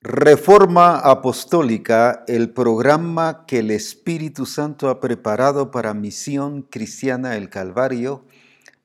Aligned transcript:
Reforma 0.00 0.96
Apostólica, 1.00 2.22
el 2.28 2.50
programa 2.50 3.44
que 3.48 3.58
el 3.58 3.72
Espíritu 3.72 4.46
Santo 4.46 4.90
ha 4.90 5.00
preparado 5.00 5.72
para 5.72 5.92
Misión 5.92 6.62
Cristiana 6.62 7.36
el 7.36 7.50
Calvario, 7.50 8.24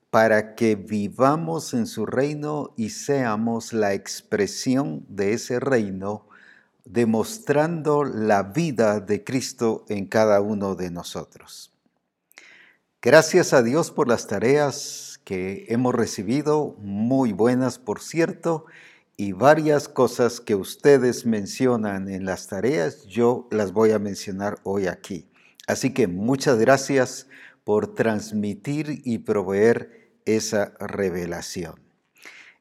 para 0.10 0.56
que 0.56 0.74
vivamos 0.76 1.76
en 1.76 1.86
su 1.86 2.08
reino 2.08 2.74
y 2.78 2.90
seamos 2.90 3.74
la 3.74 3.94
expresión 3.94 5.06
de 5.08 5.34
ese 5.34 5.60
reino, 5.60 6.26
demostrando 6.84 8.04
la 8.04 8.42
vida 8.42 9.00
de 9.00 9.24
Cristo 9.24 9.86
en 9.90 10.08
cada 10.08 10.42
uno 10.42 10.74
de 10.74 10.90
nosotros. 10.90 11.72
Gracias 13.04 13.54
a 13.54 13.62
Dios 13.62 13.92
por 13.92 14.08
las 14.08 14.26
tareas 14.26 15.20
que 15.24 15.68
hemos 15.70 15.94
recibido, 15.94 16.76
muy 16.80 17.34
buenas 17.34 17.78
por 17.78 18.02
cierto, 18.02 18.66
y 19.16 19.32
varias 19.34 19.88
cosas 19.88 20.40
que 20.40 20.56
ustedes 20.56 21.26
mencionan 21.26 22.10
en 22.10 22.26
las 22.26 22.48
tareas, 22.48 23.06
yo 23.06 23.48
las 23.52 23.72
voy 23.72 23.92
a 23.92 24.00
mencionar 24.00 24.60
hoy 24.64 24.88
aquí. 24.88 25.28
Así 25.68 25.94
que 25.94 26.08
muchas 26.08 26.58
gracias 26.58 27.28
por 27.64 27.94
transmitir 27.94 29.02
y 29.06 29.20
proveer 29.20 30.12
esa 30.26 30.74
revelación. 30.80 31.76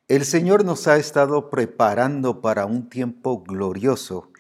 El 0.09 0.25
Señor 0.25 0.65
nos 0.65 0.89
ha 0.89 0.97
estado 0.97 1.49
preparando 1.49 2.41
para 2.41 2.67
un 2.67 2.89
tiempo 2.89 3.43
glorioso 3.43 4.31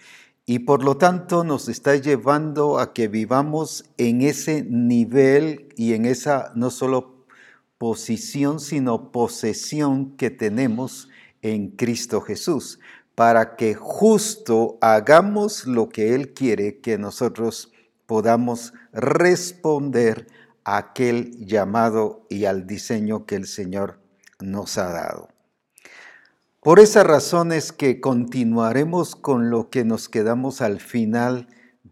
y 0.45 0.61
por 0.61 0.84
lo 0.84 0.97
tanto 0.97 1.45
nos 1.45 1.69
está 1.69 1.97
llevando 1.97 2.79
a 2.79 2.92
que 2.92 3.09
vivamos 3.09 3.84
en 3.97 4.23
ese 4.23 4.65
nivel 4.65 5.73
y 5.77 5.95
en 5.95 6.05
esa 6.05 6.53
no 6.55 6.70
solo 6.70 7.25
posición, 7.79 8.61
sino 8.61 9.12
posesión 9.12 10.17
que 10.17 10.31
tenemos 10.31 11.09
en 11.43 11.69
Cristo 11.71 12.21
Jesús, 12.21 12.81
para 13.15 13.57
que 13.57 13.75
justo 13.75 14.79
hagamos 14.81 15.67
lo 15.67 15.89
que 15.89 16.15
Él 16.15 16.33
quiere 16.33 16.79
que 16.79 16.97
nosotros 16.97 17.73
podamos 18.07 18.73
responder 18.93 20.29
a 20.65 20.79
aquel 20.79 21.33
llamado 21.45 22.27
y 22.31 22.47
al 22.47 22.67
diseño 22.67 23.27
que 23.27 23.37
el 23.37 23.47
Señor 23.47 24.01
nos 24.41 24.79
ha 24.79 24.91
dado. 24.91 25.29
Por 26.61 26.79
esa 26.79 27.03
razón 27.03 27.51
es 27.51 27.73
que 27.73 28.01
continuaremos 28.01 29.17
con 29.17 29.51
lo 29.51 29.69
que 29.69 29.84
nos 29.84 30.09
quedamos 30.09 30.61
al 30.61 30.81
final 30.81 31.49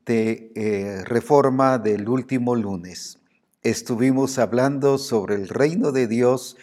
de 0.07 0.53
eh, 0.55 1.03
reforma 1.05 1.79
del 1.79 2.09
último 2.09 2.55
lunes. 2.55 3.19
Estuvimos 3.63 4.39
hablando 4.39 4.97
sobre 4.99 5.35
el 5.35 5.49
reino 5.49 5.91
de 5.91 6.07
Dios 6.07 6.57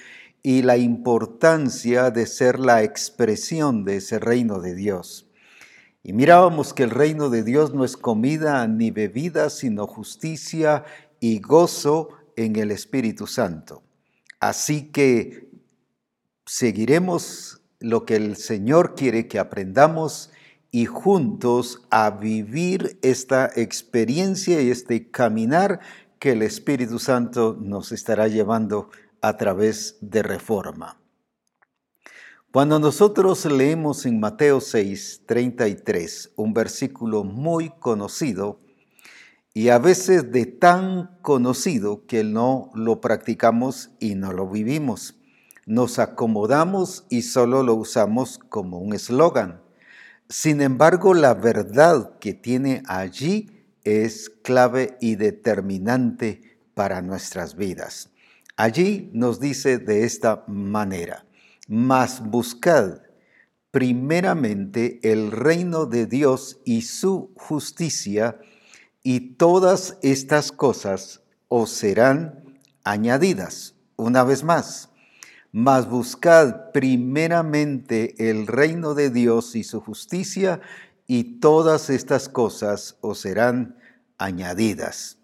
y 0.47 0.61
la 0.61 0.77
importancia 0.77 2.09
de 2.09 2.25
ser 2.25 2.57
la 2.57 2.81
expresión 2.81 3.83
de 3.83 3.97
ese 3.97 4.17
reino 4.17 4.61
de 4.61 4.75
Dios. 4.75 5.29
Y 6.03 6.13
mirábamos 6.13 6.73
que 6.73 6.83
el 6.83 6.89
reino 6.89 7.29
de 7.29 7.43
Dios 7.43 7.73
no 7.73 7.83
es 7.83 7.97
comida 7.97 8.65
ni 8.65 8.89
bebida, 8.89 9.49
sino 9.49 9.87
justicia 9.87 10.85
y 11.19 11.41
gozo 11.41 12.11
en 12.37 12.55
el 12.55 12.71
Espíritu 12.71 13.27
Santo. 13.27 13.83
Así 14.39 14.89
que 14.89 15.49
seguiremos 16.45 17.61
lo 17.81 18.05
que 18.05 18.15
el 18.15 18.37
Señor 18.37 18.95
quiere 18.95 19.27
que 19.27 19.39
aprendamos 19.39 20.31
y 20.71 20.85
juntos 20.85 21.85
a 21.89 22.09
vivir 22.09 22.97
esta 23.01 23.51
experiencia 23.53 24.61
y 24.61 24.71
este 24.71 25.11
caminar 25.11 25.81
que 26.19 26.31
el 26.31 26.41
Espíritu 26.41 26.99
Santo 26.99 27.57
nos 27.59 27.91
estará 27.91 28.29
llevando 28.29 28.89
a 29.21 29.37
través 29.37 29.97
de 30.01 30.23
reforma. 30.23 30.99
Cuando 32.51 32.79
nosotros 32.79 33.45
leemos 33.45 34.05
en 34.05 34.19
Mateo 34.19 34.61
6, 34.61 35.23
33, 35.25 36.31
un 36.35 36.53
versículo 36.53 37.23
muy 37.23 37.69
conocido, 37.69 38.59
y 39.57 39.69
a 39.69 39.79
veces 39.79 40.31
de 40.31 40.45
tan 40.45 41.17
conocido 41.23 42.05
que 42.05 42.23
no 42.23 42.69
lo 42.75 43.01
practicamos 43.01 43.89
y 43.99 44.13
no 44.13 44.31
lo 44.31 44.47
vivimos. 44.47 45.15
Nos 45.65 45.97
acomodamos 45.97 47.07
y 47.09 47.23
solo 47.23 47.63
lo 47.63 47.73
usamos 47.73 48.37
como 48.37 48.77
un 48.77 48.93
eslogan. 48.93 49.59
Sin 50.29 50.61
embargo, 50.61 51.15
la 51.15 51.33
verdad 51.33 52.19
que 52.19 52.35
tiene 52.35 52.83
allí 52.85 53.65
es 53.83 54.29
clave 54.29 54.95
y 55.01 55.15
determinante 55.15 56.59
para 56.75 57.01
nuestras 57.01 57.55
vidas. 57.55 58.11
Allí 58.57 59.11
nos 59.13 59.39
dice 59.39 59.77
de 59.77 60.03
esta 60.03 60.43
manera, 60.47 61.27
mas 61.67 62.27
buscad 62.27 63.03
primeramente 63.69 64.99
el 65.03 65.29
reino 65.29 65.85
de 65.85 66.07
Dios 66.07 66.59
y 66.65 66.81
su 66.81 67.31
justicia, 67.35 68.39
y 69.03 69.35
todas 69.35 69.99
estas 70.01 70.51
cosas 70.51 71.21
os 71.47 71.69
serán 71.69 72.57
añadidas. 72.83 73.75
Una 73.95 74.23
vez 74.23 74.43
más, 74.43 74.89
mas 75.51 75.87
buscad 75.87 76.71
primeramente 76.73 78.15
el 78.29 78.47
reino 78.47 78.95
de 78.95 79.11
Dios 79.11 79.55
y 79.55 79.65
su 79.65 79.81
justicia, 79.81 80.61
y 81.05 81.39
todas 81.39 81.91
estas 81.91 82.27
cosas 82.27 82.97
os 83.01 83.19
serán 83.19 83.77
añadidas. 84.17 85.19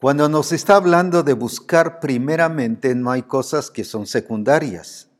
Cuando 0.00 0.30
nos 0.30 0.52
está 0.52 0.76
hablando 0.76 1.22
de 1.22 1.34
buscar 1.34 2.00
primeramente, 2.00 2.94
no 2.94 3.10
hay 3.10 3.20
cosas 3.20 3.70
que 3.70 3.84
son 3.84 4.06
secundarias, 4.06 5.10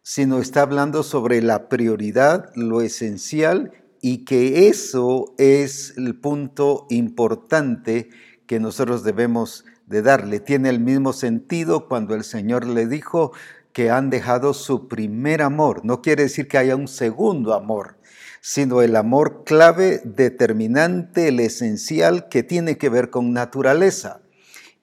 sino 0.00 0.38
está 0.38 0.62
hablando 0.62 1.02
sobre 1.02 1.42
la 1.42 1.68
prioridad, 1.68 2.50
lo 2.54 2.80
esencial 2.80 3.72
y 4.00 4.24
que 4.24 4.68
eso 4.68 5.34
es 5.36 5.92
el 5.98 6.18
punto 6.18 6.86
importante 6.88 8.08
que 8.46 8.58
nosotros 8.58 9.04
debemos 9.04 9.66
de 9.84 10.00
darle. 10.00 10.40
Tiene 10.40 10.70
el 10.70 10.80
mismo 10.80 11.12
sentido 11.12 11.86
cuando 11.86 12.14
el 12.14 12.24
Señor 12.24 12.66
le 12.66 12.86
dijo 12.86 13.32
que 13.74 13.90
han 13.90 14.08
dejado 14.08 14.54
su 14.54 14.88
primer 14.88 15.42
amor. 15.42 15.84
No 15.84 16.00
quiere 16.00 16.22
decir 16.22 16.48
que 16.48 16.56
haya 16.56 16.74
un 16.74 16.88
segundo 16.88 17.52
amor, 17.52 17.98
sino 18.40 18.80
el 18.80 18.96
amor 18.96 19.44
clave, 19.44 20.00
determinante, 20.06 21.28
el 21.28 21.38
esencial 21.38 22.30
que 22.30 22.42
tiene 22.42 22.78
que 22.78 22.88
ver 22.88 23.10
con 23.10 23.34
naturaleza. 23.34 24.21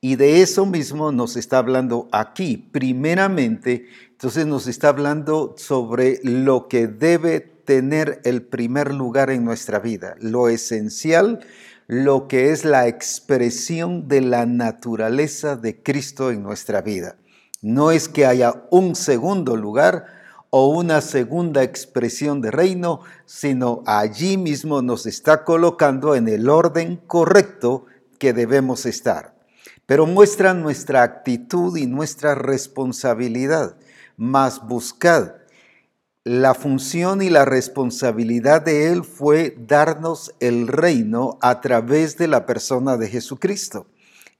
Y 0.01 0.15
de 0.15 0.41
eso 0.41 0.65
mismo 0.65 1.11
nos 1.11 1.35
está 1.35 1.57
hablando 1.57 2.07
aquí. 2.13 2.55
Primeramente, 2.57 3.87
entonces 4.11 4.45
nos 4.45 4.67
está 4.67 4.89
hablando 4.89 5.55
sobre 5.57 6.21
lo 6.23 6.69
que 6.69 6.87
debe 6.87 7.41
tener 7.41 8.21
el 8.23 8.41
primer 8.41 8.93
lugar 8.93 9.29
en 9.29 9.43
nuestra 9.43 9.79
vida, 9.79 10.15
lo 10.19 10.47
esencial, 10.47 11.41
lo 11.87 12.27
que 12.27 12.51
es 12.51 12.63
la 12.63 12.87
expresión 12.87 14.07
de 14.07 14.21
la 14.21 14.45
naturaleza 14.45 15.57
de 15.57 15.83
Cristo 15.83 16.31
en 16.31 16.43
nuestra 16.43 16.81
vida. 16.81 17.17
No 17.61 17.91
es 17.91 18.07
que 18.07 18.25
haya 18.25 18.63
un 18.71 18.95
segundo 18.95 19.57
lugar 19.57 20.05
o 20.49 20.69
una 20.69 21.01
segunda 21.01 21.61
expresión 21.61 22.39
de 22.41 22.51
reino, 22.51 23.01
sino 23.25 23.83
allí 23.85 24.37
mismo 24.37 24.81
nos 24.81 25.05
está 25.05 25.43
colocando 25.43 26.15
en 26.15 26.29
el 26.29 26.47
orden 26.47 26.95
correcto 26.95 27.85
que 28.17 28.33
debemos 28.33 28.85
estar 28.85 29.38
pero 29.89 30.05
muestra 30.05 30.53
nuestra 30.53 31.01
actitud 31.01 31.75
y 31.75 31.87
nuestra 31.87 32.35
responsabilidad. 32.35 33.75
Mas 34.17 34.61
buscad. 34.67 35.31
La 36.23 36.53
función 36.53 37.23
y 37.23 37.31
la 37.31 37.43
responsabilidad 37.43 38.61
de 38.61 38.91
Él 38.91 39.03
fue 39.03 39.57
darnos 39.57 40.35
el 40.39 40.67
reino 40.67 41.39
a 41.41 41.59
través 41.59 42.17
de 42.17 42.27
la 42.27 42.45
persona 42.45 42.97
de 42.97 43.07
Jesucristo. 43.07 43.87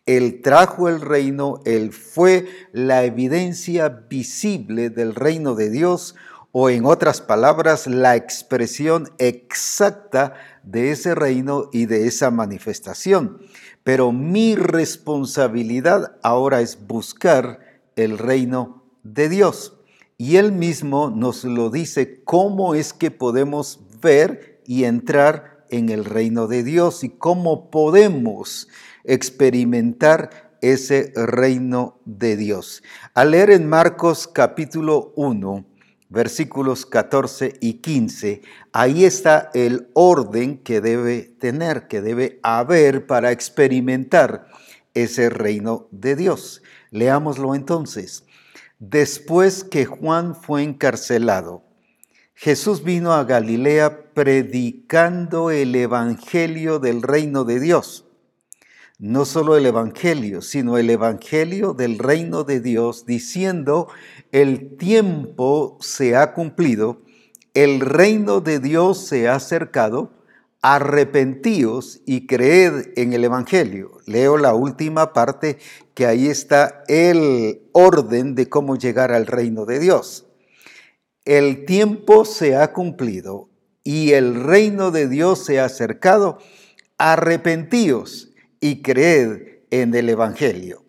Él 0.06 0.44
trajo 0.44 0.88
el 0.88 1.02
reino, 1.02 1.62
Él 1.66 1.94
fue 1.94 2.46
la 2.72 3.04
evidencia 3.04 3.90
visible 3.90 4.92
del 4.92 5.16
reino 5.16 5.56
de 5.56 5.72
Dios, 5.72 6.14
o 6.52 6.70
en 6.70 6.86
otras 6.86 7.22
palabras, 7.22 7.86
la 7.88 8.16
expresión 8.16 9.10
exacta 9.18 10.34
de 10.64 10.92
ese 10.92 11.14
reino 11.14 11.70
y 11.72 11.86
de 11.86 12.08
esa 12.08 12.32
manifestación. 12.32 13.40
Pero 13.84 14.12
mi 14.12 14.56
responsabilidad 14.56 16.18
ahora 16.22 16.62
es 16.62 16.88
buscar 16.88 17.60
el 17.96 18.18
reino 18.18 18.84
de 19.04 19.30
Dios. 19.30 19.78
Y 20.18 20.36
Él 20.36 20.52
mismo 20.52 21.10
nos 21.10 21.44
lo 21.46 21.70
dice 21.70 22.24
cómo 22.24 22.76
es 22.76 22.94
que 22.94 23.12
podemos 23.12 23.80
ver 24.02 24.62
y 24.66 24.84
entrar 24.84 25.66
en 25.70 25.90
el 25.90 26.06
reino 26.06 26.48
de 26.48 26.64
Dios 26.64 27.04
y 27.04 27.10
cómo 27.10 27.70
podemos 27.70 28.68
experimentar 29.04 30.50
ese 30.62 31.14
reino 31.16 32.00
de 32.06 32.36
Dios. 32.36 32.84
Al 33.14 33.32
leer 33.32 33.52
en 33.52 33.68
Marcos 33.68 34.28
capítulo 34.28 35.14
1, 35.16 35.66
versículos 36.10 36.86
14 36.88 37.54
y 37.62 37.76
15, 37.76 38.42
ahí 38.74 39.06
está 39.06 39.52
el 39.54 39.90
orden 39.94 40.58
que 40.58 40.82
debe 40.82 41.22
tener, 41.40 41.88
que 41.88 42.02
debe 42.02 42.40
haber 42.42 43.06
para 43.06 43.32
experimentar 43.32 44.48
ese 44.96 45.30
reino 45.30 45.88
de 45.92 46.16
Dios. 46.16 46.64
Leámoslo 46.90 47.54
entonces. 47.54 48.26
Después 48.80 49.64
que 49.64 49.86
Juan 49.86 50.36
fue 50.36 50.64
encarcelado, 50.64 51.64
Jesús 52.34 52.84
vino 52.84 53.14
a 53.14 53.26
Galilea 53.26 54.14
predicando 54.14 55.52
el 55.52 55.76
Evangelio 55.76 56.80
del 56.80 57.02
reino 57.02 57.44
de 57.44 57.60
Dios. 57.60 58.09
No 59.00 59.26
solo 59.26 59.58
el 59.58 59.66
Evangelio, 59.66 60.42
sino 60.42 60.78
el 60.78 60.90
Evangelio 60.90 61.74
del 61.74 61.98
reino 61.98 62.44
de 62.44 62.60
Dios, 62.60 63.06
diciendo, 63.08 63.88
el 64.32 64.78
tiempo 64.78 65.78
se 65.82 66.16
ha 66.16 66.34
cumplido, 66.34 67.02
el 67.54 67.80
reino 67.80 68.42
de 68.42 68.60
Dios 68.60 69.08
se 69.08 69.28
ha 69.28 69.36
acercado, 69.36 70.12
arrepentíos 70.62 72.02
y 72.06 72.28
creed 72.28 72.92
en 72.98 73.14
el 73.14 73.24
Evangelio. 73.24 74.00
Leo 74.06 74.38
la 74.38 74.54
última 74.54 75.14
parte 75.14 75.58
que 75.96 76.06
ahí 76.06 76.28
está 76.28 76.84
el 76.88 77.64
orden 77.72 78.36
de 78.36 78.50
cómo 78.50 78.76
llegar 78.76 79.12
al 79.12 79.26
reino 79.26 79.66
de 79.66 79.80
Dios 79.80 80.30
el 81.30 81.66
tiempo 81.66 82.26
se 82.26 82.56
ha 82.56 82.74
cumplido 82.74 83.50
y 83.84 84.14
el 84.14 84.34
reino 84.34 84.90
de 84.90 85.08
Dios 85.08 85.46
se 85.46 85.60
ha 85.60 85.66
acercado, 85.66 86.40
arrepentíos 86.98 88.29
y 88.60 88.82
creed 88.82 89.60
en 89.72 89.94
el 89.94 90.10
Evangelio. 90.10 90.84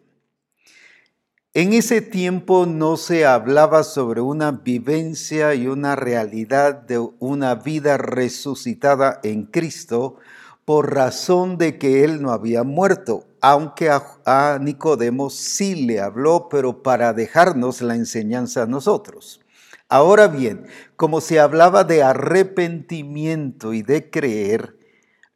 En 1.53 1.73
ese 1.73 2.01
tiempo 2.01 2.65
no 2.65 2.97
se 2.97 3.27
hablaba 3.27 3.83
sobre 3.83 4.21
una 4.21 4.53
vivencia 4.53 5.53
y 5.57 5.67
una 5.67 5.97
realidad 5.97 6.75
de 6.75 6.99
una 7.19 7.57
vida 7.57 7.99
resucitada 7.99 9.19
en 9.25 9.47
Cristo 9.47 10.17
por 10.65 10.95
razón 10.95 11.59
de 11.59 11.77
que 11.77 12.05
Él 12.05 12.23
no 12.23 12.31
había 12.31 12.63
muerto, 12.63 13.25
aunque 13.41 13.91
a, 13.91 14.59
Nicodemo 14.61 15.29
sí 15.29 15.87
le 15.87 16.01
habló, 16.01 16.49
pero 16.49 16.85
para 16.85 17.13
dejarnos 17.13 17.83
la 17.83 17.97
enseñanza 17.97 18.63
a 18.63 18.67
nosotros. 18.67 19.41
Ahora 19.89 20.29
bien, 20.29 20.67
como 20.95 21.21
se 21.21 21.41
hablaba 21.41 21.83
de 21.83 22.05
arrepentimiento 22.05 23.75
y 23.75 23.83
de 23.83 24.09
creer, 24.09 24.77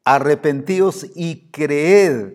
arrepentíos 0.04 1.06
y 1.14 1.50
creed 1.50 2.34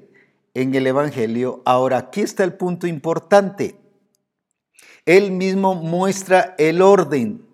en 0.53 0.75
el 0.75 0.87
Evangelio, 0.87 1.61
ahora 1.65 1.97
aquí 1.97 2.21
está 2.21 2.43
el 2.43 2.53
punto 2.53 2.87
importante. 2.87 3.79
Él 5.05 5.31
mismo 5.31 5.75
muestra 5.75 6.55
el 6.57 6.81
orden. 6.81 7.45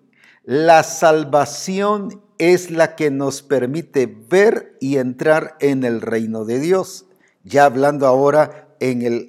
La 0.42 0.82
salvación 0.82 2.22
es 2.38 2.70
la 2.70 2.96
que 2.96 3.10
nos 3.10 3.42
permite 3.42 4.06
ver 4.06 4.76
y 4.80 4.96
entrar 4.96 5.56
en 5.60 5.84
el 5.84 6.00
reino 6.00 6.44
de 6.44 6.60
Dios. 6.60 7.06
Ya 7.44 7.64
hablando 7.64 8.06
ahora 8.06 8.76
en 8.80 9.02
el 9.02 9.28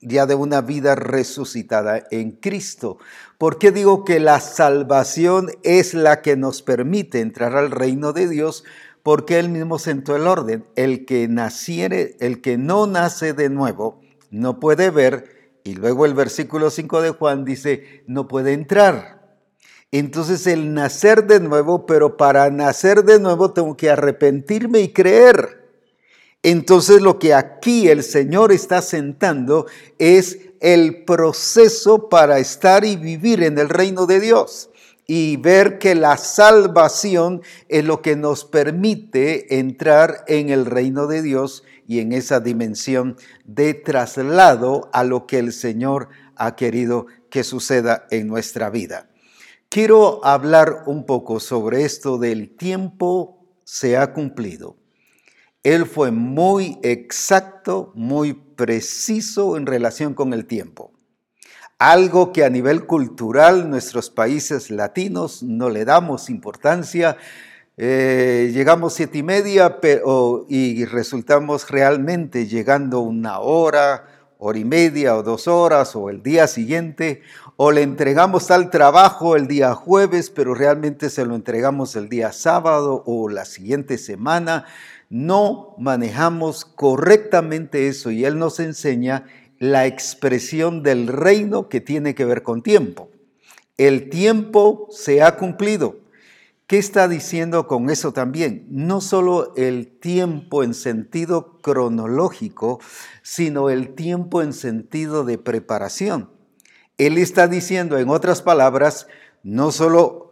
ya 0.00 0.26
de 0.26 0.34
una 0.34 0.60
vida 0.60 0.94
resucitada 0.94 2.04
en 2.10 2.32
Cristo. 2.32 2.98
¿Por 3.36 3.58
qué 3.58 3.72
digo 3.72 4.04
que 4.04 4.20
la 4.20 4.40
salvación 4.40 5.50
es 5.64 5.92
la 5.92 6.22
que 6.22 6.36
nos 6.36 6.62
permite 6.62 7.20
entrar 7.20 7.56
al 7.56 7.70
reino 7.70 8.12
de 8.12 8.28
Dios? 8.28 8.64
Porque 9.02 9.38
Él 9.38 9.48
mismo 9.48 9.78
sentó 9.78 10.16
el 10.16 10.26
orden. 10.26 10.64
El 10.76 11.06
que 11.06 11.28
naciere, 11.28 12.16
el 12.20 12.40
que 12.40 12.58
no 12.58 12.86
nace 12.86 13.32
de 13.32 13.48
nuevo, 13.48 14.00
no 14.30 14.60
puede 14.60 14.90
ver. 14.90 15.38
Y 15.64 15.74
luego 15.74 16.06
el 16.06 16.14
versículo 16.14 16.70
5 16.70 17.02
de 17.02 17.10
Juan 17.10 17.44
dice, 17.44 18.02
no 18.06 18.28
puede 18.28 18.52
entrar. 18.52 19.18
Entonces 19.90 20.46
el 20.46 20.74
nacer 20.74 21.26
de 21.26 21.40
nuevo, 21.40 21.86
pero 21.86 22.16
para 22.16 22.50
nacer 22.50 23.04
de 23.04 23.18
nuevo 23.18 23.52
tengo 23.52 23.76
que 23.76 23.90
arrepentirme 23.90 24.80
y 24.80 24.92
creer. 24.92 25.58
Entonces 26.42 27.00
lo 27.00 27.18
que 27.18 27.34
aquí 27.34 27.88
el 27.88 28.02
Señor 28.02 28.52
está 28.52 28.82
sentando 28.82 29.66
es 29.98 30.38
el 30.60 31.04
proceso 31.04 32.08
para 32.08 32.38
estar 32.38 32.84
y 32.84 32.96
vivir 32.96 33.42
en 33.42 33.58
el 33.58 33.68
reino 33.68 34.06
de 34.06 34.20
Dios 34.20 34.67
y 35.10 35.38
ver 35.38 35.78
que 35.78 35.94
la 35.94 36.18
salvación 36.18 37.40
es 37.68 37.82
lo 37.82 38.02
que 38.02 38.14
nos 38.14 38.44
permite 38.44 39.58
entrar 39.58 40.22
en 40.28 40.50
el 40.50 40.66
reino 40.66 41.06
de 41.06 41.22
Dios 41.22 41.64
y 41.86 42.00
en 42.00 42.12
esa 42.12 42.40
dimensión 42.40 43.16
de 43.46 43.72
traslado 43.72 44.90
a 44.92 45.04
lo 45.04 45.26
que 45.26 45.38
el 45.38 45.54
Señor 45.54 46.10
ha 46.36 46.56
querido 46.56 47.06
que 47.30 47.42
suceda 47.42 48.06
en 48.10 48.28
nuestra 48.28 48.68
vida. 48.68 49.08
Quiero 49.70 50.22
hablar 50.26 50.82
un 50.84 51.06
poco 51.06 51.40
sobre 51.40 51.84
esto 51.84 52.18
del 52.18 52.54
tiempo 52.54 53.46
se 53.64 53.96
ha 53.96 54.12
cumplido. 54.12 54.76
Él 55.62 55.86
fue 55.86 56.10
muy 56.10 56.78
exacto, 56.82 57.92
muy 57.94 58.34
preciso 58.34 59.56
en 59.56 59.64
relación 59.64 60.12
con 60.12 60.34
el 60.34 60.44
tiempo. 60.44 60.92
Algo 61.78 62.32
que 62.32 62.44
a 62.44 62.50
nivel 62.50 62.86
cultural 62.86 63.70
nuestros 63.70 64.10
países 64.10 64.68
latinos 64.68 65.44
no 65.44 65.70
le 65.70 65.84
damos 65.84 66.28
importancia. 66.28 67.16
Eh, 67.76 68.50
llegamos 68.52 68.94
siete 68.94 69.18
y 69.18 69.22
media 69.22 69.78
y 70.48 70.84
resultamos 70.86 71.70
realmente 71.70 72.48
llegando 72.48 72.98
una 72.98 73.38
hora, 73.38 74.32
hora 74.38 74.58
y 74.58 74.64
media 74.64 75.16
o 75.16 75.22
dos 75.22 75.46
horas 75.46 75.94
o 75.94 76.10
el 76.10 76.20
día 76.20 76.48
siguiente, 76.48 77.22
o 77.54 77.70
le 77.70 77.82
entregamos 77.82 78.50
al 78.50 78.70
trabajo 78.70 79.36
el 79.36 79.46
día 79.46 79.72
jueves, 79.76 80.30
pero 80.30 80.54
realmente 80.54 81.10
se 81.10 81.24
lo 81.24 81.36
entregamos 81.36 81.94
el 81.94 82.08
día 82.08 82.32
sábado 82.32 83.04
o 83.06 83.28
la 83.28 83.44
siguiente 83.44 83.98
semana 83.98 84.64
no 85.10 85.74
manejamos 85.78 86.64
correctamente 86.64 87.88
eso 87.88 88.10
y 88.10 88.24
Él 88.24 88.38
nos 88.38 88.60
enseña 88.60 89.24
la 89.58 89.86
expresión 89.86 90.82
del 90.82 91.08
reino 91.08 91.68
que 91.68 91.80
tiene 91.80 92.14
que 92.14 92.24
ver 92.24 92.42
con 92.42 92.62
tiempo. 92.62 93.10
El 93.76 94.10
tiempo 94.10 94.88
se 94.90 95.22
ha 95.22 95.36
cumplido. 95.36 96.00
¿Qué 96.66 96.76
está 96.78 97.08
diciendo 97.08 97.66
con 97.66 97.88
eso 97.88 98.12
también? 98.12 98.66
No 98.70 99.00
solo 99.00 99.54
el 99.56 99.86
tiempo 99.86 100.62
en 100.62 100.74
sentido 100.74 101.58
cronológico, 101.62 102.78
sino 103.22 103.70
el 103.70 103.94
tiempo 103.94 104.42
en 104.42 104.52
sentido 104.52 105.24
de 105.24 105.38
preparación. 105.38 106.30
Él 106.98 107.16
está 107.16 107.48
diciendo, 107.48 107.96
en 107.96 108.10
otras 108.10 108.42
palabras, 108.42 109.06
no 109.42 109.70
solo 109.70 110.27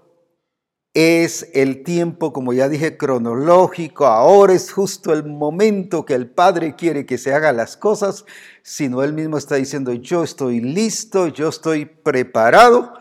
es 0.96 1.50
el 1.52 1.82
tiempo, 1.82 2.32
como 2.32 2.54
ya 2.54 2.70
dije, 2.70 2.96
cronológico, 2.96 4.06
ahora 4.06 4.54
es 4.54 4.72
justo 4.72 5.12
el 5.12 5.24
momento 5.24 6.06
que 6.06 6.14
el 6.14 6.26
Padre 6.26 6.74
quiere 6.74 7.04
que 7.04 7.18
se 7.18 7.34
hagan 7.34 7.58
las 7.58 7.76
cosas, 7.76 8.24
sino 8.62 9.02
Él 9.02 9.12
mismo 9.12 9.36
está 9.36 9.56
diciendo, 9.56 9.92
yo 9.92 10.24
estoy 10.24 10.62
listo, 10.62 11.28
yo 11.28 11.50
estoy 11.50 11.84
preparado 11.84 12.94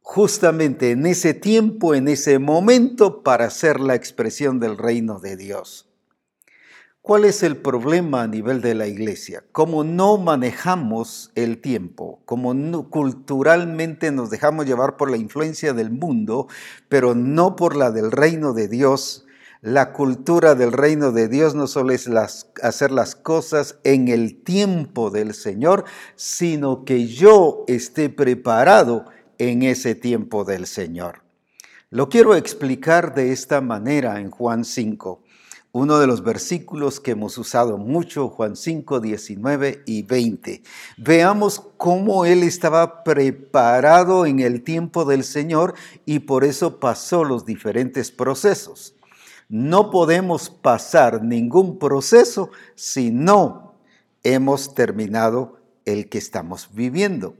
justamente 0.00 0.92
en 0.92 1.06
ese 1.06 1.34
tiempo, 1.34 1.92
en 1.96 2.06
ese 2.06 2.38
momento, 2.38 3.24
para 3.24 3.46
hacer 3.46 3.80
la 3.80 3.96
expresión 3.96 4.60
del 4.60 4.78
reino 4.78 5.18
de 5.18 5.36
Dios. 5.36 5.87
¿Cuál 7.08 7.24
es 7.24 7.42
el 7.42 7.56
problema 7.56 8.20
a 8.20 8.26
nivel 8.26 8.60
de 8.60 8.74
la 8.74 8.86
iglesia? 8.86 9.42
Como 9.52 9.82
no 9.82 10.18
manejamos 10.18 11.32
el 11.36 11.58
tiempo, 11.62 12.20
como 12.26 12.52
culturalmente 12.90 14.12
nos 14.12 14.28
dejamos 14.28 14.66
llevar 14.66 14.98
por 14.98 15.10
la 15.10 15.16
influencia 15.16 15.72
del 15.72 15.90
mundo, 15.90 16.48
pero 16.90 17.14
no 17.14 17.56
por 17.56 17.76
la 17.76 17.92
del 17.92 18.12
reino 18.12 18.52
de 18.52 18.68
Dios. 18.68 19.24
La 19.62 19.94
cultura 19.94 20.54
del 20.54 20.70
reino 20.70 21.10
de 21.10 21.28
Dios 21.28 21.54
no 21.54 21.66
solo 21.66 21.94
es 21.94 22.10
hacer 22.62 22.90
las 22.90 23.14
cosas 23.14 23.78
en 23.84 24.08
el 24.08 24.42
tiempo 24.42 25.08
del 25.08 25.32
Señor, 25.32 25.86
sino 26.14 26.84
que 26.84 27.06
yo 27.06 27.64
esté 27.68 28.10
preparado 28.10 29.06
en 29.38 29.62
ese 29.62 29.94
tiempo 29.94 30.44
del 30.44 30.66
Señor. 30.66 31.22
Lo 31.88 32.10
quiero 32.10 32.34
explicar 32.34 33.14
de 33.14 33.32
esta 33.32 33.62
manera 33.62 34.20
en 34.20 34.30
Juan 34.30 34.66
5 34.66 35.22
uno 35.72 35.98
de 35.98 36.06
los 36.06 36.22
versículos 36.22 36.98
que 36.98 37.10
hemos 37.10 37.36
usado 37.36 37.76
mucho, 37.76 38.28
Juan 38.28 38.56
5, 38.56 39.00
19 39.00 39.82
y 39.86 40.02
20. 40.02 40.62
Veamos 40.96 41.62
cómo 41.76 42.24
él 42.24 42.42
estaba 42.42 43.04
preparado 43.04 44.24
en 44.24 44.40
el 44.40 44.62
tiempo 44.62 45.04
del 45.04 45.24
Señor 45.24 45.74
y 46.06 46.20
por 46.20 46.44
eso 46.44 46.80
pasó 46.80 47.22
los 47.24 47.44
diferentes 47.44 48.10
procesos. 48.10 48.94
No 49.48 49.90
podemos 49.90 50.50
pasar 50.50 51.22
ningún 51.22 51.78
proceso 51.78 52.50
si 52.74 53.10
no 53.10 53.74
hemos 54.22 54.74
terminado 54.74 55.60
el 55.84 56.08
que 56.08 56.18
estamos 56.18 56.70
viviendo. 56.72 57.34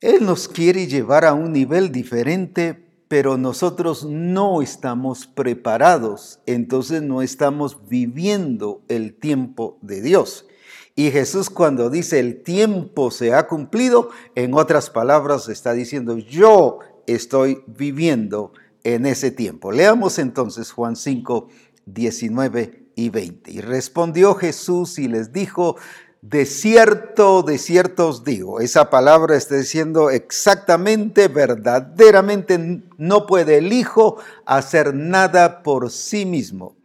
Él 0.00 0.24
nos 0.24 0.48
quiere 0.48 0.86
llevar 0.86 1.24
a 1.24 1.34
un 1.34 1.52
nivel 1.52 1.90
diferente 1.90 2.87
pero 3.08 3.38
nosotros 3.38 4.04
no 4.04 4.60
estamos 4.60 5.26
preparados, 5.26 6.40
entonces 6.46 7.02
no 7.02 7.22
estamos 7.22 7.88
viviendo 7.88 8.82
el 8.88 9.14
tiempo 9.14 9.78
de 9.80 10.02
Dios. 10.02 10.46
Y 10.94 11.10
Jesús 11.10 11.48
cuando 11.48 11.90
dice 11.90 12.20
el 12.20 12.42
tiempo 12.42 13.10
se 13.10 13.32
ha 13.32 13.46
cumplido, 13.46 14.10
en 14.34 14.52
otras 14.54 14.90
palabras 14.90 15.48
está 15.48 15.72
diciendo 15.72 16.18
yo 16.18 16.80
estoy 17.06 17.62
viviendo 17.66 18.52
en 18.84 19.06
ese 19.06 19.30
tiempo. 19.30 19.72
Leamos 19.72 20.18
entonces 20.18 20.72
Juan 20.72 20.96
5, 20.96 21.48
19 21.86 22.90
y 22.94 23.10
20. 23.10 23.52
Y 23.52 23.60
respondió 23.60 24.34
Jesús 24.34 24.98
y 24.98 25.08
les 25.08 25.32
dijo, 25.32 25.76
de 26.20 26.46
cierto, 26.46 27.42
de 27.42 27.58
cierto 27.58 28.08
os 28.08 28.24
digo. 28.24 28.60
Esa 28.60 28.90
palabra 28.90 29.36
está 29.36 29.56
diciendo 29.56 30.10
exactamente, 30.10 31.28
verdaderamente, 31.28 32.82
no 32.96 33.26
puede 33.26 33.58
el 33.58 33.72
Hijo 33.72 34.18
hacer 34.44 34.94
nada 34.94 35.62
por 35.62 35.90
sí 35.90 36.26
mismo. 36.26 36.76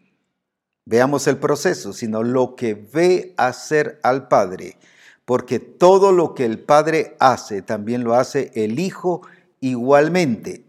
Veamos 0.86 1.28
el 1.28 1.38
proceso, 1.38 1.94
sino 1.94 2.24
lo 2.24 2.56
que 2.56 2.76
ve 2.76 3.34
hacer 3.38 4.00
al 4.04 4.28
Padre, 4.28 4.78
porque 5.26 5.60
todo 5.60 6.12
lo 6.12 6.36
que 6.36 6.46
el 6.46 6.60
Padre 6.60 7.16
hace, 7.20 7.62
también 7.62 8.04
lo 8.04 8.16
hace 8.16 8.52
el 8.54 8.80
Hijo 8.80 9.22
igualmente. 9.62 10.66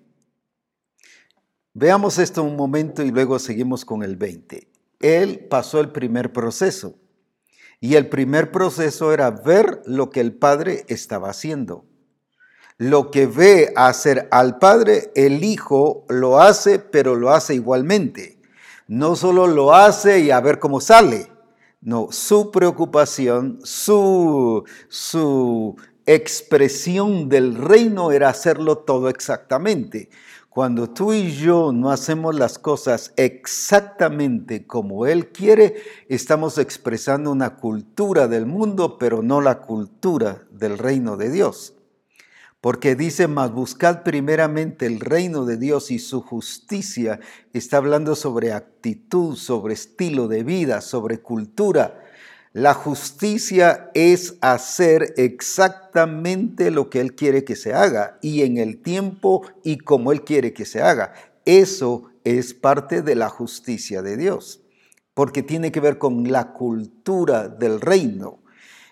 Veamos 1.75 2.19
esto 2.19 2.45
un 2.45 2.57
momento 2.57 3.03
y 3.03 3.11
luego 3.11 3.41
seguimos 3.41 3.85
con 3.85 4.05
el 4.05 4.17
20. 4.17 4.69
Él 5.01 5.47
pasó 5.51 5.81
el 5.81 5.91
primer 5.91 6.33
proceso 6.33 6.95
y 7.81 7.97
el 7.97 8.09
primer 8.09 8.51
proceso 8.51 9.13
era 9.13 9.31
ver 9.31 9.83
lo 9.87 10.11
que 10.11 10.21
el 10.21 10.33
Padre 10.33 10.85
estaba 10.89 11.31
haciendo. 11.31 11.85
Lo 12.77 13.11
que 13.11 13.27
ve 13.27 13.73
hacer 13.77 14.29
al 14.31 14.59
Padre, 14.59 15.13
el 15.15 15.45
Hijo 15.45 16.05
lo 16.09 16.41
hace, 16.41 16.79
pero 16.79 17.15
lo 17.15 17.31
hace 17.31 17.55
igualmente. 17.55 18.39
No 18.89 19.17
solo 19.17 19.47
lo 19.47 19.75
hace 19.75 20.21
y 20.21 20.31
a 20.31 20.41
ver 20.41 20.59
cómo 20.59 20.81
sale. 20.81 21.31
No, 21.81 22.09
su 22.11 22.51
preocupación, 22.51 23.61
su, 23.63 24.65
su 24.89 25.77
expresión 26.07 27.29
del 27.29 27.55
reino 27.57 28.11
era 28.11 28.31
hacerlo 28.31 28.79
todo 28.79 29.09
exactamente. 29.09 30.11
Cuando 30.55 30.89
tú 30.89 31.13
y 31.13 31.33
yo 31.33 31.73
no 31.73 31.91
hacemos 31.91 32.37
las 32.37 32.61
cosas 32.61 33.13
exactamente 33.17 34.69
como 34.69 35.05
Él 35.05 35.33
quiere, 35.33 35.75
estamos 36.09 36.59
expresando 36.59 37.33
una 37.33 37.57
cultura 37.57 38.29
del 38.29 38.47
mundo, 38.47 38.97
pero 38.97 39.21
no 39.21 39.41
la 39.41 39.63
cultura 39.63 40.47
del 40.53 40.79
reino 40.79 41.17
de 41.17 41.33
Dios. 41.33 41.75
Porque 42.61 42.95
dice, 42.95 43.27
más 43.27 43.51
buscad 43.51 44.05
primeramente 44.05 44.87
el 44.87 45.01
reino 45.01 45.45
de 45.45 45.57
Dios 45.57 45.91
y 45.91 45.99
su 45.99 46.23
justicia. 46.23 47.19
Está 47.53 47.79
hablando 47.79 48.15
sobre 48.15 48.53
actitud, 48.53 49.35
sobre 49.35 49.75
estilo 49.75 50.29
de 50.29 50.45
vida, 50.45 50.83
sobre 50.83 51.19
cultura. 51.21 52.01
La 52.55 52.73
justicia 52.73 53.91
es 53.95 54.37
hacer 54.41 55.13
exactamente 55.17 56.71
lo 56.71 56.89
que 56.89 57.01
Él 57.01 57.17
quiere 57.17 57.43
que 57.43 57.57
se 57.57 57.75
haga 57.75 58.17
y 58.23 58.43
en 58.43 58.59
el 58.59 58.81
tiempo 58.81 59.43
y 59.65 59.79
como 59.79 60.13
Él 60.13 60.23
quiere 60.23 60.53
que 60.53 60.65
se 60.65 60.81
haga. 60.81 61.15
Eso 61.47 62.13
es 62.23 62.55
parte 62.55 63.03
de 63.03 63.17
la 63.17 63.29
justicia 63.29 64.03
de 64.03 64.17
Dios, 64.17 64.63
porque 65.15 65.43
tiene 65.43 65.73
que 65.73 65.81
ver 65.81 65.99
con 65.99 66.31
la 66.31 66.53
cultura 66.53 67.49
del 67.49 67.81
reino, 67.81 68.39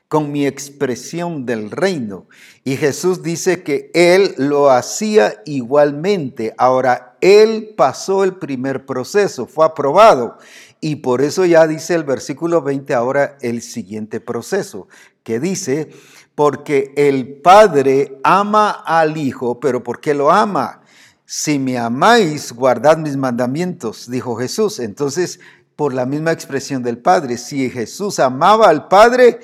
con 0.09 0.33
mi 0.33 0.45
expresión 0.45 1.47
del 1.47 1.71
reino. 1.71 2.27
Y 2.65 2.75
Jesús 2.75 3.23
dice 3.23 3.63
que 3.63 3.93
Él 3.95 4.35
lo 4.39 4.71
hacía 4.71 5.41
igualmente. 5.47 6.53
Ahora, 6.59 7.17
Él 7.21 7.75
pasó 7.77 8.25
el 8.25 8.35
primer 8.35 8.87
proceso, 8.87 9.47
fue 9.47 9.65
aprobado. 9.65 10.37
Y 10.85 10.97
por 10.97 11.23
eso 11.23 11.45
ya 11.45 11.69
dice 11.69 11.95
el 11.95 12.03
versículo 12.03 12.61
20 12.61 12.93
ahora 12.93 13.39
el 13.41 13.63
siguiente 13.63 14.19
proceso, 14.19 14.89
que 15.23 15.39
dice, 15.39 15.91
porque 16.35 16.93
el 16.97 17.41
Padre 17.41 18.19
ama 18.25 18.71
al 18.85 19.17
Hijo, 19.17 19.61
pero 19.61 19.85
¿por 19.85 20.01
qué 20.01 20.13
lo 20.13 20.33
ama? 20.33 20.83
Si 21.25 21.61
me 21.61 21.79
amáis, 21.79 22.53
guardad 22.53 22.97
mis 22.97 23.17
mandamientos, 23.17 24.11
dijo 24.11 24.35
Jesús. 24.35 24.81
Entonces, 24.81 25.39
por 25.77 25.95
la 25.95 26.05
misma 26.05 26.33
expresión 26.33 26.83
del 26.83 26.99
Padre, 26.99 27.39
si 27.39 27.71
Jesús 27.71 28.19
amaba 28.19 28.69
al 28.69 28.89
Padre, 28.89 29.39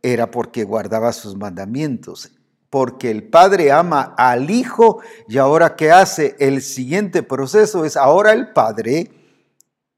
era 0.00 0.30
porque 0.30 0.64
guardaba 0.64 1.12
sus 1.12 1.36
mandamientos. 1.36 2.30
Porque 2.70 3.10
el 3.10 3.24
Padre 3.24 3.72
ama 3.72 4.14
al 4.16 4.48
Hijo 4.48 5.02
y 5.28 5.36
ahora 5.36 5.76
que 5.76 5.92
hace 5.92 6.34
el 6.38 6.62
siguiente 6.62 7.22
proceso 7.22 7.84
es 7.84 7.94
ahora 7.94 8.32
el 8.32 8.54
Padre 8.54 9.17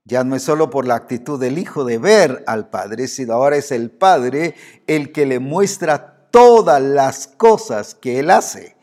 ya 0.04 0.24
no 0.24 0.34
es 0.34 0.42
solo 0.42 0.70
por 0.70 0.86
la 0.86 0.94
actitud 0.94 1.38
del 1.38 1.58
Hijo 1.58 1.84
de 1.84 1.98
ver 1.98 2.42
al 2.46 2.70
Padre, 2.70 3.08
sino 3.08 3.34
ahora 3.34 3.56
es 3.56 3.70
el 3.70 3.90
Padre 3.90 4.54
el 4.86 5.12
que 5.12 5.26
le 5.26 5.38
muestra 5.38 6.28
todas 6.30 6.80
las 6.80 7.26
cosas 7.26 7.94
que 7.94 8.18
Él 8.18 8.30
hace. 8.30 8.76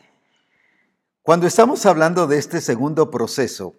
Cuando 1.22 1.46
estamos 1.46 1.84
hablando 1.86 2.26
de 2.26 2.38
este 2.38 2.60
segundo 2.60 3.10
proceso, 3.10 3.74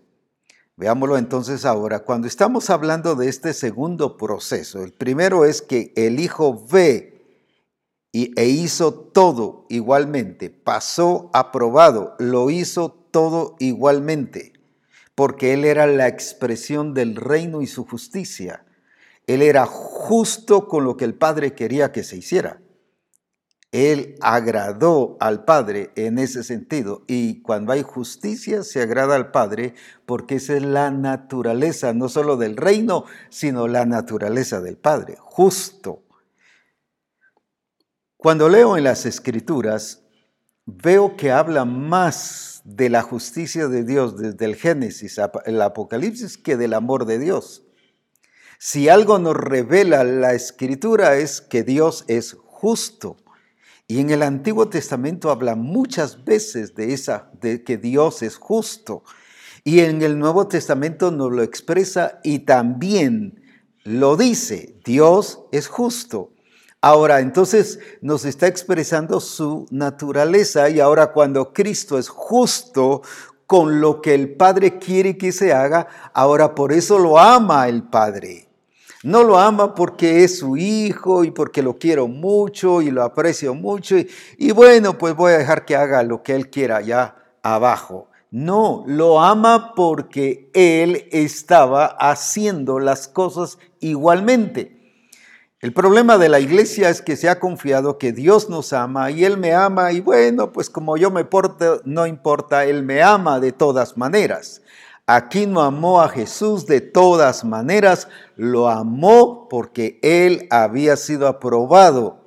veámoslo 0.75 1.17
entonces 1.17 1.65
ahora, 1.65 2.00
cuando 2.00 2.27
estamos 2.27 2.69
hablando 2.69 3.15
de 3.15 3.29
este 3.29 3.53
segundo 3.53 4.17
proceso, 4.17 4.84
el 4.84 4.93
primero 4.93 5.46
es 5.46 5.62
que 5.62 5.93
el 5.96 6.19
Hijo 6.19 6.65
ve 6.69 7.15
e 8.12 8.46
hizo 8.46 8.93
todo 8.93 9.65
igualmente, 9.69 10.50
pasó 10.50 11.29
aprobado, 11.34 12.15
lo 12.19 12.50
hizo 12.50 12.91
todo 12.91 13.55
igualmente 13.60 14.58
porque 15.19 15.51
Él 15.51 15.65
era 15.65 15.85
la 15.85 16.07
expresión 16.07 16.93
del 16.93 17.17
reino 17.17 17.61
y 17.61 17.67
su 17.67 17.85
justicia. 17.85 18.63
Él 19.27 19.41
era 19.41 19.65
justo 19.65 20.69
con 20.69 20.85
lo 20.85 20.95
que 20.95 21.03
el 21.03 21.13
Padre 21.13 21.55
quería 21.55 21.91
que 21.91 22.05
se 22.05 22.15
hiciera. 22.15 22.61
Él 23.73 24.15
agradó 24.21 25.17
al 25.19 25.43
Padre 25.43 25.91
en 25.97 26.19
ese 26.19 26.41
sentido. 26.45 27.03
Y 27.05 27.41
cuando 27.41 27.73
hay 27.73 27.81
justicia, 27.81 28.63
se 28.63 28.81
agrada 28.81 29.17
al 29.17 29.31
Padre 29.31 29.73
porque 30.05 30.35
esa 30.35 30.55
es 30.55 30.63
la 30.63 30.89
naturaleza, 30.89 31.91
no 31.91 32.07
solo 32.07 32.38
del 32.38 32.55
reino, 32.55 33.03
sino 33.27 33.67
la 33.67 33.85
naturaleza 33.85 34.61
del 34.61 34.77
Padre, 34.77 35.17
justo. 35.19 36.01
Cuando 38.15 38.47
leo 38.47 38.77
en 38.77 38.85
las 38.85 39.05
escrituras, 39.05 40.01
veo 40.65 41.17
que 41.17 41.33
habla 41.33 41.65
más 41.65 42.49
de 42.75 42.89
la 42.89 43.01
justicia 43.01 43.67
de 43.67 43.83
Dios 43.83 44.17
desde 44.17 44.45
el 44.45 44.55
Génesis 44.55 45.19
el 45.45 45.61
Apocalipsis 45.61 46.38
que 46.38 46.55
del 46.55 46.73
amor 46.73 47.05
de 47.05 47.17
Dios. 47.17 47.63
Si 48.59 48.89
algo 48.89 49.17
nos 49.19 49.35
revela 49.35 50.03
la 50.03 50.33
escritura 50.33 51.17
es 51.17 51.41
que 51.41 51.63
Dios 51.63 52.05
es 52.07 52.38
justo. 52.45 53.17
Y 53.88 53.99
en 54.01 54.11
el 54.11 54.21
Antiguo 54.21 54.69
Testamento 54.69 55.31
habla 55.31 55.55
muchas 55.55 56.23
veces 56.23 56.75
de 56.75 56.93
esa 56.93 57.31
de 57.41 57.63
que 57.63 57.77
Dios 57.77 58.21
es 58.21 58.35
justo. 58.35 59.03
Y 59.63 59.79
en 59.79 60.03
el 60.03 60.19
Nuevo 60.19 60.47
Testamento 60.47 61.09
nos 61.09 61.31
lo 61.31 61.41
expresa 61.41 62.19
y 62.23 62.39
también 62.39 63.41
lo 63.83 64.15
dice, 64.15 64.75
Dios 64.85 65.39
es 65.51 65.67
justo. 65.67 66.33
Ahora, 66.81 67.19
entonces 67.19 67.79
nos 68.01 68.24
está 68.24 68.48
expresando 68.48 69.19
su 69.19 69.65
naturaleza 69.69 70.69
y 70.69 70.79
ahora 70.79 71.12
cuando 71.12 71.51
Cristo 71.51 71.98
es 71.98 72.07
justo 72.07 73.01
con 73.45 73.81
lo 73.81 74.01
que 74.01 74.15
el 74.15 74.36
Padre 74.36 74.77
quiere 74.77 75.17
que 75.17 75.33
se 75.33 75.51
haga, 75.51 75.88
ahora 76.13 76.55
por 76.55 76.71
eso 76.71 76.98
lo 76.98 77.19
ama 77.19 77.67
el 77.67 77.83
Padre. 77.83 78.48
No 79.03 79.24
lo 79.24 79.38
ama 79.38 79.75
porque 79.75 80.24
es 80.24 80.39
su 80.39 80.55
hijo 80.55 81.25
y 81.25 81.31
porque 81.31 81.62
lo 81.62 81.77
quiero 81.77 82.07
mucho 82.07 82.81
y 82.81 82.91
lo 82.91 83.03
aprecio 83.03 83.53
mucho 83.53 83.95
y, 84.38 84.51
bueno, 84.51 84.98
pues 84.98 85.15
voy 85.15 85.33
a 85.33 85.38
dejar 85.38 85.65
que 85.65 85.75
haga 85.75 86.03
lo 86.03 86.24
que 86.24 86.36
él 86.36 86.50
quiera 86.50 86.77
allá 86.77 87.15
abajo. 87.43 88.07
No, 88.31 88.83
lo 88.88 89.19
ama 89.19 89.74
porque 89.75 90.50
él 90.53 91.07
estaba 91.12 91.88
haciendo 91.88 92.79
las 92.79 93.07
cosas 93.07 93.57
igualmente. 93.79 94.78
El 95.61 95.73
problema 95.73 96.17
de 96.17 96.29
la 96.29 96.39
iglesia 96.39 96.89
es 96.89 97.01
que 97.01 97.17
se 97.17 97.27
ha 97.27 97.39
confiado 97.41 97.97
que 97.97 98.13
Dios 98.13 98.49
nos 98.49 98.71
ama 98.71 99.11
y 99.11 99.25
Él 99.25 99.35
me 99.37 99.53
ama 99.53 99.91
y 99.91 99.99
bueno, 99.99 100.53
pues 100.53 100.69
como 100.69 100.95
yo 100.95 101.11
me 101.11 101.25
porto, 101.25 101.81
no 101.83 102.07
importa, 102.07 102.63
Él 102.63 102.83
me 102.83 103.03
ama 103.03 103.41
de 103.41 103.51
todas 103.51 103.97
maneras. 103.97 104.61
Aquí 105.05 105.47
no 105.47 105.61
amó 105.61 105.99
a 106.01 106.07
Jesús 106.07 106.65
de 106.65 106.79
todas 106.79 107.43
maneras, 107.43 108.07
lo 108.37 108.69
amó 108.69 109.49
porque 109.49 109.99
Él 110.01 110.47
había 110.49 110.95
sido 110.95 111.27
aprobado 111.27 112.23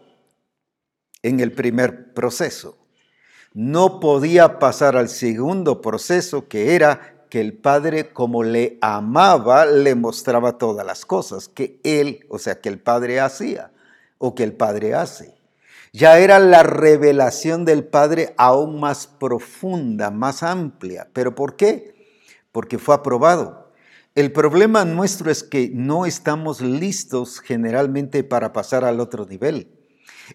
en 1.23 1.41
el 1.41 1.53
primer 1.53 2.13
proceso. 2.13 2.77
No 3.55 3.99
podía 3.99 4.59
pasar 4.59 4.95
al 4.95 5.09
segundo 5.09 5.81
proceso 5.81 6.49
que 6.49 6.75
era 6.75 7.22
que 7.33 7.41
el 7.41 7.55
Padre, 7.55 8.13
como 8.13 8.43
le 8.43 8.77
amaba, 8.83 9.65
le 9.65 9.95
mostraba 9.95 10.59
todas 10.59 10.85
las 10.85 11.07
cosas 11.07 11.49
que 11.49 11.81
Él, 11.83 12.27
o 12.29 12.39
sea, 12.39 12.61
que 12.61 12.69
el 12.69 12.79
Padre 12.79 13.21
hacía 13.21 13.71
o 14.19 14.35
que 14.35 14.45
el 14.45 14.53
Padre 14.53 14.95
hace. 14.95 15.35
Ya 15.95 16.19
era 16.19 16.39
la 16.39 16.63
revelación 16.63 17.65
del 17.65 17.85
Padre 17.85 18.35
aún 18.37 18.81
más 18.81 19.07
profunda, 19.07 20.11
más 20.11 20.43
amplia. 20.43 21.09
¿Pero 21.15 21.35
por 21.35 21.57
qué? 21.57 21.95
Porque 22.53 22.77
fue 22.77 22.97
aprobado. 22.97 23.73
El 24.15 24.31
problema 24.31 24.85
nuestro 24.85 25.31
es 25.31 25.43
que 25.43 25.71
no 25.73 26.05
estamos 26.05 26.61
listos 26.61 27.41
generalmente 27.41 28.25
para 28.25 28.53
pasar 28.53 28.85
al 28.85 29.01
otro 29.01 29.25
nivel. 29.25 29.69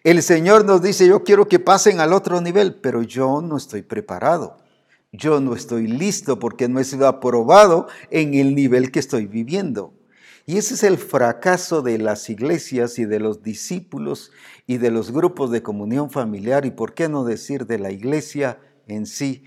El 0.03 0.23
Señor 0.23 0.65
nos 0.65 0.81
dice, 0.81 1.05
yo 1.05 1.23
quiero 1.23 1.47
que 1.47 1.59
pasen 1.59 1.99
al 1.99 2.11
otro 2.11 2.41
nivel, 2.41 2.73
pero 2.73 3.03
yo 3.03 3.43
no 3.43 3.55
estoy 3.55 3.83
preparado 3.83 4.57
yo 5.17 5.39
no 5.39 5.55
estoy 5.55 5.87
listo 5.87 6.39
porque 6.39 6.69
no 6.69 6.79
he 6.79 6.83
sido 6.83 7.07
aprobado 7.07 7.87
en 8.11 8.33
el 8.35 8.55
nivel 8.55 8.91
que 8.91 8.99
estoy 8.99 9.25
viviendo. 9.25 9.93
Y 10.45 10.57
ese 10.57 10.75
es 10.75 10.83
el 10.83 10.97
fracaso 10.97 11.81
de 11.81 11.97
las 11.97 12.29
iglesias 12.29 12.99
y 12.99 13.05
de 13.05 13.19
los 13.19 13.43
discípulos 13.43 14.31
y 14.65 14.77
de 14.77 14.91
los 14.91 15.11
grupos 15.11 15.51
de 15.51 15.61
comunión 15.61 16.09
familiar 16.09 16.65
y 16.65 16.71
por 16.71 16.93
qué 16.93 17.09
no 17.09 17.25
decir 17.25 17.65
de 17.67 17.79
la 17.79 17.91
iglesia 17.91 18.59
en 18.87 19.05
sí, 19.05 19.43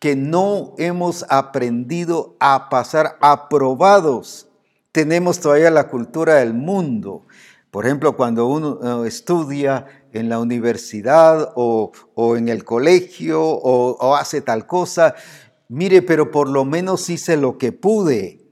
que 0.00 0.16
no 0.16 0.74
hemos 0.78 1.24
aprendido 1.28 2.36
a 2.40 2.68
pasar 2.70 3.18
aprobados. 3.20 4.48
Tenemos 4.90 5.38
todavía 5.38 5.70
la 5.70 5.86
cultura 5.86 6.34
del 6.34 6.54
mundo. 6.54 7.24
Por 7.72 7.86
ejemplo, 7.86 8.16
cuando 8.18 8.46
uno 8.48 9.02
eh, 9.02 9.08
estudia 9.08 9.86
en 10.12 10.28
la 10.28 10.38
universidad 10.38 11.54
o, 11.56 11.90
en 12.36 12.50
el 12.50 12.64
colegio 12.64 13.42
o, 13.42 13.96
o 13.96 14.14
hace 14.14 14.42
tal 14.42 14.66
cosa, 14.66 15.14
mire, 15.68 16.02
pero 16.02 16.30
por 16.30 16.50
lo 16.50 16.66
menos 16.66 17.08
hice 17.08 17.38
lo 17.38 17.56
que 17.56 17.72
pude. 17.72 18.42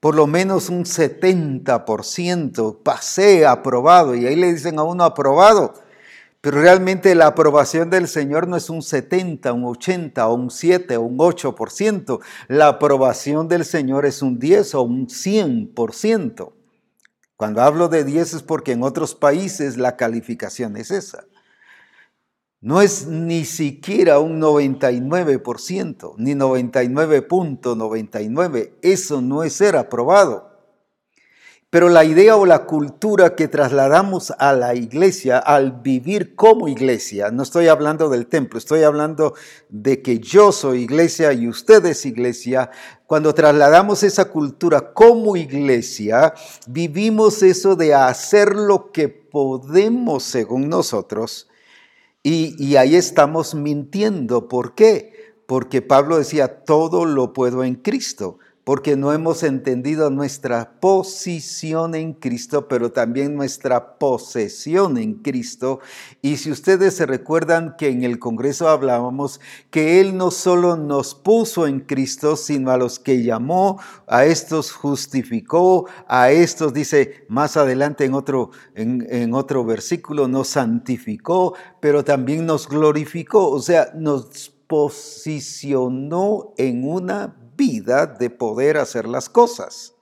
Por 0.00 0.16
lo 0.16 0.26
menos 0.26 0.70
un 0.70 0.84
70%, 0.84 2.82
pasé 2.82 3.46
aprobado, 3.46 4.16
y 4.16 4.26
ahí 4.26 4.34
le 4.34 4.52
dicen 4.52 4.80
a 4.80 4.82
uno 4.82 5.04
aprobado, 5.04 5.74
pero 6.40 6.60
realmente 6.60 7.14
la 7.14 7.28
aprobación 7.28 7.90
del 7.90 8.08
Señor 8.08 8.48
no 8.48 8.56
es 8.56 8.70
un 8.70 8.82
70, 8.82 9.52
un 9.52 9.66
80, 9.66 10.28
o 10.28 10.34
un 10.34 10.50
7, 10.50 10.96
o 10.96 11.02
un 11.02 11.16
8%, 11.16 12.20
la 12.48 12.66
aprobación 12.66 13.46
del 13.46 13.64
Señor 13.64 14.04
es 14.04 14.20
un 14.20 14.40
10 14.40 14.74
o 14.74 14.82
un 14.82 15.06
100%. 15.06 16.57
Cuando 17.38 17.62
hablo 17.62 17.88
de 17.88 18.02
10 18.02 18.34
es 18.34 18.42
porque 18.42 18.72
en 18.72 18.82
otros 18.82 19.14
países 19.14 19.76
la 19.76 19.96
calificación 19.96 20.76
es 20.76 20.90
esa. 20.90 21.24
No 22.60 22.82
es 22.82 23.06
ni 23.06 23.44
siquiera 23.44 24.18
un 24.18 24.40
99%, 24.40 26.14
ni 26.16 26.34
99.99. 26.34 28.72
Eso 28.82 29.22
no 29.22 29.44
es 29.44 29.52
ser 29.52 29.76
aprobado. 29.76 30.48
Pero 31.70 31.90
la 31.90 32.04
idea 32.04 32.34
o 32.34 32.44
la 32.44 32.64
cultura 32.64 33.36
que 33.36 33.46
trasladamos 33.46 34.32
a 34.38 34.52
la 34.54 34.74
iglesia 34.74 35.38
al 35.38 35.82
vivir 35.82 36.34
como 36.34 36.66
iglesia, 36.66 37.30
no 37.30 37.44
estoy 37.44 37.68
hablando 37.68 38.08
del 38.08 38.26
templo, 38.26 38.58
estoy 38.58 38.82
hablando 38.84 39.34
de 39.68 40.00
que 40.00 40.18
yo 40.18 40.50
soy 40.50 40.84
iglesia 40.84 41.34
y 41.34 41.46
usted 41.46 41.84
es 41.84 42.06
iglesia, 42.06 42.70
cuando 43.08 43.32
trasladamos 43.32 44.02
esa 44.02 44.26
cultura 44.26 44.92
como 44.92 45.34
iglesia, 45.34 46.34
vivimos 46.66 47.42
eso 47.42 47.74
de 47.74 47.94
hacer 47.94 48.54
lo 48.54 48.92
que 48.92 49.08
podemos 49.08 50.24
según 50.24 50.68
nosotros 50.68 51.48
y, 52.22 52.76
ahí 52.76 52.96
estamos 52.96 53.54
mintiendo. 53.54 54.46
¿Por 54.46 54.74
qué? 54.74 55.32
Porque 55.46 55.80
Pablo 55.80 56.18
decía, 56.18 56.64
todo 56.64 57.06
lo 57.06 57.32
puedo 57.32 57.64
en 57.64 57.76
Cristo 57.76 58.40
porque 58.68 58.96
no 58.96 59.14
hemos 59.14 59.44
entendido 59.44 60.10
nuestra 60.10 60.78
posición 60.78 61.94
en 61.94 62.12
Cristo, 62.12 62.68
pero 62.68 62.92
también 62.92 63.34
nuestra 63.34 63.96
posesión 63.96 64.98
en 64.98 65.14
Cristo. 65.14 65.80
Y 66.20 66.36
si 66.36 66.50
ustedes 66.50 66.92
se 66.94 67.06
recuerdan 67.06 67.76
que 67.78 67.88
en 67.88 68.04
el 68.04 68.18
Congreso 68.18 68.68
hablábamos 68.68 69.40
que 69.70 70.02
Él 70.02 70.18
no 70.18 70.30
solo 70.30 70.76
nos 70.76 71.14
puso 71.14 71.66
en 71.66 71.80
Cristo, 71.80 72.36
sino 72.36 72.70
a 72.70 72.76
los 72.76 72.98
que 72.98 73.22
llamó, 73.22 73.80
a 74.06 74.26
estos 74.26 74.70
justificó, 74.72 75.88
a 76.06 76.30
estos, 76.30 76.74
dice 76.74 77.24
más 77.30 77.56
adelante 77.56 78.04
en 78.04 78.12
otro, 78.12 78.50
en, 78.74 79.32
otro 79.32 79.64
versículo, 79.64 80.28
nos 80.28 80.48
santificó, 80.48 81.54
pero 81.80 82.04
también 82.04 82.44
nos 82.44 82.68
glorificó, 82.68 83.48
o 83.48 83.62
sea, 83.62 83.92
nos 83.94 84.52
posicionó 84.66 86.52
en 86.58 86.86
una 86.86 87.34
vida 87.58 88.06
de 88.06 88.30
poder 88.30 88.78
hacer 88.78 89.06
las 89.06 89.28
cosas. 89.28 89.92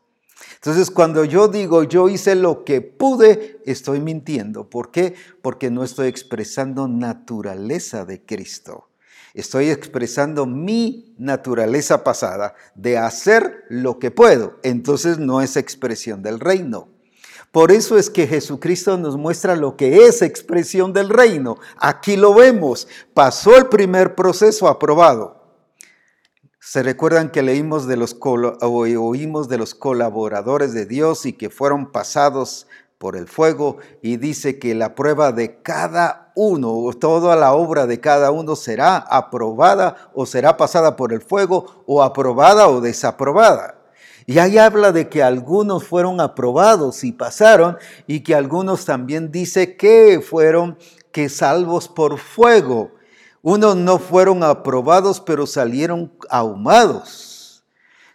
Entonces, 0.57 0.91
cuando 0.91 1.25
yo 1.25 1.49
digo 1.49 1.83
yo 1.83 2.09
hice 2.09 2.35
lo 2.35 2.65
que 2.65 2.83
pude, 2.83 3.61
estoy 3.65 4.01
mintiendo. 4.01 4.69
¿Por 4.69 4.91
qué? 4.91 5.15
Porque 5.43 5.71
no 5.71 5.83
estoy 5.83 6.09
expresando 6.09 6.87
naturaleza 6.87 8.05
de 8.05 8.25
Cristo. 8.25 8.89
Estoy 9.35 9.71
expresando 9.71 10.47
mi 10.47 11.15
naturaleza 11.19 12.05
pasada 12.05 12.55
de 12.75 12.99
hacer 12.99 13.65
lo 13.69 13.99
que 13.99 14.11
puedo. 14.11 14.59
Entonces 14.63 15.19
no 15.19 15.41
es 15.41 15.57
expresión 15.57 16.23
del 16.23 16.41
reino. 16.41 16.89
Por 17.52 17.73
eso 17.73 17.97
es 17.97 18.11
que 18.11 18.26
Jesucristo 18.26 18.99
nos 18.99 19.17
muestra 19.17 19.57
lo 19.57 19.76
que 19.76 20.07
es 20.07 20.21
expresión 20.21 20.93
del 20.93 21.09
reino. 21.09 21.59
Aquí 21.78 22.17
lo 22.17 22.35
vemos. 22.35 22.87
Pasó 23.15 23.57
el 23.57 23.67
primer 23.67 24.15
proceso 24.15 24.69
aprobado. 24.69 25.46
Se 26.69 26.83
recuerdan 26.83 27.31
que 27.31 27.43
leímos 27.43 27.87
de 27.87 27.97
los 27.97 28.17
oímos 28.21 29.49
de 29.49 29.57
los 29.57 29.76
colaboradores 29.76 30.75
de 30.75 30.85
Dios 30.85 31.25
y 31.25 31.33
que 31.33 31.49
fueron 31.49 31.93
pasados 31.93 32.67
por 32.99 33.15
el 33.15 33.29
fuego 33.29 33.76
y 34.02 34.17
dice 34.17 34.59
que 34.59 34.75
la 34.75 34.97
prueba 34.97 35.31
de 35.31 35.63
cada 35.63 36.33
uno, 36.35 36.91
toda 36.99 37.37
la 37.37 37.52
obra 37.52 37.87
de 37.87 38.00
cada 38.00 38.33
uno 38.33 38.57
será 38.57 38.97
aprobada 38.97 40.11
o 40.13 40.26
será 40.26 40.57
pasada 40.57 40.97
por 40.97 41.13
el 41.13 41.21
fuego 41.21 41.85
o 41.87 42.02
aprobada 42.02 42.67
o 42.67 42.81
desaprobada. 42.81 43.76
Y 44.26 44.41
ahí 44.41 44.59
habla 44.59 44.91
de 44.91 45.09
que 45.09 45.23
algunos 45.23 45.85
fueron 45.85 46.21
aprobados 46.21 47.05
y 47.05 47.13
pasaron 47.13 47.76
y 48.09 48.25
que 48.25 48.35
algunos 48.35 48.85
también 48.85 49.31
dice 49.31 49.76
que 49.76 50.21
fueron 50.21 50.76
que 51.13 51.29
salvos 51.29 51.87
por 51.87 52.19
fuego. 52.19 52.96
Unos 53.49 53.76
no 53.76 54.00
fueron 54.00 54.43
aprobados, 54.43 55.21
pero 55.21 55.47
salieron 55.47 56.13
ahumados. 56.30 57.63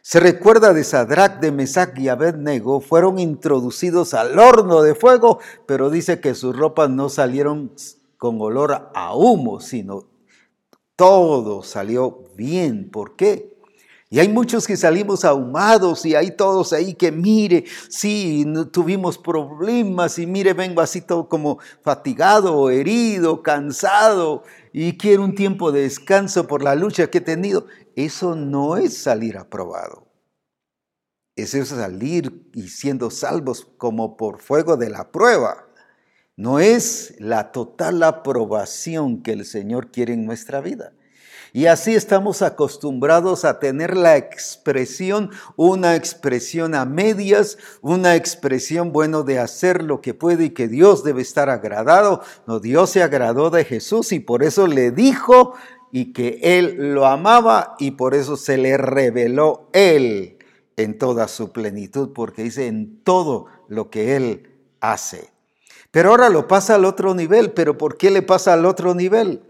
Se 0.01 0.19
recuerda 0.19 0.73
de 0.73 0.83
Sadrach, 0.83 1.39
de 1.39 1.53
Mesach 1.53 1.97
y 1.97 2.09
Abednego, 2.09 2.81
fueron 2.81 3.17
introducidos 3.17 4.13
al 4.13 4.37
horno 4.37 4.81
de 4.81 4.93
fuego, 4.93 5.39
pero 5.65 5.89
dice 5.89 6.19
que 6.19 6.35
sus 6.35 6.53
ropas 6.53 6.89
no 6.89 7.07
salieron 7.07 7.71
con 8.17 8.41
olor 8.41 8.89
a 8.93 9.15
humo, 9.15 9.61
sino 9.61 10.03
todo 10.97 11.63
salió 11.63 12.25
bien. 12.35 12.91
¿Por 12.91 13.15
qué? 13.15 13.50
Y 14.13 14.19
hay 14.19 14.27
muchos 14.27 14.67
que 14.67 14.75
salimos 14.75 15.23
ahumados 15.23 16.05
y 16.05 16.15
hay 16.15 16.31
todos 16.31 16.73
ahí 16.73 16.95
que 16.95 17.13
mire, 17.13 17.63
sí, 17.87 18.45
tuvimos 18.73 19.17
problemas 19.17 20.19
y 20.19 20.27
mire, 20.27 20.51
vengo 20.51 20.81
así 20.81 20.99
todo 20.99 21.29
como 21.29 21.59
fatigado, 21.81 22.69
herido, 22.69 23.41
cansado 23.41 24.43
y 24.73 24.97
quiero 24.97 25.23
un 25.23 25.33
tiempo 25.33 25.71
de 25.71 25.83
descanso 25.83 26.45
por 26.45 26.61
la 26.61 26.75
lucha 26.75 27.09
que 27.09 27.19
he 27.19 27.21
tenido. 27.21 27.67
Eso 27.95 28.35
no 28.35 28.75
es 28.75 28.97
salir 28.97 29.37
aprobado. 29.37 30.05
Eso 31.37 31.59
es 31.59 31.69
salir 31.69 32.49
y 32.53 32.67
siendo 32.67 33.11
salvos 33.11 33.65
como 33.77 34.17
por 34.17 34.41
fuego 34.41 34.75
de 34.75 34.89
la 34.89 35.09
prueba. 35.09 35.69
No 36.35 36.59
es 36.59 37.15
la 37.17 37.53
total 37.53 38.03
aprobación 38.03 39.23
que 39.23 39.31
el 39.31 39.45
Señor 39.45 39.89
quiere 39.89 40.11
en 40.11 40.25
nuestra 40.25 40.59
vida. 40.59 40.91
Y 41.53 41.65
así 41.65 41.95
estamos 41.95 42.41
acostumbrados 42.41 43.43
a 43.43 43.59
tener 43.59 43.97
la 43.97 44.15
expresión, 44.15 45.31
una 45.57 45.95
expresión 45.95 46.75
a 46.75 46.85
medias, 46.85 47.57
una 47.81 48.15
expresión, 48.15 48.93
bueno, 48.93 49.23
de 49.23 49.39
hacer 49.39 49.83
lo 49.83 50.01
que 50.01 50.13
puede 50.13 50.45
y 50.45 50.49
que 50.51 50.69
Dios 50.69 51.03
debe 51.03 51.21
estar 51.21 51.49
agradado. 51.49 52.21
No, 52.47 52.59
Dios 52.61 52.91
se 52.91 53.03
agradó 53.03 53.49
de 53.49 53.65
Jesús 53.65 54.13
y 54.13 54.21
por 54.21 54.43
eso 54.43 54.65
le 54.65 54.91
dijo 54.91 55.53
y 55.91 56.13
que 56.13 56.39
él 56.41 56.93
lo 56.93 57.05
amaba 57.05 57.75
y 57.79 57.91
por 57.91 58.15
eso 58.15 58.37
se 58.37 58.57
le 58.57 58.77
reveló 58.77 59.67
él 59.73 60.37
en 60.77 60.97
toda 60.97 61.27
su 61.27 61.51
plenitud, 61.51 62.13
porque 62.13 62.43
dice 62.43 62.67
en 62.67 63.03
todo 63.03 63.47
lo 63.67 63.89
que 63.89 64.15
él 64.15 64.49
hace. 64.79 65.29
Pero 65.91 66.11
ahora 66.11 66.29
lo 66.29 66.47
pasa 66.47 66.75
al 66.75 66.85
otro 66.85 67.13
nivel, 67.13 67.51
pero 67.51 67.77
¿por 67.77 67.97
qué 67.97 68.09
le 68.09 68.21
pasa 68.21 68.53
al 68.53 68.65
otro 68.65 68.95
nivel? 68.95 69.43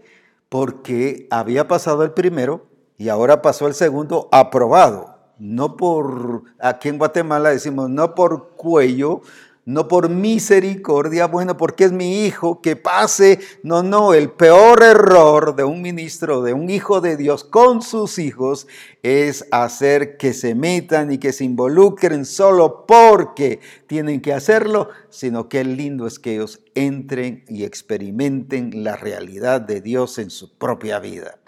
Porque 0.52 1.28
había 1.30 1.66
pasado 1.66 2.02
el 2.02 2.10
primero 2.10 2.66
y 2.98 3.08
ahora 3.08 3.40
pasó 3.40 3.68
el 3.68 3.72
segundo 3.72 4.28
aprobado. 4.32 5.16
No 5.38 5.78
por, 5.78 6.42
aquí 6.60 6.90
en 6.90 6.98
Guatemala 6.98 7.48
decimos, 7.48 7.88
no 7.88 8.14
por 8.14 8.50
cuello, 8.50 9.22
no 9.64 9.86
por 9.86 10.08
misericordia, 10.08 11.26
bueno, 11.26 11.56
porque 11.56 11.84
es 11.84 11.92
mi 11.92 12.24
hijo, 12.24 12.60
que 12.60 12.74
pase. 12.74 13.38
No, 13.62 13.82
no, 13.82 14.12
el 14.12 14.30
peor 14.30 14.82
error 14.82 15.54
de 15.54 15.62
un 15.62 15.82
ministro, 15.82 16.42
de 16.42 16.52
un 16.52 16.68
hijo 16.68 17.00
de 17.00 17.16
Dios 17.16 17.44
con 17.44 17.80
sus 17.80 18.18
hijos, 18.18 18.66
es 19.02 19.46
hacer 19.52 20.16
que 20.16 20.32
se 20.32 20.54
metan 20.54 21.12
y 21.12 21.18
que 21.18 21.32
se 21.32 21.44
involucren 21.44 22.24
solo 22.24 22.84
porque 22.86 23.60
tienen 23.86 24.20
que 24.20 24.32
hacerlo, 24.32 24.88
sino 25.10 25.48
que 25.48 25.62
lindo 25.62 26.06
es 26.06 26.18
que 26.18 26.34
ellos 26.34 26.60
entren 26.74 27.44
y 27.48 27.64
experimenten 27.64 28.82
la 28.82 28.96
realidad 28.96 29.60
de 29.60 29.80
Dios 29.80 30.18
en 30.18 30.30
su 30.30 30.58
propia 30.58 30.98
vida. 30.98 31.38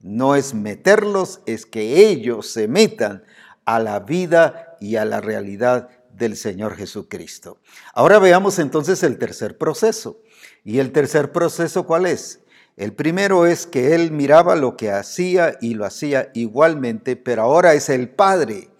No 0.00 0.34
es 0.34 0.52
meterlos, 0.52 1.40
es 1.46 1.64
que 1.64 2.08
ellos 2.08 2.50
se 2.50 2.68
metan 2.68 3.22
a 3.64 3.78
la 3.78 4.00
vida 4.00 4.76
y 4.80 4.96
a 4.96 5.04
la 5.04 5.20
realidad 5.20 5.88
del 6.12 6.36
Señor 6.36 6.76
Jesucristo. 6.76 7.58
Ahora 7.94 8.18
veamos 8.18 8.58
entonces 8.58 9.02
el 9.02 9.18
tercer 9.18 9.58
proceso. 9.58 10.20
¿Y 10.64 10.78
el 10.78 10.92
tercer 10.92 11.32
proceso 11.32 11.86
cuál 11.86 12.06
es? 12.06 12.40
El 12.76 12.92
primero 12.94 13.46
es 13.46 13.66
que 13.66 13.94
él 13.94 14.12
miraba 14.12 14.56
lo 14.56 14.76
que 14.76 14.90
hacía 14.90 15.58
y 15.60 15.74
lo 15.74 15.84
hacía 15.84 16.30
igualmente, 16.34 17.16
pero 17.16 17.42
ahora 17.42 17.74
es 17.74 17.88
el 17.88 18.08
Padre 18.08 18.70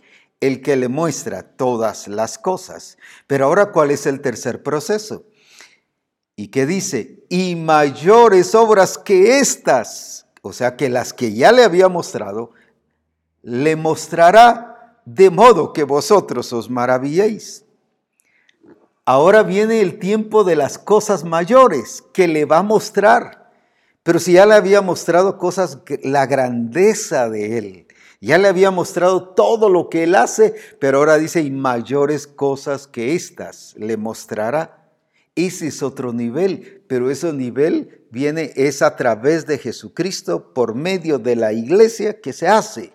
el 0.40 0.60
que 0.60 0.76
le 0.76 0.88
muestra 0.88 1.42
todas 1.42 2.08
las 2.08 2.36
cosas. 2.36 2.98
Pero 3.26 3.46
ahora, 3.46 3.70
¿cuál 3.70 3.92
es 3.92 4.06
el 4.06 4.20
tercer 4.20 4.62
proceso? 4.62 5.24
¿Y 6.34 6.48
qué 6.48 6.66
dice? 6.66 7.24
Y 7.28 7.54
mayores 7.54 8.54
obras 8.54 8.98
que 8.98 9.38
estas, 9.38 10.26
o 10.42 10.52
sea 10.52 10.76
que 10.76 10.88
las 10.88 11.12
que 11.12 11.32
ya 11.32 11.52
le 11.52 11.62
había 11.62 11.88
mostrado, 11.88 12.50
le 13.42 13.76
mostrará 13.76 14.71
de 15.04 15.30
modo 15.30 15.72
que 15.72 15.84
vosotros 15.84 16.52
os 16.52 16.70
maravilléis. 16.70 17.64
Ahora 19.04 19.42
viene 19.42 19.80
el 19.80 19.98
tiempo 19.98 20.44
de 20.44 20.54
las 20.54 20.78
cosas 20.78 21.24
mayores 21.24 22.04
que 22.12 22.28
le 22.28 22.44
va 22.44 22.58
a 22.58 22.62
mostrar. 22.62 23.50
Pero 24.04 24.18
si 24.18 24.32
ya 24.32 24.46
le 24.46 24.54
había 24.54 24.80
mostrado 24.80 25.38
cosas, 25.38 25.78
la 26.02 26.26
grandeza 26.26 27.28
de 27.28 27.58
Él, 27.58 27.86
ya 28.20 28.38
le 28.38 28.46
había 28.46 28.70
mostrado 28.70 29.30
todo 29.30 29.68
lo 29.68 29.88
que 29.88 30.04
Él 30.04 30.14
hace, 30.14 30.54
pero 30.78 30.98
ahora 30.98 31.18
dice, 31.18 31.40
y 31.42 31.50
mayores 31.50 32.28
cosas 32.28 32.86
que 32.86 33.14
estas 33.14 33.74
le 33.76 33.96
mostrará. 33.96 34.88
Ese 35.34 35.68
es 35.68 35.82
otro 35.82 36.12
nivel, 36.12 36.84
pero 36.86 37.10
ese 37.10 37.32
nivel 37.32 38.06
viene, 38.10 38.52
es 38.54 38.82
a 38.82 38.94
través 38.94 39.46
de 39.46 39.58
Jesucristo 39.58 40.52
por 40.52 40.74
medio 40.76 41.18
de 41.18 41.34
la 41.34 41.52
iglesia 41.52 42.20
que 42.20 42.32
se 42.32 42.46
hace. 42.46 42.92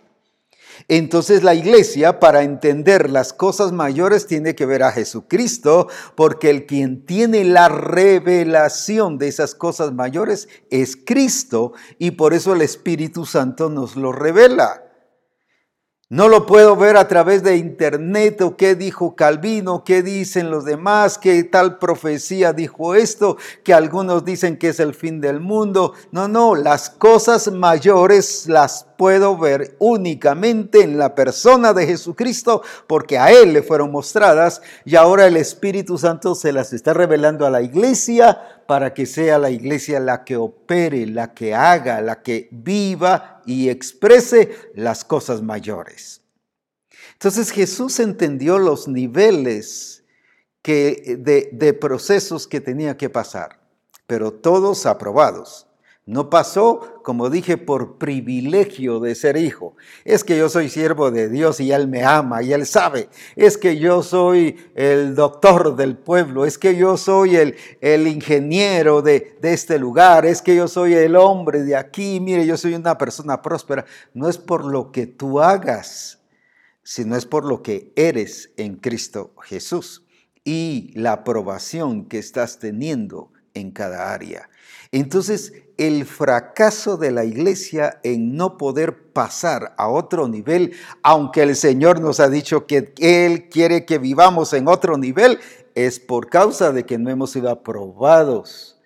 Entonces 0.88 1.44
la 1.44 1.54
iglesia, 1.54 2.20
para 2.20 2.44
entender 2.44 3.10
las 3.10 3.34
cosas 3.34 3.72
mayores, 3.72 4.28
tiene 4.28 4.56
que 4.56 4.66
ver 4.66 4.84
a 4.84 4.92
Jesucristo, 4.92 5.88
porque 6.16 6.50
el 6.50 6.66
quien 6.66 7.06
tiene 7.06 7.44
la 7.44 7.70
revelación 7.70 9.18
de 9.18 9.28
esas 9.28 9.56
cosas 9.56 9.94
mayores 9.94 10.48
es 10.70 10.96
Cristo, 10.96 11.74
y 11.98 12.12
por 12.12 12.34
eso 12.34 12.54
el 12.54 12.62
Espíritu 12.62 13.26
Santo 13.26 13.70
nos 13.70 13.96
lo 13.96 14.12
revela. 14.12 14.87
No 16.10 16.30
lo 16.30 16.46
puedo 16.46 16.78
ver 16.78 16.96
a 16.96 17.10
través 17.10 17.44
de 17.44 17.58
internet 17.58 18.40
o 18.40 18.56
qué 18.56 18.76
dijo 18.76 19.18
Calvino, 19.18 19.84
qué 19.84 20.02
dicen 20.02 20.50
los 20.50 20.64
demás, 20.64 21.18
qué 21.18 21.44
tal 21.44 21.80
profecía 21.80 22.54
dijo 22.54 22.96
esto, 22.96 23.36
que 23.66 23.74
algunos 23.74 24.24
dicen 24.24 24.56
que 24.56 24.70
es 24.70 24.80
el 24.80 24.94
fin 24.94 25.20
del 25.20 25.42
mundo. 25.42 25.92
No, 26.14 26.30
no, 26.30 26.56
las 26.56 26.90
cosas 26.90 27.52
mayores 27.52 28.48
las 28.48 28.86
puedo 28.98 29.38
ver 29.38 29.76
únicamente 29.80 30.82
en 30.82 30.98
la 30.98 31.14
persona 31.14 31.74
de 31.74 31.86
Jesucristo 31.86 32.62
porque 32.88 33.18
a 33.18 33.30
Él 33.34 33.52
le 33.52 33.62
fueron 33.62 33.92
mostradas 33.92 34.62
y 34.86 34.96
ahora 34.96 35.28
el 35.28 35.36
Espíritu 35.36 35.98
Santo 35.98 36.36
se 36.36 36.54
las 36.54 36.72
está 36.72 36.94
revelando 36.94 37.46
a 37.46 37.50
la 37.50 37.62
iglesia 37.62 38.62
para 38.66 38.94
que 38.94 39.06
sea 39.06 39.40
la 39.40 39.50
iglesia 39.50 40.00
la 40.00 40.24
que 40.24 40.38
opere, 40.38 41.06
la 41.06 41.34
que 41.34 41.54
haga, 41.54 42.00
la 42.00 42.22
que 42.22 42.48
viva 42.52 43.37
y 43.48 43.70
exprese 43.70 44.56
las 44.76 45.04
cosas 45.04 45.42
mayores. 45.42 46.22
Entonces 47.14 47.50
Jesús 47.50 48.00
entendió 48.00 48.60
los 48.60 48.88
niveles 48.88 50.04
de 50.64 51.78
procesos 51.80 52.46
que 52.46 52.62
tenía 52.62 52.98
que 52.98 53.10
pasar, 53.10 53.62
pero 54.06 54.32
todos 54.34 54.86
aprobados. 54.86 55.67
No 56.08 56.30
pasó, 56.30 57.02
como 57.04 57.30
dije, 57.30 57.58
por 57.58 57.98
privilegio 57.98 59.02
de 59.02 59.14
ser 59.14 59.36
hijo. 59.36 59.76
Es 60.06 60.24
que 60.24 60.38
yo 60.38 60.48
soy 60.48 60.70
siervo 60.70 61.12
de 61.12 61.28
Dios 61.28 61.60
y 61.60 61.74
Él 61.74 61.90
me 61.90 62.06
ama 62.06 62.42
y 62.42 62.54
Él 62.54 62.66
sabe. 62.66 63.10
Es 63.36 63.58
que 63.58 63.78
yo 63.78 64.02
soy 64.02 64.56
el 64.74 65.16
doctor 65.16 65.76
del 65.76 65.98
pueblo. 65.98 66.46
Es 66.46 66.58
que 66.58 66.78
yo 66.78 66.96
soy 66.96 67.36
el, 67.36 67.58
el 67.82 68.08
ingeniero 68.08 69.02
de, 69.02 69.38
de 69.42 69.52
este 69.52 69.78
lugar. 69.80 70.26
Es 70.26 70.42
que 70.42 70.56
yo 70.56 70.70
soy 70.70 70.94
el 70.94 71.18
hombre 71.18 71.64
de 71.64 71.76
aquí. 71.76 72.22
Mire, 72.22 72.46
yo 72.46 72.56
soy 72.56 72.74
una 72.74 72.98
persona 72.98 73.42
próspera. 73.42 73.86
No 74.14 74.30
es 74.30 74.38
por 74.38 74.64
lo 74.64 74.94
que 74.94 75.08
tú 75.08 75.42
hagas, 75.42 76.22
sino 76.84 77.18
es 77.18 77.26
por 77.26 77.44
lo 77.44 77.62
que 77.62 77.92
eres 77.98 78.52
en 78.56 78.78
Cristo 78.78 79.34
Jesús 79.44 80.06
y 80.46 80.94
la 80.94 81.12
aprobación 81.12 82.06
que 82.06 82.18
estás 82.18 82.60
teniendo 82.60 83.34
en 83.54 83.72
cada 83.72 84.14
área. 84.14 84.50
Entonces, 84.94 85.52
el 85.78 86.06
fracaso 86.06 86.98
de 86.98 87.12
la 87.12 87.24
iglesia 87.24 88.00
en 88.04 88.36
no 88.36 88.58
poder 88.58 89.12
pasar 89.14 89.76
a 89.78 89.88
otro 89.88 90.28
nivel, 90.28 90.74
aunque 91.04 91.44
el 91.44 91.56
Señor 91.56 92.02
nos 92.02 92.20
ha 92.20 92.30
dicho 92.30 92.66
que 92.66 92.94
Él 92.98 93.50
quiere 93.50 93.86
que 93.86 94.00
vivamos 94.00 94.54
en 94.54 94.68
otro 94.68 94.98
nivel, 94.98 95.40
es 95.76 96.00
por 96.00 96.30
causa 96.30 96.72
de 96.72 96.86
que 96.86 96.98
no 96.98 97.12
hemos 97.12 97.32
sido 97.32 97.50
aprobados, 97.50 98.80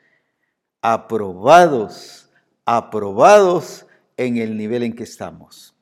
aprobados, 0.81 2.29
aprobados 2.65 3.85
en 4.17 4.37
el 4.37 4.57
nivel 4.57 4.83
en 4.83 4.93
que 4.93 5.03
estamos. 5.03 5.73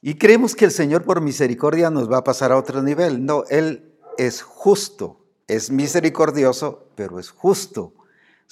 Y 0.00 0.14
creemos 0.14 0.56
que 0.56 0.64
el 0.64 0.72
Señor 0.72 1.04
por 1.04 1.20
misericordia 1.20 1.88
nos 1.88 2.10
va 2.10 2.18
a 2.18 2.24
pasar 2.24 2.50
a 2.50 2.58
otro 2.58 2.82
nivel. 2.82 3.24
No, 3.24 3.44
Él 3.48 3.94
es 4.18 4.42
justo, 4.42 5.24
es 5.46 5.70
misericordioso, 5.70 6.88
pero 6.96 7.20
es 7.20 7.30
justo 7.30 7.94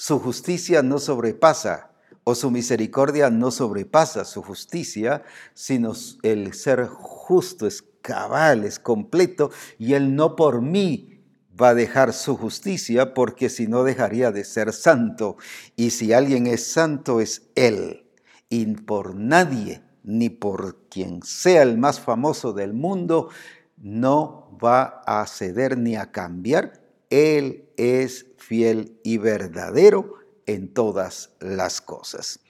su 0.01 0.19
justicia 0.19 0.83
no 0.83 0.99
sobrepasa 0.99 1.91
o 2.25 2.35
su 2.35 2.51
misericordia 2.51 3.29
no 3.29 3.51
sobrepasa 3.51 4.25
su 4.25 4.43
justicia, 4.43 5.25
sino 5.53 5.93
el 6.23 6.55
ser 6.55 6.87
justo 6.87 7.67
es 7.67 7.85
cabal, 8.01 8.65
es 8.65 8.79
completo, 8.79 9.51
y 9.79 9.93
Él 9.93 10.17
no 10.17 10.37
por 10.37 10.63
mí 10.63 11.21
va 11.61 11.69
a 11.69 11.75
dejar 11.75 12.15
su 12.15 12.39
justicia, 12.39 13.13
porque 13.13 13.51
si 13.51 13.67
no 13.67 13.85
dejaría 13.85 14.33
de 14.33 14.45
ser 14.45 14.73
santo. 14.73 15.37
Y 15.77 15.91
si 15.91 16.15
alguien 16.15 16.47
es 16.47 16.67
santo 16.67 17.21
es 17.21 17.51
Él, 17.55 18.07
y 18.49 18.65
por 18.77 19.15
nadie, 19.15 19.83
ni 20.03 20.31
por 20.31 20.89
quien 20.89 21.23
sea 21.23 21.61
el 21.61 21.77
más 21.77 22.01
famoso 22.01 22.55
del 22.55 22.73
mundo, 22.73 23.29
no 23.77 24.59
va 24.65 25.03
a 25.05 25.27
ceder 25.27 25.77
ni 25.77 25.97
a 25.97 26.11
cambiar. 26.11 26.81
Él 27.11 27.69
es 27.77 28.30
fiel 28.41 28.99
y 29.05 29.19
verdadero 29.19 30.15
en 30.47 30.73
todas 30.73 31.31
las 31.41 31.81
cosas. 31.81 32.41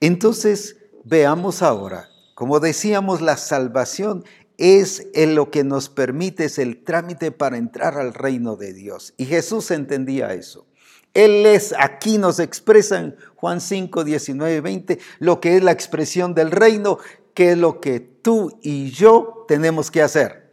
Entonces, 0.00 0.76
veamos 1.04 1.62
ahora, 1.62 2.08
como 2.34 2.60
decíamos, 2.60 3.20
la 3.20 3.36
salvación 3.36 4.24
es 4.56 5.08
en 5.14 5.34
lo 5.34 5.50
que 5.50 5.64
nos 5.64 5.88
permite, 5.88 6.44
es 6.44 6.58
el 6.58 6.84
trámite 6.84 7.32
para 7.32 7.56
entrar 7.56 7.98
al 7.98 8.14
reino 8.14 8.56
de 8.56 8.72
Dios. 8.74 9.14
Y 9.16 9.24
Jesús 9.24 9.70
entendía 9.70 10.34
eso. 10.34 10.66
Él 11.14 11.44
es, 11.46 11.74
aquí 11.78 12.18
nos 12.18 12.38
expresa 12.38 13.00
en 13.00 13.16
Juan 13.36 13.60
5, 13.60 14.04
19, 14.04 14.60
20, 14.60 14.98
lo 15.18 15.40
que 15.40 15.56
es 15.56 15.62
la 15.64 15.72
expresión 15.72 16.34
del 16.34 16.50
reino, 16.50 16.98
que 17.34 17.52
es 17.52 17.58
lo 17.58 17.80
que 17.80 18.00
tú 18.00 18.58
y 18.62 18.90
yo 18.90 19.44
tenemos 19.48 19.90
que 19.90 20.02
hacer. 20.02 20.49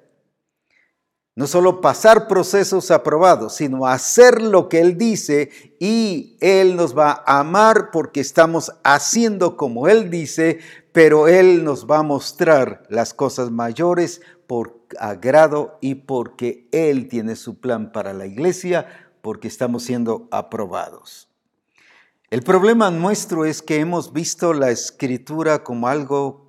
No 1.38 1.46
solo 1.46 1.82
pasar 1.82 2.28
procesos 2.28 2.90
aprobados, 2.90 3.58
sino 3.58 3.86
hacer 3.86 4.42
lo 4.42 4.68
que 4.70 4.80
Él 4.80 4.98
dice 4.98 5.52
y 5.80 6.36
Él 6.42 6.76
nos 6.76 6.98
va 6.98 7.24
a 7.28 7.42
amar 7.42 7.92
porque 7.92 8.22
estamos 8.22 8.74
haciendo 8.84 9.56
como 9.56 9.88
Él 9.88 10.10
dice, 10.10 10.58
pero 10.94 11.28
Él 11.28 11.64
nos 11.64 11.86
va 11.86 12.00
a 12.00 12.04
mostrar 12.04 12.82
las 12.90 13.14
cosas 13.14 13.52
mayores 13.52 14.22
por 14.48 14.80
agrado 15.00 15.78
y 15.80 15.94
porque 15.94 16.68
Él 16.72 17.08
tiene 17.08 17.36
su 17.36 17.60
plan 17.60 17.92
para 17.92 18.14
la 18.14 18.26
iglesia, 18.26 18.88
porque 19.22 19.48
estamos 19.48 19.84
siendo 19.84 20.28
aprobados. 20.32 21.30
El 22.32 22.42
problema 22.42 22.90
nuestro 22.90 23.46
es 23.46 23.62
que 23.62 23.80
hemos 23.80 24.12
visto 24.12 24.54
la 24.54 24.72
escritura 24.72 25.64
como 25.64 25.88
algo 25.88 26.47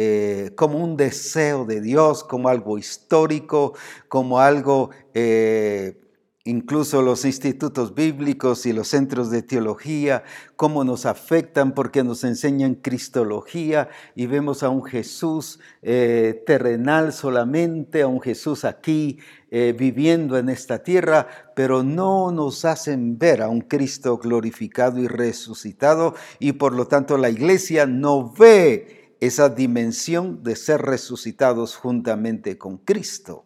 eh, 0.00 0.52
como 0.54 0.78
un 0.78 0.96
deseo 0.96 1.64
de 1.64 1.80
Dios, 1.80 2.22
como 2.22 2.48
algo 2.48 2.78
histórico, 2.78 3.74
como 4.06 4.38
algo, 4.38 4.90
eh, 5.12 6.00
incluso 6.44 7.02
los 7.02 7.24
institutos 7.24 7.96
bíblicos 7.96 8.64
y 8.66 8.72
los 8.72 8.86
centros 8.86 9.28
de 9.28 9.42
teología, 9.42 10.22
cómo 10.54 10.84
nos 10.84 11.04
afectan 11.04 11.74
porque 11.74 12.04
nos 12.04 12.22
enseñan 12.22 12.76
cristología 12.76 13.88
y 14.14 14.26
vemos 14.26 14.62
a 14.62 14.68
un 14.68 14.84
Jesús 14.84 15.58
eh, 15.82 16.44
terrenal 16.46 17.12
solamente, 17.12 18.02
a 18.02 18.06
un 18.06 18.20
Jesús 18.20 18.64
aquí 18.64 19.18
viviendo 19.50 20.36
en 20.36 20.50
esta 20.50 20.82
tierra, 20.82 21.26
pero 21.56 21.82
no 21.82 22.30
nos 22.30 22.66
hacen 22.66 23.18
ver 23.18 23.40
a 23.40 23.48
un 23.48 23.62
Cristo 23.62 24.18
glorificado 24.18 25.00
y 25.00 25.08
resucitado 25.08 26.14
y 26.38 26.52
por 26.52 26.74
lo 26.74 26.86
tanto 26.86 27.16
la 27.16 27.30
iglesia 27.30 27.86
no 27.86 28.30
ve 28.30 28.97
esa 29.20 29.48
dimensión 29.48 30.42
de 30.42 30.56
ser 30.56 30.82
resucitados 30.82 31.76
juntamente 31.76 32.58
con 32.58 32.78
Cristo. 32.78 33.44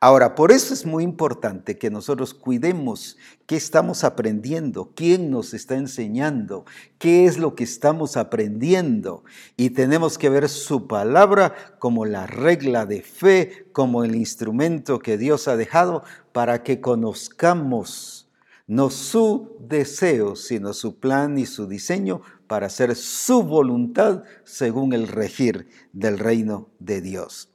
Ahora, 0.00 0.36
por 0.36 0.52
eso 0.52 0.74
es 0.74 0.86
muy 0.86 1.02
importante 1.02 1.76
que 1.76 1.90
nosotros 1.90 2.32
cuidemos 2.32 3.16
qué 3.46 3.56
estamos 3.56 4.04
aprendiendo, 4.04 4.92
quién 4.94 5.28
nos 5.28 5.54
está 5.54 5.74
enseñando, 5.74 6.66
qué 6.98 7.24
es 7.24 7.36
lo 7.36 7.56
que 7.56 7.64
estamos 7.64 8.16
aprendiendo. 8.16 9.24
Y 9.56 9.70
tenemos 9.70 10.16
que 10.16 10.28
ver 10.28 10.48
su 10.48 10.86
palabra 10.86 11.52
como 11.80 12.04
la 12.04 12.28
regla 12.28 12.86
de 12.86 13.02
fe, 13.02 13.66
como 13.72 14.04
el 14.04 14.14
instrumento 14.14 15.00
que 15.00 15.18
Dios 15.18 15.48
ha 15.48 15.56
dejado 15.56 16.04
para 16.30 16.62
que 16.62 16.80
conozcamos 16.80 18.28
no 18.68 18.90
su 18.90 19.56
deseo, 19.58 20.36
sino 20.36 20.74
su 20.74 21.00
plan 21.00 21.38
y 21.38 21.46
su 21.46 21.66
diseño 21.66 22.20
para 22.48 22.66
hacer 22.66 22.96
su 22.96 23.44
voluntad 23.44 24.24
según 24.44 24.92
el 24.92 25.06
regir 25.06 25.68
del 25.92 26.18
reino 26.18 26.70
de 26.80 27.00
Dios. 27.00 27.50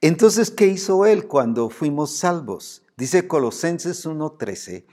Entonces, 0.00 0.50
¿qué 0.50 0.66
hizo 0.66 1.06
él 1.06 1.26
cuando 1.26 1.70
fuimos 1.70 2.16
salvos? 2.16 2.82
Dice 2.96 3.26
Colosenses 3.26 4.06
1.13, 4.06 4.84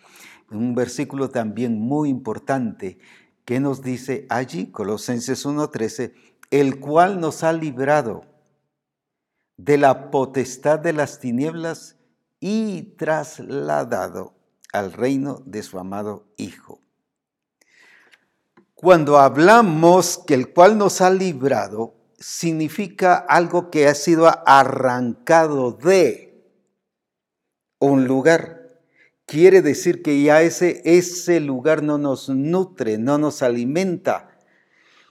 un 0.52 0.74
versículo 0.74 1.30
también 1.30 1.80
muy 1.80 2.10
importante, 2.10 3.00
que 3.46 3.60
nos 3.60 3.82
dice 3.82 4.26
allí, 4.30 4.68
Colosenses 4.72 5.46
1.13, 5.46 6.14
el 6.52 6.80
cual 6.80 7.20
nos 7.20 7.44
ha 7.44 7.54
librado 7.54 8.26
de 9.58 9.78
la 9.78 10.10
potestad 10.10 10.80
de 10.80 10.94
las 10.94 11.20
tinieblas 11.20 11.98
y 12.40 12.96
trasladado 12.98 14.34
al 14.74 14.94
reino 14.94 15.44
de 15.46 15.64
su 15.64 15.78
amado 15.78 16.26
Hijo. 16.38 16.81
Cuando 18.82 19.20
hablamos 19.20 20.18
que 20.26 20.34
el 20.34 20.52
cual 20.54 20.76
nos 20.76 21.02
ha 21.02 21.12
librado, 21.12 21.94
significa 22.18 23.14
algo 23.14 23.70
que 23.70 23.88
ha 23.88 23.94
sido 23.94 24.28
arrancado 24.48 25.74
de 25.74 26.44
un 27.78 28.08
lugar. 28.08 28.80
Quiere 29.28 29.62
decir 29.62 30.02
que 30.02 30.24
ya 30.24 30.42
ese, 30.42 30.82
ese 30.84 31.40
lugar 31.42 31.84
no 31.84 32.00
nos 32.00 32.30
nutre, 32.30 32.98
no 32.98 33.20
nos 33.20 33.44
alimenta. 33.44 34.40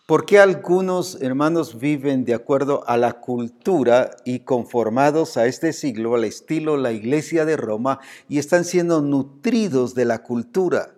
¿Por 0.09 0.26
qué 0.26 0.40
algunos 0.40 1.22
hermanos 1.22 1.78
viven 1.78 2.24
de 2.24 2.35
acuerdo 2.35 2.83
a 2.88 2.96
la 2.96 3.20
cultura 3.20 4.11
y 4.24 4.40
conformados 4.40 5.37
a 5.37 5.46
este 5.46 5.72
siglo, 5.72 6.16
al 6.16 6.24
estilo 6.24 6.76
la 6.76 6.90
iglesia 6.90 7.44
de 7.44 7.56
Roma, 7.56 8.00
y 8.28 8.40
están 8.40 8.64
siendo 8.64 9.00
nutridos 9.00 9.94
de 9.94 10.06
la 10.06 10.24
cultura? 10.24 10.90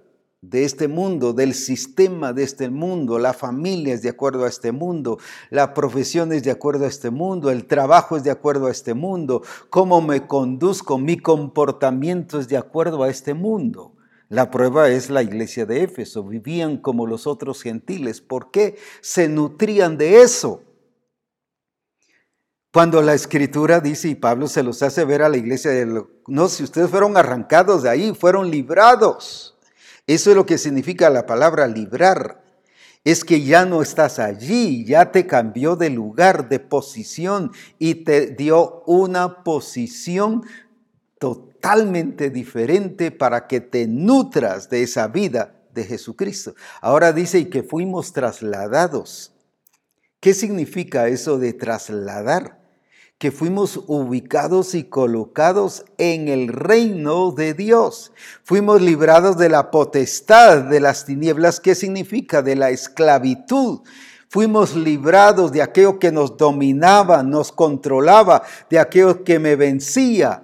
De 0.43 0.65
este 0.65 0.89
mundo, 0.89 1.33
del 1.33 1.55
sistema 1.55 2.33
de 2.33 2.43
este 2.43 2.69
mundo, 2.69 3.21
la 3.21 3.33
familia 3.33 3.95
es 3.95 4.03
de 4.03 4.09
acuerdo 4.09 4.45
a 4.45 4.49
este 4.49 4.73
mundo, 4.73 5.19
la 5.51 5.73
profesión 5.73 6.33
es 6.33 6.43
de 6.43 6.51
acuerdo 6.51 6.85
a 6.85 6.89
este 6.89 7.11
mundo, 7.11 7.49
el 7.51 7.67
trabajo 7.67 8.17
es 8.17 8.25
de 8.25 8.33
acuerdo 8.33 8.67
a 8.67 8.73
este 8.73 8.93
mundo, 8.93 9.43
cómo 9.71 10.01
me 10.01 10.27
conduzco, 10.27 10.99
mi 10.99 11.17
comportamiento 11.17 12.41
es 12.41 12.49
de 12.49 12.57
acuerdo 12.57 13.05
a 13.05 13.09
este 13.09 13.35
mundo. 13.35 13.95
La 14.29 14.51
prueba 14.51 14.89
es 14.89 15.11
la 15.11 15.23
iglesia 15.23 15.65
de 15.65 15.85
Éfeso, 15.85 16.25
vivían 16.25 16.79
como 16.79 17.07
los 17.07 17.27
otros 17.27 17.63
gentiles. 17.63 18.23
¿Por 18.23 18.51
qué? 18.51 18.79
Se 19.03 19.29
nutrían 19.29 19.99
de 19.99 20.23
eso. 20.23 20.63
Cuando 22.73 23.03
la 23.03 23.13
escritura 23.13 23.81
dice, 23.81 24.09
y 24.09 24.15
Pablo 24.15 24.47
se 24.49 24.63
los 24.63 24.83
hace 24.83 25.05
ver 25.05 25.21
a 25.21 25.29
la 25.29 25.37
iglesia, 25.37 25.71
de, 25.71 26.03
no, 26.27 26.49
si 26.49 26.65
ustedes 26.65 26.89
fueron 26.89 27.19
arrancados 27.19 27.83
de 27.83 27.91
ahí, 27.91 28.15
fueron 28.15 28.51
librados. 28.51 29.52
Eso 30.07 30.31
es 30.31 30.37
lo 30.37 30.47
que 30.47 30.59
significa 30.59 31.11
la 31.11 31.27
palabra 31.27 31.67
librar. 31.67 32.43
Es 33.05 33.25
que 33.25 33.43
ya 33.43 33.65
no 33.65 33.83
estás 33.83 34.19
allí, 34.19 34.85
ya 34.85 35.11
te 35.11 35.27
cambió 35.27 35.75
de 35.75 35.91
lugar, 35.91 36.49
de 36.49 36.61
posición 36.61 37.51
y 37.79 37.97
te 38.05 38.27
dio 38.27 38.83
una 38.87 39.43
posición 39.43 40.45
totalmente 41.19 42.31
diferente 42.31 43.11
para 43.11 43.47
que 43.47 43.61
te 43.61 43.87
nutras 43.87 44.69
de 44.71 44.83
esa 44.83 45.09
vida 45.09 45.61
de 45.73 45.85
Jesucristo. 45.85 46.55
Ahora 46.81 47.13
dice 47.13 47.39
y 47.39 47.45
que 47.47 47.63
fuimos 47.63 48.13
trasladados. 48.13 49.33
¿Qué 50.21 50.35
significa 50.35 51.09
eso 51.09 51.39
de 51.39 51.53
trasladar? 51.53 52.62
Que 53.23 53.31
fuimos 53.31 53.85
ubicados 53.87 54.75
y 54.75 54.83
colocados 54.83 55.85
en 55.97 56.27
el 56.27 56.49
reino 56.49 57.31
de 57.31 57.55
Dios. 57.55 58.11
Fuimos 58.43 58.83
librados 58.83 59.39
de 59.39 59.49
la 59.49 59.71
potestad 59.71 60.63
de 60.63 60.81
las 60.81 61.05
tinieblas, 61.05 61.61
¿qué 61.61 61.77
significa? 61.77 62.43
De 62.43 62.57
la 62.57 62.71
esclavitud. 62.71 63.83
Fuimos 64.29 64.75
librados 64.75 65.53
de 65.53 65.63
aquello 65.63 66.01
que 66.01 66.11
nos 66.11 66.37
dominaba, 66.37 67.23
nos 67.23 67.53
controlaba, 67.53 68.43
de 68.69 68.81
aquello 68.81 69.23
que 69.23 69.39
me 69.39 69.55
vencía. 69.55 70.43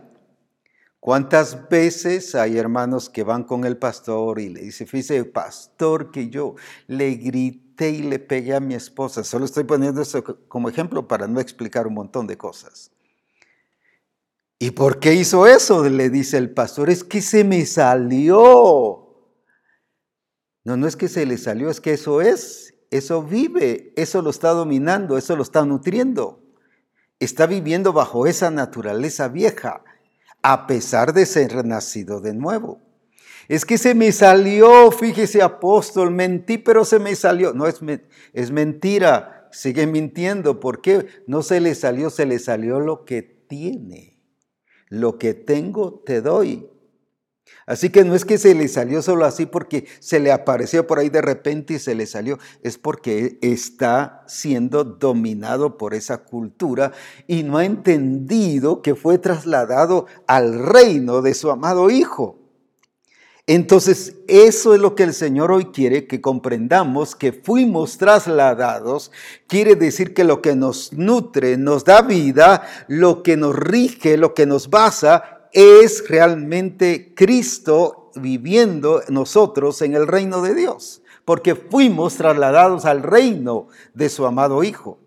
¿Cuántas 1.00 1.68
veces 1.68 2.36
hay 2.36 2.58
hermanos 2.58 3.10
que 3.10 3.24
van 3.24 3.42
con 3.42 3.64
el 3.64 3.76
pastor 3.76 4.38
y 4.38 4.50
le 4.50 4.60
dicen, 4.60 4.86
fíjese, 4.86 5.24
pastor, 5.24 6.12
que 6.12 6.28
yo 6.28 6.54
le 6.86 7.16
grité? 7.16 7.67
Y 7.86 8.02
le 8.02 8.18
pegué 8.18 8.54
a 8.54 8.60
mi 8.60 8.74
esposa. 8.74 9.22
Solo 9.22 9.44
estoy 9.44 9.64
poniendo 9.64 10.02
eso 10.02 10.24
como 10.48 10.68
ejemplo 10.68 11.06
para 11.06 11.28
no 11.28 11.40
explicar 11.40 11.86
un 11.86 11.94
montón 11.94 12.26
de 12.26 12.36
cosas. 12.36 12.90
¿Y 14.58 14.72
por 14.72 14.98
qué 14.98 15.14
hizo 15.14 15.46
eso? 15.46 15.88
Le 15.88 16.10
dice 16.10 16.36
el 16.36 16.50
pastor, 16.50 16.90
es 16.90 17.04
que 17.04 17.22
se 17.22 17.44
me 17.44 17.64
salió. 17.64 19.08
No, 20.64 20.76
no 20.76 20.86
es 20.86 20.96
que 20.96 21.08
se 21.08 21.24
le 21.24 21.38
salió, 21.38 21.70
es 21.70 21.80
que 21.80 21.92
eso 21.92 22.20
es, 22.20 22.74
eso 22.90 23.22
vive, 23.22 23.92
eso 23.96 24.20
lo 24.20 24.30
está 24.30 24.50
dominando, 24.50 25.16
eso 25.16 25.36
lo 25.36 25.42
está 25.42 25.64
nutriendo. 25.64 26.42
Está 27.20 27.46
viviendo 27.46 27.92
bajo 27.92 28.26
esa 28.26 28.50
naturaleza 28.50 29.28
vieja, 29.28 29.82
a 30.42 30.66
pesar 30.66 31.12
de 31.12 31.26
ser 31.26 31.64
nacido 31.64 32.20
de 32.20 32.34
nuevo. 32.34 32.88
Es 33.48 33.64
que 33.64 33.78
se 33.78 33.94
me 33.94 34.12
salió, 34.12 34.90
fíjese 34.92 35.40
apóstol, 35.40 36.11
mentí, 36.11 36.58
pero 36.58 36.84
se 36.84 36.98
me 36.98 37.16
salió. 37.16 37.54
No, 37.54 37.66
es, 37.66 37.80
es 38.34 38.50
mentira, 38.50 39.48
sigue 39.50 39.87
mintiendo. 39.87 40.61
¿Por 40.61 40.82
qué? 40.82 41.06
No 41.26 41.42
se 41.42 41.61
le 41.61 41.74
salió, 41.74 42.11
se 42.11 42.26
le 42.26 42.38
salió 42.38 42.78
lo 42.78 43.06
que 43.06 43.22
tiene. 43.22 44.20
Lo 44.90 45.18
que 45.18 45.32
tengo 45.32 46.02
te 46.04 46.20
doy. 46.20 46.68
Así 47.66 47.88
que 47.88 48.04
no 48.04 48.14
es 48.14 48.26
que 48.26 48.37
se 48.37 48.54
le 48.54 48.68
salió 48.68 49.00
solo 49.00 49.24
así 49.24 49.46
porque 49.46 49.87
se 50.00 50.20
le 50.20 50.32
apareció 50.32 50.87
por 50.87 50.98
ahí 50.98 51.08
de 51.08 51.22
repente 51.22 51.74
y 51.74 51.78
se 51.78 51.94
le 51.94 52.06
salió, 52.06 52.38
es 52.62 52.76
porque 52.76 53.38
está 53.40 54.24
siendo 54.26 54.84
dominado 54.84 55.78
por 55.78 55.94
esa 55.94 56.24
cultura 56.24 56.92
y 57.26 57.42
no 57.42 57.58
ha 57.58 57.64
entendido 57.64 58.82
que 58.82 58.94
fue 58.94 59.18
trasladado 59.18 60.06
al 60.26 60.58
reino 60.58 61.22
de 61.22 61.34
su 61.34 61.50
amado 61.50 61.90
Hijo. 61.90 62.38
Entonces, 63.50 64.14
eso 64.26 64.74
es 64.74 64.80
lo 64.80 64.94
que 64.94 65.04
el 65.04 65.14
Señor 65.14 65.50
hoy 65.50 65.64
quiere 65.72 66.06
que 66.06 66.20
comprendamos, 66.20 67.16
que 67.16 67.32
fuimos 67.32 67.96
trasladados, 67.96 69.11
quiere 69.46 69.74
decir 69.74 70.12
que 70.12 70.22
lo 70.22 70.42
que 70.42 70.54
nos 70.54 70.92
nutre, 70.92 71.56
nos 71.56 71.82
da 71.82 72.02
vida, 72.02 72.68
lo 72.88 73.22
que 73.22 73.38
nos 73.38 73.56
rige, 73.56 74.18
lo 74.18 74.34
que 74.34 74.44
nos 74.44 74.68
basa, 74.68 75.48
es 75.54 76.06
realmente 76.11 77.14
Cristo 77.16 78.11
viviendo 78.16 79.00
nosotros 79.08 79.80
en 79.80 79.94
el 79.94 80.06
reino 80.06 80.42
de 80.42 80.54
Dios, 80.54 81.00
porque 81.24 81.54
fuimos 81.54 82.16
trasladados 82.16 82.84
al 82.84 83.02
reino 83.02 83.68
de 83.94 84.11
su 84.11 84.26
amado 84.26 84.62
Hijo. 84.62 84.98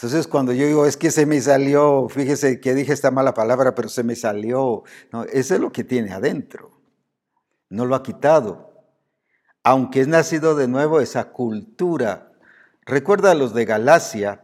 Entonces, 0.00 0.26
cuando 0.28 0.54
yo 0.54 0.66
digo, 0.66 0.86
es 0.86 0.96
que 0.96 1.10
se 1.10 1.26
me 1.26 1.38
salió, 1.42 2.08
fíjese 2.08 2.58
que 2.58 2.74
dije 2.74 2.90
esta 2.90 3.10
mala 3.10 3.34
palabra, 3.34 3.74
pero 3.74 3.90
se 3.90 4.02
me 4.02 4.16
salió, 4.16 4.82
no, 5.12 5.24
eso 5.24 5.54
es 5.54 5.60
lo 5.60 5.72
que 5.72 5.84
tiene 5.84 6.10
adentro. 6.10 6.80
No 7.68 7.84
lo 7.84 7.94
ha 7.94 8.02
quitado. 8.02 8.72
Aunque 9.62 10.00
es 10.00 10.08
nacido 10.08 10.54
de 10.54 10.68
nuevo 10.68 11.02
esa 11.02 11.32
cultura. 11.32 12.32
Recuerda 12.86 13.32
a 13.32 13.34
los 13.34 13.52
de 13.52 13.66
Galacia 13.66 14.42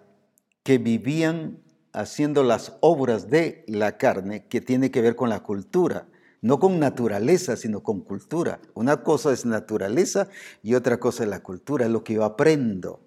que 0.62 0.76
vivían 0.76 1.62
haciendo 1.94 2.42
las 2.42 2.76
obras 2.82 3.30
de 3.30 3.64
la 3.66 3.96
carne 3.96 4.46
que 4.48 4.60
tiene 4.60 4.90
que 4.90 5.00
ver 5.00 5.16
con 5.16 5.30
la 5.30 5.40
cultura 5.40 6.06
no 6.46 6.60
con 6.60 6.78
naturaleza, 6.78 7.56
sino 7.56 7.82
con 7.82 8.00
cultura. 8.02 8.60
Una 8.74 9.02
cosa 9.02 9.32
es 9.32 9.44
naturaleza 9.44 10.28
y 10.62 10.74
otra 10.74 10.98
cosa 11.00 11.24
es 11.24 11.28
la 11.28 11.42
cultura, 11.42 11.88
lo 11.88 12.04
que 12.04 12.14
yo 12.14 12.24
aprendo, 12.24 13.00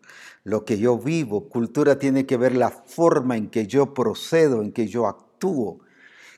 lo 0.43 0.65
que 0.65 0.77
yo 0.77 0.97
vivo. 0.97 1.47
Cultura 1.47 1.97
tiene 1.97 2.25
que 2.25 2.35
ver 2.35 2.53
la 2.53 2.69
forma 2.69 3.37
en 3.37 3.49
que 3.49 3.65
yo 3.65 3.93
procedo, 3.93 4.61
en 4.61 4.73
que 4.73 4.87
yo 4.87 5.07
actúo, 5.07 5.79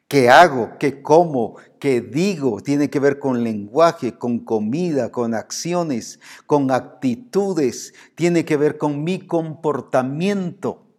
qué 0.08 0.30
hago, 0.30 0.78
qué 0.80 1.02
como, 1.02 1.56
qué 1.80 2.02
digo. 2.02 2.62
Tiene 2.62 2.92
que 2.92 3.00
ver 3.00 3.18
con 3.18 3.44
lenguaje, 3.44 4.20
con 4.20 4.38
comida, 4.38 5.12
con 5.12 5.34
acciones, 5.34 6.20
con 6.46 6.70
actitudes. 6.70 7.96
Tiene 8.14 8.46
que 8.46 8.58
ver 8.58 8.78
con 8.78 9.04
mi 9.04 9.26
comportamiento. 9.26 10.91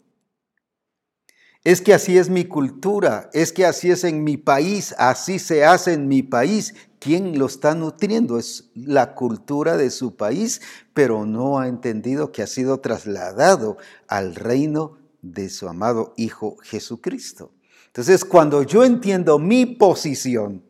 Es 1.65 1.81
que 1.81 1.95
así 1.95 2.19
es 2.19 2.29
mi 2.29 2.45
cultura, 2.45 3.31
es 3.33 3.53
que 3.53 3.65
así 3.65 3.93
es 3.93 4.03
en 4.03 4.25
mi 4.25 4.37
país, 4.37 4.97
así 4.99 5.39
se 5.39 5.65
hace 5.65 5.93
en 5.93 6.09
mi 6.09 6.25
país. 6.25 6.75
¿Quién 6.99 7.39
lo 7.39 7.47
está 7.47 7.77
nutriendo? 7.77 8.37
Es 8.37 8.71
la 8.75 9.15
cultura 9.15 9.77
de 9.77 9.91
su 9.91 10.17
país, 10.17 10.61
pero 10.93 11.25
no 11.25 11.61
ha 11.61 11.69
entendido 11.69 12.33
que 12.33 12.43
ha 12.43 12.49
sido 12.49 12.81
trasladado 12.81 13.77
al 14.09 14.35
reino 14.35 14.99
de 15.21 15.49
su 15.51 15.69
amado 15.69 16.15
Hijo 16.17 16.57
Jesucristo. 16.63 17.53
Entonces, 17.87 18.25
cuando 18.25 18.65
yo 18.65 18.83
entiendo 18.83 19.39
mi 19.39 19.65
posición, 19.67 20.65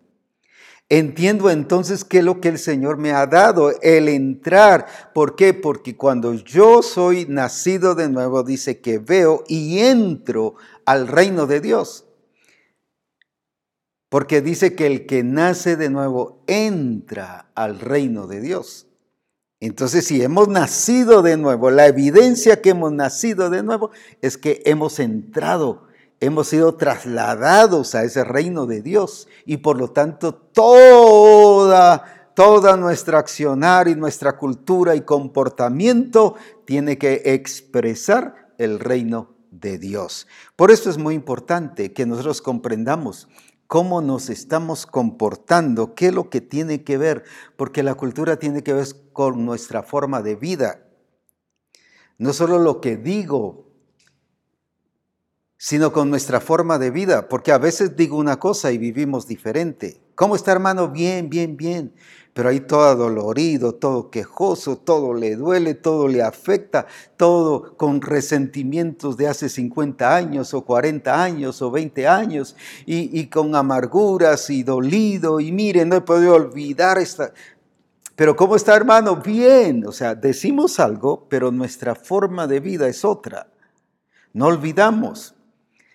Entiendo 0.92 1.48
entonces 1.48 2.04
qué 2.04 2.18
es 2.18 2.24
lo 2.24 2.38
que 2.38 2.50
el 2.50 2.58
Señor 2.58 2.98
me 2.98 3.12
ha 3.12 3.26
dado, 3.26 3.72
el 3.80 4.10
entrar. 4.10 4.86
¿Por 5.14 5.36
qué? 5.36 5.54
Porque 5.54 5.96
cuando 5.96 6.34
yo 6.34 6.82
soy 6.82 7.24
nacido 7.26 7.94
de 7.94 8.10
nuevo, 8.10 8.42
dice 8.42 8.82
que 8.82 8.98
veo 8.98 9.42
y 9.48 9.78
entro 9.78 10.56
al 10.86 11.08
reino 11.08 11.46
de 11.46 11.60
Dios. 11.60 12.06
Porque 14.08 14.42
dice 14.42 14.74
que 14.74 14.86
el 14.86 15.06
que 15.06 15.22
nace 15.22 15.76
de 15.76 15.88
nuevo 15.88 16.44
entra 16.46 17.50
al 17.54 17.80
reino 17.80 18.26
de 18.26 18.40
Dios. 18.40 18.86
Entonces, 19.62 20.06
si 20.06 20.20
hemos 20.22 20.48
nacido 20.48 21.22
de 21.22 21.36
nuevo, 21.36 21.70
la 21.70 21.86
evidencia 21.86 22.60
que 22.60 22.70
hemos 22.70 22.92
nacido 22.92 23.48
de 23.48 23.62
nuevo 23.62 23.90
es 24.20 24.36
que 24.36 24.60
hemos 24.66 24.98
entrado, 24.98 25.86
hemos 26.18 26.48
sido 26.48 26.74
trasladados 26.74 27.94
a 27.94 28.02
ese 28.02 28.24
reino 28.24 28.66
de 28.66 28.82
Dios 28.82 29.28
y 29.46 29.58
por 29.58 29.78
lo 29.78 29.92
tanto 29.92 30.34
toda, 30.34 32.32
toda 32.34 32.76
nuestra 32.76 33.20
accionar 33.20 33.86
y 33.86 33.94
nuestra 33.94 34.36
cultura 34.36 34.96
y 34.96 35.02
comportamiento 35.02 36.34
tiene 36.64 36.98
que 36.98 37.22
expresar 37.24 38.52
el 38.58 38.80
reino 38.80 39.31
de 39.52 39.78
Dios. 39.78 40.26
Por 40.56 40.72
eso 40.72 40.90
es 40.90 40.98
muy 40.98 41.14
importante 41.14 41.92
que 41.92 42.06
nosotros 42.06 42.42
comprendamos 42.42 43.28
cómo 43.68 44.02
nos 44.02 44.28
estamos 44.28 44.86
comportando, 44.86 45.94
qué 45.94 46.08
es 46.08 46.14
lo 46.14 46.28
que 46.28 46.40
tiene 46.40 46.82
que 46.82 46.98
ver, 46.98 47.22
porque 47.56 47.82
la 47.82 47.94
cultura 47.94 48.38
tiene 48.38 48.62
que 48.62 48.72
ver 48.72 48.88
con 49.12 49.44
nuestra 49.44 49.82
forma 49.82 50.22
de 50.22 50.34
vida. 50.34 50.88
No 52.18 52.32
solo 52.32 52.58
lo 52.58 52.80
que 52.80 52.96
digo, 52.96 53.68
sino 55.56 55.92
con 55.92 56.10
nuestra 56.10 56.40
forma 56.40 56.78
de 56.78 56.90
vida, 56.90 57.28
porque 57.28 57.52
a 57.52 57.58
veces 57.58 57.96
digo 57.96 58.16
una 58.16 58.38
cosa 58.38 58.72
y 58.72 58.78
vivimos 58.78 59.26
diferente. 59.26 60.00
¿Cómo 60.14 60.34
está 60.34 60.52
hermano? 60.52 60.88
Bien, 60.88 61.30
bien, 61.30 61.56
bien 61.56 61.94
pero 62.34 62.48
ahí 62.48 62.60
todo 62.60 62.96
dolorido, 62.96 63.74
todo 63.74 64.10
quejoso, 64.10 64.78
todo 64.78 65.12
le 65.12 65.36
duele, 65.36 65.74
todo 65.74 66.08
le 66.08 66.22
afecta, 66.22 66.86
todo 67.18 67.76
con 67.76 68.00
resentimientos 68.00 69.18
de 69.18 69.28
hace 69.28 69.50
50 69.50 70.14
años 70.14 70.54
o 70.54 70.64
40 70.64 71.22
años 71.22 71.60
o 71.60 71.70
20 71.70 72.08
años 72.08 72.56
y, 72.86 73.26
con 73.26 73.54
amarguras 73.54 74.48
y 74.48 74.62
dolido 74.62 75.40
y 75.40 75.52
miren, 75.52 75.90
no 75.90 75.96
he 75.96 76.00
podido 76.00 76.34
olvidar 76.34 76.98
esta... 76.98 77.32
Pero 78.16 78.36
¿cómo 78.36 78.56
está 78.56 78.76
hermano? 78.76 79.16
Bien, 79.16 79.86
o 79.86 79.92
sea, 79.92 80.14
decimos 80.14 80.80
algo, 80.80 81.26
pero 81.28 81.50
nuestra 81.50 81.94
forma 81.94 82.46
de 82.46 82.60
vida 82.60 82.86
es 82.86 83.04
otra. 83.04 83.48
No 84.32 84.46
olvidamos. 84.46 85.34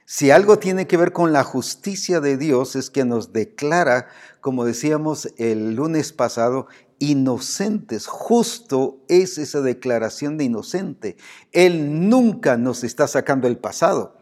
Si 0.06 0.32
algo 0.32 0.58
tiene 0.58 0.88
que 0.88 0.98
ver 0.98 1.12
con 1.12 1.34
la 1.34 1.44
justicia 1.44 2.22
de 2.22 2.38
Dios 2.38 2.76
es 2.76 2.90
que 2.90 3.06
nos 3.06 3.34
declara 3.34 4.08
como 4.48 4.64
decíamos 4.64 5.28
el 5.36 5.76
lunes 5.76 6.14
pasado, 6.14 6.68
inocentes. 7.00 8.08
Justo 8.08 9.04
es 9.10 9.38
esa 9.38 9.60
declaración 9.60 10.38
de 10.38 10.46
inocente. 10.46 11.18
Él 11.52 12.08
nunca 12.08 12.56
nos 12.56 12.86
está 12.86 13.10
sacando 13.10 13.50
el 13.50 13.58
pasado. 13.58 14.16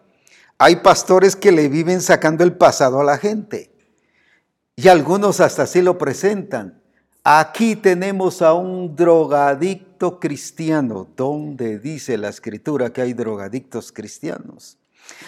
Hay 0.57 0.77
pastores 0.77 1.35
que 1.35 1.51
le 1.51 1.69
viven 1.69 2.01
sacando 2.01 2.43
el 2.43 2.57
pasado 2.57 2.99
a 2.99 3.03
la 3.03 3.19
gente. 3.19 3.71
Y 4.75 4.87
algunos 4.87 5.41
hasta 5.41 5.61
así 5.61 5.83
lo 5.83 5.99
presentan. 5.99 6.81
Aquí 7.23 7.75
tenemos 7.75 8.41
a 8.41 8.53
un 8.53 8.95
drogadicto 8.95 10.19
cristiano. 10.19 11.07
¿Dónde 11.15 11.77
dice 11.77 12.17
la 12.17 12.29
escritura 12.29 12.91
que 12.91 13.03
hay 13.03 13.13
drogadictos 13.13 13.91
cristianos? 13.91 14.79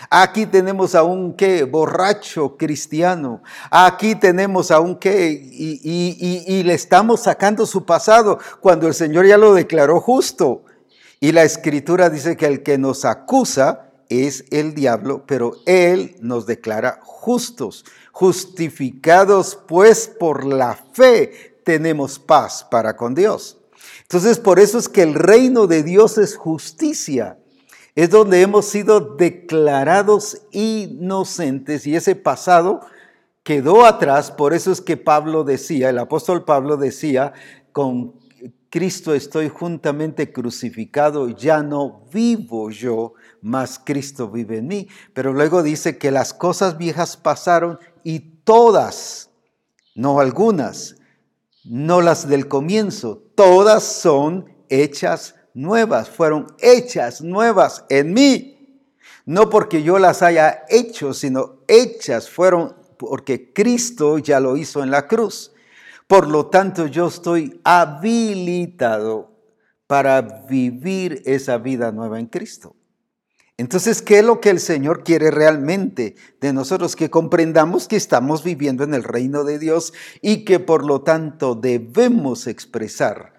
Aquí 0.09 0.45
tenemos 0.45 0.95
a 0.95 1.03
un 1.03 1.33
qué, 1.33 1.63
borracho 1.63 2.55
cristiano. 2.55 3.41
Aquí 3.69 4.15
tenemos 4.15 4.71
a 4.71 4.79
un 4.79 4.95
qué, 4.95 5.31
y, 5.31 6.63
le 6.63 6.73
estamos 6.73 7.21
sacando 7.21 7.65
su 7.65 7.85
pasado 7.85 8.39
cuando 8.61 8.87
el 8.87 8.93
Señor 8.93 9.25
ya 9.25 9.37
lo 9.37 9.53
declaró 9.53 9.99
justo. 9.99 10.63
Y 11.19 11.31
la 11.31 11.43
escritura 11.43 12.09
dice 12.09 12.37
que 12.37 12.45
el 12.45 12.63
que 12.63 12.77
nos 12.77 13.03
acusa 13.03 13.89
es 14.07 14.45
el 14.51 14.73
diablo, 14.73 15.23
pero 15.25 15.57
Él 15.65 16.15
nos 16.21 16.45
declara 16.45 16.99
justos. 17.03 17.83
Justificados 18.11 19.59
pues 19.67 20.07
por 20.07 20.45
la 20.45 20.75
fe 20.93 21.59
tenemos 21.65 22.17
paz 22.17 22.65
para 22.69 22.95
con 22.95 23.13
Dios. 23.13 23.57
Entonces 24.03 24.39
por 24.39 24.59
eso 24.59 24.77
es 24.77 24.87
que 24.87 25.01
el 25.01 25.15
reino 25.15 25.67
de 25.67 25.83
Dios 25.83 26.17
es 26.17 26.37
justicia 26.37 27.37
es 27.97 28.11
donde 28.11 28.43
hemos 28.43 28.67
sido 28.67 28.99
declarados 28.99 30.43
inocentes 30.51 31.87
y 31.87 31.95
ese 31.95 32.15
pasado 32.15 32.81
quedó 33.41 33.87
atrás. 33.87 34.29
Por 34.29 34.53
eso 34.53 34.71
es 34.71 34.81
que 34.81 34.97
Pablo 34.97 35.43
decía, 35.43 35.89
el 35.89 35.97
apóstol 35.97 36.45
Pablo 36.45 36.77
decía, 36.77 37.33
con 37.71 38.13
Cristo 38.69 39.15
estoy 39.15 39.49
juntamente 39.49 40.31
crucificado, 40.31 41.29
ya 41.29 41.63
no 41.63 42.03
vivo 42.13 42.69
yo, 42.69 43.15
mas 43.41 43.81
Cristo 43.83 44.29
vive 44.29 44.59
en 44.59 44.67
mí. 44.67 44.87
Pero 45.15 45.33
luego 45.33 45.63
dice 45.63 45.97
que 45.97 46.11
las 46.11 46.35
cosas 46.35 46.77
viejas 46.77 47.17
pasaron 47.17 47.79
y 48.03 48.19
todas, 48.43 49.31
no 49.95 50.19
algunas, 50.19 50.97
no 51.63 52.01
las 52.01 52.29
del 52.29 52.47
comienzo, 52.47 53.23
todas 53.33 53.81
son 53.81 54.53
hechas 54.69 55.33
nuevas, 55.57 56.09
fueron 56.09 56.47
hechas 56.59 57.21
nuevas 57.21 57.83
en 57.89 58.13
mí. 58.13 58.53
No 59.25 59.49
porque 59.49 59.83
yo 59.83 59.99
las 59.99 60.21
haya 60.21 60.63
hecho, 60.69 61.13
sino 61.13 61.63
hechas 61.67 62.29
fueron 62.29 62.75
porque 62.97 63.51
Cristo 63.53 64.19
ya 64.19 64.39
lo 64.39 64.55
hizo 64.55 64.83
en 64.83 64.91
la 64.91 65.07
cruz. 65.07 65.51
Por 66.07 66.29
lo 66.29 66.47
tanto, 66.47 66.87
yo 66.87 67.07
estoy 67.07 67.59
habilitado 67.63 69.35
para 69.87 70.21
vivir 70.21 71.21
esa 71.25 71.57
vida 71.57 71.91
nueva 71.91 72.19
en 72.19 72.27
Cristo. 72.27 72.75
Entonces, 73.57 74.01
¿qué 74.03 74.19
es 74.19 74.25
lo 74.25 74.39
que 74.39 74.51
el 74.51 74.59
Señor 74.59 75.03
quiere 75.03 75.31
realmente 75.31 76.15
de 76.39 76.53
nosotros? 76.53 76.95
Que 76.95 77.09
comprendamos 77.09 77.87
que 77.87 77.95
estamos 77.95 78.43
viviendo 78.43 78.83
en 78.83 78.93
el 78.93 79.03
reino 79.03 79.43
de 79.43 79.57
Dios 79.57 79.93
y 80.21 80.45
que 80.45 80.59
por 80.59 80.85
lo 80.85 81.01
tanto 81.01 81.55
debemos 81.55 82.45
expresar 82.45 83.36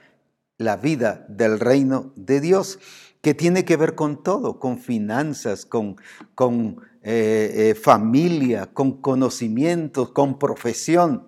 la 0.59 0.77
vida 0.77 1.25
del 1.29 1.61
reino 1.61 2.13
de 2.17 2.41
Dios, 2.41 2.79
que 3.23 3.35
tiene 3.35 3.65
que 3.65 3.77
ver 3.77 3.95
con 3.95 4.23
todo, 4.23 4.59
con 4.59 4.79
finanzas, 4.79 5.65
con, 5.65 5.97
con 6.35 6.83
eh, 7.03 7.71
eh, 7.71 7.75
familia, 7.75 8.67
con 8.67 9.01
conocimientos, 9.01 10.11
con 10.11 10.39
profesión. 10.39 11.27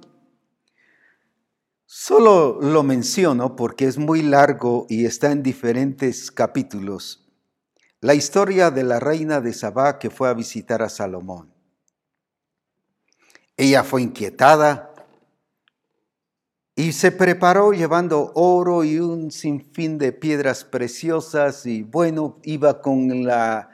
Solo 1.86 2.60
lo 2.60 2.82
menciono 2.82 3.56
porque 3.56 3.86
es 3.86 3.98
muy 3.98 4.22
largo 4.22 4.86
y 4.88 5.06
está 5.06 5.32
en 5.32 5.42
diferentes 5.42 6.30
capítulos. 6.30 7.28
La 8.00 8.14
historia 8.14 8.70
de 8.70 8.84
la 8.84 9.00
reina 9.00 9.40
de 9.40 9.52
Sabá 9.52 9.98
que 9.98 10.10
fue 10.10 10.28
a 10.28 10.34
visitar 10.34 10.82
a 10.82 10.88
Salomón. 10.88 11.52
Ella 13.56 13.84
fue 13.84 14.02
inquietada, 14.02 14.89
y 16.80 16.92
se 16.92 17.12
preparó 17.12 17.72
llevando 17.72 18.32
oro 18.34 18.84
y 18.84 18.98
un 18.98 19.30
sinfín 19.30 19.98
de 19.98 20.12
piedras 20.12 20.64
preciosas 20.64 21.66
y 21.66 21.82
bueno, 21.82 22.38
iba 22.42 22.80
con 22.80 23.22
la 23.24 23.68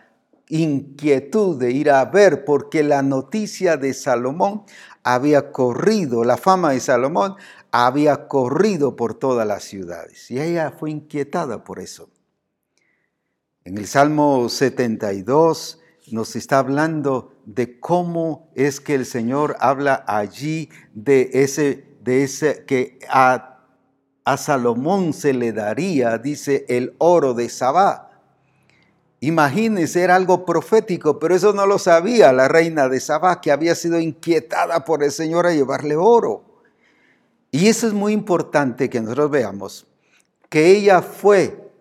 inquietud 0.49 1.57
de 1.57 1.71
ir 1.71 1.89
a 1.89 2.05
ver 2.07 2.45
porque 2.45 2.83
la 2.83 3.03
noticia 3.03 3.77
de 3.77 3.95
Salomón 3.95 4.65
había 5.05 5.53
corrido, 5.53 6.25
la 6.25 6.37
fama 6.37 6.73
de 6.73 6.81
Salomón 6.81 7.37
había 7.71 8.27
corrido 8.27 8.97
por 8.97 9.15
todas 9.15 9.47
las 9.47 9.63
ciudades 9.63 10.29
y 10.33 10.41
ella 10.41 10.73
fue 10.77 10.91
inquietada 10.91 11.63
por 11.63 11.79
eso. 11.79 12.11
En 13.63 13.79
el 13.79 13.87
Salmo 13.87 14.49
72 14.49 15.81
nos 16.11 16.35
está 16.35 16.59
hablando 16.59 17.35
de 17.45 17.79
cómo 17.79 18.51
es 18.57 18.81
que 18.81 18.97
el 18.97 19.07
Señor 19.07 19.57
habla 19.61 20.05
allí 20.09 20.71
de 20.93 21.31
ese 21.35 21.87
de 22.07 22.23
ese 22.23 22.65
que 22.65 23.01
a, 23.11 23.59
a 24.25 24.37
Salomón 24.37 25.13
se 25.13 25.35
le 25.35 25.53
daría, 25.53 26.17
dice, 26.19 26.65
el 26.69 26.95
oro 26.99 27.35
de 27.35 27.49
Sabá. 27.49 28.23
Imagínense, 29.19 30.03
era 30.03 30.15
algo 30.15 30.47
profético, 30.47 31.19
pero 31.19 31.35
eso 31.35 31.53
no 31.53 31.67
lo 31.67 31.79
sabía 31.79 32.33
la 32.33 32.47
reina 32.47 32.89
de 32.89 33.01
Sabá, 33.01 33.41
que 33.41 33.51
había 33.51 33.75
sido 33.75 33.99
inquietada 33.99 34.85
por 34.85 35.03
el 35.03 35.11
Señor 35.11 35.47
a 35.47 35.53
llevarle 35.53 35.97
oro. 35.97 36.63
Y 37.51 37.67
eso 37.67 37.89
es 37.89 37.93
muy 37.93 38.13
importante 38.13 38.89
que 38.89 39.01
nosotros 39.01 39.31
veamos, 39.31 39.87
que 40.49 40.77
ella 40.77 41.03
fue, 41.03 41.73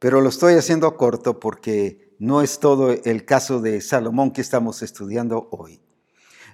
pero 0.00 0.20
lo 0.20 0.28
estoy 0.28 0.54
haciendo 0.54 0.96
corto 0.96 1.38
porque 1.38 2.16
no 2.18 2.42
es 2.42 2.58
todo 2.58 2.90
el 2.90 3.24
caso 3.24 3.60
de 3.60 3.80
Salomón 3.80 4.32
que 4.32 4.40
estamos 4.40 4.82
estudiando 4.82 5.48
hoy 5.52 5.80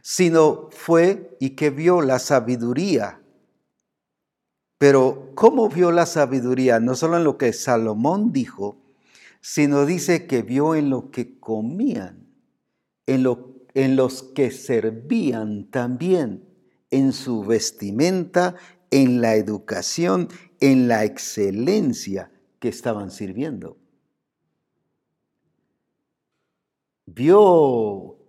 sino 0.07 0.69
fue 0.71 1.35
y 1.41 1.51
que 1.51 1.71
vio 1.71 2.03
la 2.03 2.19
sabiduría. 2.19 3.23
Pero 4.77 5.33
¿cómo 5.35 5.71
vio 5.71 5.91
la 5.93 6.05
sabiduría? 6.05 6.79
No 6.79 6.95
solo 6.95 7.17
en 7.17 7.25
lo 7.25 7.39
que 7.39 7.55
Salomón 7.55 8.31
dijo, 8.31 8.77
sino 9.41 9.87
dice 9.87 10.27
que 10.27 10.43
vio 10.43 10.75
en 10.75 10.91
lo 10.91 11.11
que 11.11 11.41
comían, 11.41 12.29
en, 13.07 13.23
lo, 13.23 13.55
en 13.73 13.97
los 13.97 14.23
que 14.23 14.51
servían 14.51 15.71
también, 15.71 16.45
en 16.91 17.15
su 17.15 17.43
vestimenta, 17.43 18.57
en 18.91 19.23
la 19.23 19.37
educación, 19.37 20.29
en 20.61 20.87
la 20.87 21.05
excelencia 21.05 22.31
que 22.59 22.69
estaban 22.69 23.11
sirviendo. 23.11 23.79
Vio 27.07 28.24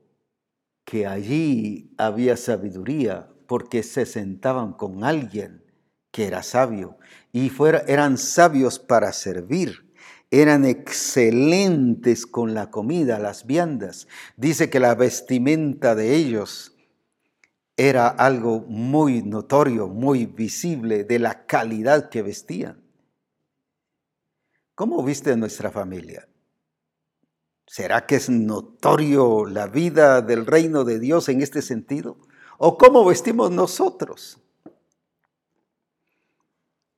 que 0.86 1.08
allí 1.08 1.94
había 1.98 2.38
sabiduría 2.38 3.28
porque 3.48 3.84
se 3.84 4.06
sentaban 4.06 4.74
con 4.74 5.04
alguien 5.04 5.64
que 6.12 6.28
era 6.28 6.44
sabio 6.44 6.98
y 7.34 7.52
eran 7.88 8.18
sabios 8.18 8.80
para 8.80 9.12
servir. 9.12 9.84
Eran 10.32 10.66
excelentes 10.66 12.26
con 12.26 12.54
la 12.54 12.72
comida, 12.72 13.20
las 13.20 13.46
viandas. 13.46 14.08
Dice 14.38 14.70
que 14.70 14.80
la 14.80 14.96
vestimenta 14.96 15.96
de 15.96 16.16
ellos 16.16 16.76
era 17.78 18.08
algo 18.08 18.62
muy 18.62 19.22
notorio, 19.22 19.88
muy 19.88 20.26
visible 20.26 21.04
de 21.04 21.20
la 21.20 21.46
calidad 21.46 22.10
que 22.10 22.22
vestían. 22.22 22.82
¿Cómo 24.74 25.04
viste 25.04 25.36
nuestra 25.38 25.72
familia? 25.72 26.28
¿Será 27.68 28.06
que 28.06 28.16
es 28.16 28.30
notorio 28.30 29.46
la 29.46 29.68
vida 29.68 30.22
del 30.22 30.46
reino 30.46 30.84
de 30.84 31.00
Dios 31.00 31.30
en 31.30 31.42
este 31.42 31.62
sentido? 31.62 32.18
¿O 32.58 32.78
cómo 32.78 33.04
vestimos 33.04 33.52
nosotros? 33.52 34.40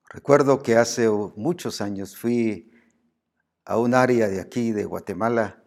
Recuerdo 0.10 0.62
que 0.62 0.76
hace 0.76 1.10
muchos 1.10 1.82
años 1.82 2.18
fui 2.18 2.72
a 3.66 3.78
un 3.78 3.94
área 3.94 4.28
de 4.28 4.40
aquí, 4.40 4.72
de 4.72 4.86
Guatemala, 4.86 5.64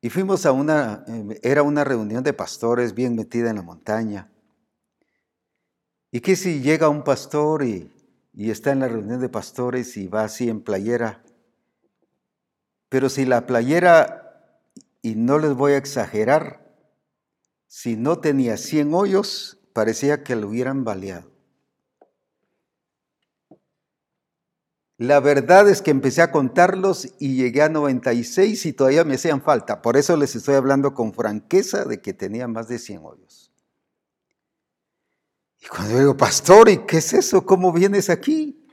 y 0.00 0.10
fuimos 0.10 0.44
a 0.44 0.52
una, 0.52 1.02
em, 1.06 1.30
era 1.42 1.62
una 1.62 1.82
reunión 1.82 2.22
de 2.22 2.34
pastores 2.34 2.94
bien 2.94 3.16
metida 3.16 3.48
en 3.48 3.56
la 3.56 3.62
montaña. 3.62 4.30
Y 6.10 6.20
que 6.20 6.36
si 6.36 6.60
llega 6.60 6.90
un 6.90 7.04
pastor 7.04 7.64
y, 7.64 7.90
y 8.34 8.50
está 8.50 8.72
en 8.72 8.80
la 8.80 8.88
reunión 8.88 9.18
de 9.18 9.30
pastores 9.30 9.96
y 9.96 10.06
va 10.08 10.24
así 10.24 10.50
en 10.50 10.60
playera, 10.60 11.23
pero 12.94 13.08
si 13.08 13.24
la 13.24 13.44
playera, 13.44 14.40
y 15.02 15.16
no 15.16 15.40
les 15.40 15.54
voy 15.54 15.72
a 15.72 15.78
exagerar, 15.78 16.64
si 17.66 17.96
no 17.96 18.20
tenía 18.20 18.56
100 18.56 18.94
hoyos, 18.94 19.58
parecía 19.72 20.22
que 20.22 20.36
lo 20.36 20.46
hubieran 20.46 20.84
baleado. 20.84 21.28
La 24.96 25.18
verdad 25.18 25.68
es 25.68 25.82
que 25.82 25.90
empecé 25.90 26.22
a 26.22 26.30
contarlos 26.30 27.16
y 27.18 27.34
llegué 27.34 27.62
a 27.62 27.68
96 27.68 28.64
y 28.64 28.72
todavía 28.72 29.02
me 29.02 29.14
hacían 29.14 29.42
falta. 29.42 29.82
Por 29.82 29.96
eso 29.96 30.16
les 30.16 30.36
estoy 30.36 30.54
hablando 30.54 30.94
con 30.94 31.12
franqueza 31.12 31.84
de 31.86 32.00
que 32.00 32.12
tenía 32.12 32.46
más 32.46 32.68
de 32.68 32.78
100 32.78 33.00
hoyos. 33.02 33.50
Y 35.60 35.66
cuando 35.66 35.98
digo, 35.98 36.16
pastor, 36.16 36.68
¿y 36.68 36.86
qué 36.86 36.98
es 36.98 37.12
eso? 37.12 37.44
¿Cómo 37.44 37.72
vienes 37.72 38.08
aquí? 38.08 38.63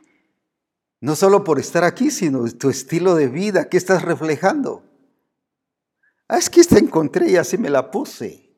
No 1.02 1.16
solo 1.16 1.44
por 1.44 1.60
estar 1.60 1.84
aquí, 1.84 2.12
sino 2.12 2.46
tu 2.52 2.70
estilo 2.70 3.16
de 3.16 3.28
vida, 3.28 3.68
¿qué 3.70 3.78
estás 3.78 4.04
reflejando? 4.04 4.84
Ah, 6.28 6.38
es 6.38 6.50
que 6.50 6.62
esta 6.62 6.78
encontré 6.78 7.32
y 7.32 7.38
así 7.38 7.58
me 7.58 7.72
la 7.72 7.90
puse. 7.90 8.56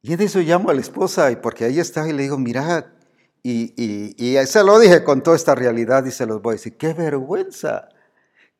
Y 0.00 0.12
en 0.12 0.20
eso 0.20 0.38
llamo 0.38 0.70
a 0.70 0.74
la 0.74 0.80
esposa, 0.80 1.30
y 1.32 1.36
porque 1.36 1.64
ahí 1.64 1.80
está, 1.80 2.08
y 2.08 2.12
le 2.12 2.22
digo, 2.22 2.38
mira, 2.38 2.94
y, 3.42 3.74
y, 3.76 4.14
y 4.16 4.46
se 4.46 4.62
lo 4.62 4.78
dije 4.78 5.02
con 5.02 5.22
toda 5.22 5.36
esta 5.36 5.56
realidad 5.56 6.04
y 6.04 6.12
se 6.12 6.26
los 6.26 6.40
voy 6.40 6.52
a 6.52 6.56
decir, 6.56 6.76
qué 6.76 6.94
vergüenza 6.94 7.88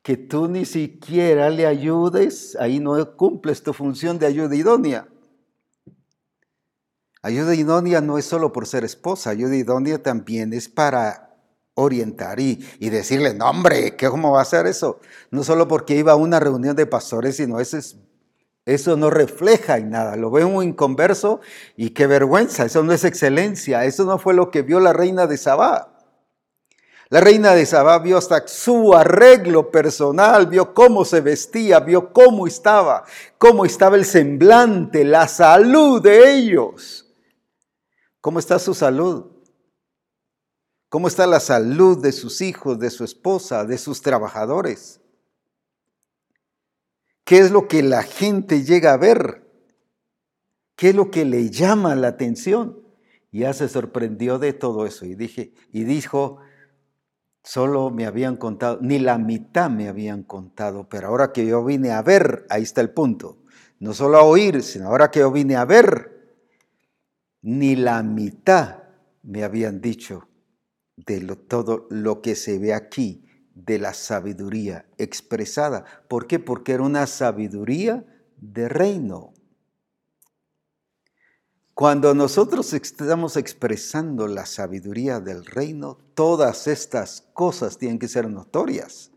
que 0.03 0.17
tú 0.17 0.49
ni 0.49 0.65
siquiera 0.65 1.51
le 1.51 1.67
ayudes, 1.67 2.57
ahí 2.59 2.81
no 2.81 3.17
cumples 3.17 3.63
tu 3.63 3.73
función 3.73 4.19
de 4.19 4.27
ayuda 4.27 4.57
idónea. 4.57 5.09
Ayuda 7.23 7.55
idónea 7.55 8.01
no 8.01 8.19
es 8.19 8.25
solo 8.25 8.53
por 8.53 8.67
ser 8.67 8.85
esposa, 8.85 9.31
ayuda 9.31 9.55
idónea 9.55 10.03
también 10.03 10.53
es 10.53 10.69
para 10.69 11.28
orientar 11.79 12.41
y, 12.41 12.57
decirle, 12.81 13.35
no 13.35 13.49
hombre, 13.49 13.95
¿qué, 13.97 14.09
¿cómo 14.09 14.33
va 14.33 14.43
a 14.43 14.45
ser 14.45 14.67
eso? 14.67 14.99
No 15.31 15.45
solo 15.45 15.69
porque 15.69 15.95
iba 15.95 16.13
a 16.13 16.17
una 16.17 16.41
reunión 16.41 16.75
de 16.75 16.87
pastores, 16.87 17.37
sino 17.37 17.61
eso, 17.61 17.79
es, 17.79 17.97
eso 18.67 18.97
no 18.97 19.11
refleja 19.11 19.79
en 19.79 19.91
nada. 19.91 20.17
Lo 20.17 20.31
ve 20.31 20.45
un 20.45 20.63
inconverso 20.65 21.41
y 21.77 21.91
qué 21.91 22.07
vergüenza, 22.07 22.65
eso 22.65 22.83
no 22.83 22.93
es 22.93 23.05
excelencia, 23.05 23.85
eso 23.85 24.05
no 24.05 24.19
fue 24.19 24.35
lo 24.35 24.51
que 24.51 24.63
vio 24.63 24.81
la 24.81 24.93
reina 24.93 25.27
de 25.27 25.39
Sabá. 25.39 25.95
La 27.11 27.21
reina 27.21 27.55
de 27.55 27.65
Sabá 27.65 28.01
vio 28.01 28.19
hasta 28.19 28.47
su 28.49 28.95
arreglo 28.95 29.71
personal, 29.71 30.49
vio 30.49 30.75
cómo 30.75 31.05
se 31.05 31.21
vestía, 31.21 31.81
vio 31.81 32.13
cómo 32.13 32.47
estaba, 32.47 33.05
cómo 33.39 33.65
estaba 33.65 33.97
el 33.97 34.05
semblante, 34.05 35.05
la 35.05 35.29
salud 35.29 36.03
de 36.03 36.35
ellos. 36.35 37.07
¿Cómo 38.21 38.41
está 38.41 38.59
su 38.59 38.75
salud? 38.75 39.38
¿Cómo 40.89 41.09
está 41.09 41.27
la 41.27 41.41
salud 41.41 42.01
de 42.01 42.13
sus 42.13 42.41
hijos, 42.41 42.79
de 42.79 42.89
su 42.89 43.05
esposa, 43.05 43.67
de 43.67 43.77
sus 43.77 44.01
trabajadores? 44.01 45.01
¿Qué 47.25 47.41
es 47.41 47.51
lo 47.51 47.69
que 47.69 47.83
la 47.83 48.03
gente 48.03 48.65
llega 48.65 48.95
a 48.95 48.97
ver? 48.97 49.45
¿Qué 50.77 50.91
es 50.91 50.95
lo 50.95 51.11
que 51.11 51.27
le 51.27 51.51
llama 51.51 51.95
la 51.95 52.09
atención? 52.09 52.81
Ya 53.31 53.53
se 53.53 53.69
sorprendió 53.69 54.39
de 54.39 54.55
todo 54.55 54.87
eso 54.87 55.05
y 55.05 55.15
dije 55.15 55.53
y 55.73 55.85
dijo, 55.85 56.39
solo 57.43 57.91
me 57.91 58.07
habían 58.07 58.37
contado, 58.37 58.79
ni 58.81 58.99
la 58.99 59.19
mitad 59.19 59.69
me 59.69 59.89
habían 59.89 60.23
contado, 60.23 60.89
pero 60.89 61.09
ahora 61.09 61.33
que 61.33 61.45
yo 61.45 61.63
vine 61.63 61.91
a 61.91 62.01
ver, 62.01 62.47
ahí 62.49 62.63
está 62.63 62.81
el 62.81 62.91
punto. 62.91 63.43
No 63.79 63.93
solo 63.93 64.17
a 64.17 64.23
oír, 64.23 64.63
sino 64.63 64.89
ahora 64.89 65.11
que 65.11 65.21
yo 65.21 65.31
vine 65.31 65.57
a 65.57 65.67
ver, 65.67 66.39
ni 67.43 67.77
la 67.77 68.03
mitad 68.03 68.85
me 69.23 69.45
habían 69.45 69.83
dicho 69.83 70.28
de 71.07 71.21
todo 71.37 71.87
lo 71.91 72.23
que 72.23 72.35
se 72.35 72.59
ve 72.59 72.75
aquí, 72.75 73.25
de 73.55 73.79
la 73.79 73.95
sabiduría 73.95 74.87
expresada. 74.99 75.85
¿Por 76.09 76.27
qué? 76.27 76.39
Porque 76.39 76.73
era 76.73 76.83
una 76.83 77.07
sabiduría 77.07 78.05
de 78.37 78.69
reino. 78.69 79.33
Cuando 81.75 82.15
nosotros 82.15 82.73
estamos 82.73 83.37
expresando 83.37 84.27
la 84.27 84.47
sabiduría 84.47 85.21
del 85.21 85.45
reino, 85.45 85.99
todas 86.15 86.67
estas 86.67 87.23
cosas 87.33 87.79
tienen 87.79 88.01
que 88.01 88.09
ser 88.09 88.29
notorias. 88.29 89.13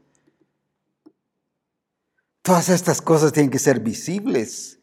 Todas 2.43 2.69
estas 2.69 3.01
cosas 3.01 3.33
tienen 3.33 3.49
que 3.49 3.59
ser 3.59 3.79
visibles. 3.79 4.79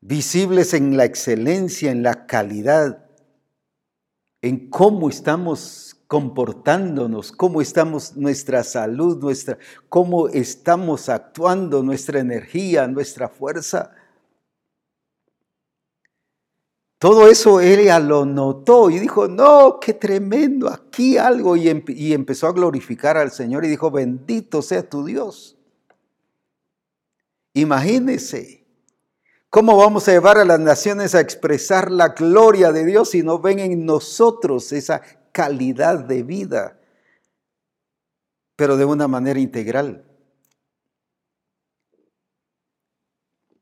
Visibles 0.00 0.74
en 0.74 0.96
la 0.96 1.04
excelencia, 1.04 1.90
en 1.90 2.02
la 2.02 2.26
calidad, 2.26 3.01
en 4.42 4.68
cómo 4.68 5.08
estamos 5.08 5.96
comportándonos, 6.08 7.32
cómo 7.32 7.62
estamos 7.62 8.16
nuestra 8.16 8.64
salud, 8.64 9.18
nuestra 9.22 9.56
cómo 9.88 10.28
estamos 10.28 11.08
actuando, 11.08 11.82
nuestra 11.82 12.20
energía, 12.20 12.86
nuestra 12.88 13.28
fuerza. 13.28 13.94
Todo 16.98 17.28
eso 17.28 17.60
ella 17.60 17.98
lo 17.98 18.24
notó 18.24 18.90
y 18.90 18.98
dijo, 18.98 19.26
no, 19.26 19.80
qué 19.80 19.94
tremendo, 19.94 20.68
aquí 20.68 21.16
algo. 21.16 21.56
Y, 21.56 21.82
y 21.88 22.12
empezó 22.12 22.46
a 22.46 22.52
glorificar 22.52 23.16
al 23.16 23.30
Señor 23.30 23.64
y 23.64 23.68
dijo, 23.68 23.90
bendito 23.90 24.60
sea 24.60 24.88
tu 24.88 25.04
Dios. 25.04 25.56
Imagínese 27.54 28.61
¿Cómo 29.52 29.76
vamos 29.76 30.08
a 30.08 30.12
llevar 30.12 30.38
a 30.38 30.46
las 30.46 30.60
naciones 30.60 31.14
a 31.14 31.20
expresar 31.20 31.90
la 31.90 32.08
gloria 32.08 32.72
de 32.72 32.86
Dios 32.86 33.10
si 33.10 33.22
no 33.22 33.38
ven 33.38 33.58
en 33.58 33.84
nosotros 33.84 34.72
esa 34.72 35.02
calidad 35.30 35.98
de 35.98 36.22
vida, 36.22 36.80
pero 38.56 38.78
de 38.78 38.86
una 38.86 39.08
manera 39.08 39.38
integral? 39.38 40.06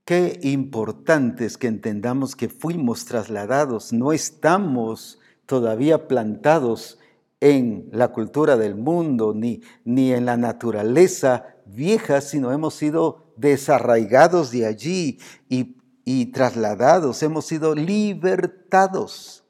Qué 0.05 0.38
importante 0.45 1.45
es 1.45 1.59
que 1.59 1.66
entendamos 1.66 2.36
que 2.36 2.49
fuimos 2.49 3.05
trasladados, 3.05 3.93
no 3.93 4.12
estamos 4.12 5.18
todavía 5.45 6.07
plantados 6.07 7.01
en 7.41 7.88
la 7.91 8.12
cultura 8.12 8.57
del 8.57 8.76
mundo 8.76 9.34
ni, 9.34 9.61
ni 9.84 10.12
en 10.12 10.24
la 10.24 10.36
naturaleza 10.36 11.57
vieja, 11.66 12.20
sino 12.20 12.53
hemos 12.53 12.74
sido 12.74 13.32
desarraigados 13.36 14.53
de 14.53 14.66
allí 14.66 15.18
y 15.49 15.79
y 16.05 16.26
trasladados, 16.26 17.22
hemos 17.22 17.46
sido 17.46 17.74
libertados. 17.74 19.44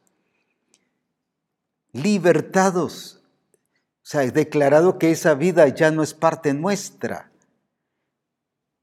Libertados. 1.92 3.20
O 4.02 4.06
sea, 4.10 4.24
he 4.24 4.30
declarado 4.30 4.98
que 4.98 5.10
esa 5.10 5.34
vida 5.34 5.68
ya 5.68 5.90
no 5.90 6.02
es 6.02 6.14
parte 6.14 6.52
nuestra. 6.54 7.30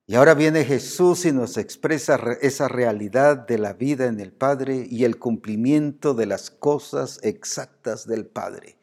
Y 0.10 0.16
ahora 0.16 0.36
viene 0.36 0.64
Jesús 0.64 1.26
y 1.26 1.34
nos 1.34 1.58
expresa 1.58 2.18
esa 2.42 2.70
realidad 2.70 3.46
de 3.46 3.58
la 3.58 3.74
vida 3.74 4.06
en 4.06 4.22
el 4.22 4.32
Padre 4.32 4.88
y 4.90 5.04
el 5.04 5.20
cumplimiento 5.20 6.14
de 6.14 6.26
las 6.26 6.50
cosas 6.50 7.20
exactas 7.24 8.08
del 8.08 8.26
Padre. 8.26 8.78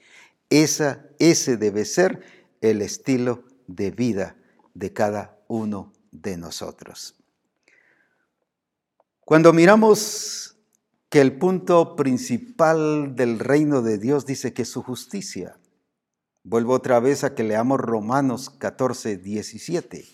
Esa, 0.50 1.06
ese 1.18 1.56
debe 1.56 1.86
ser 1.86 2.20
el 2.60 2.82
estilo 2.82 3.44
de 3.66 3.90
vida 3.90 4.36
de 4.74 4.92
cada 4.92 5.38
uno 5.48 5.94
de 6.12 6.36
nosotros. 6.36 7.14
Cuando 9.24 9.52
miramos 9.52 10.56
que 11.08 11.20
el 11.20 11.38
punto 11.38 11.96
principal 11.96 13.16
del 13.16 13.38
reino 13.38 13.80
de 13.80 13.98
Dios 13.98 14.26
dice 14.26 14.52
que 14.52 14.62
es 14.62 14.68
su 14.68 14.82
justicia, 14.82 15.58
vuelvo 16.42 16.74
otra 16.74 17.00
vez 17.00 17.24
a 17.24 17.34
que 17.34 17.42
leamos 17.42 17.80
Romanos 17.80 18.50
14, 18.50 19.16
17 19.16 20.04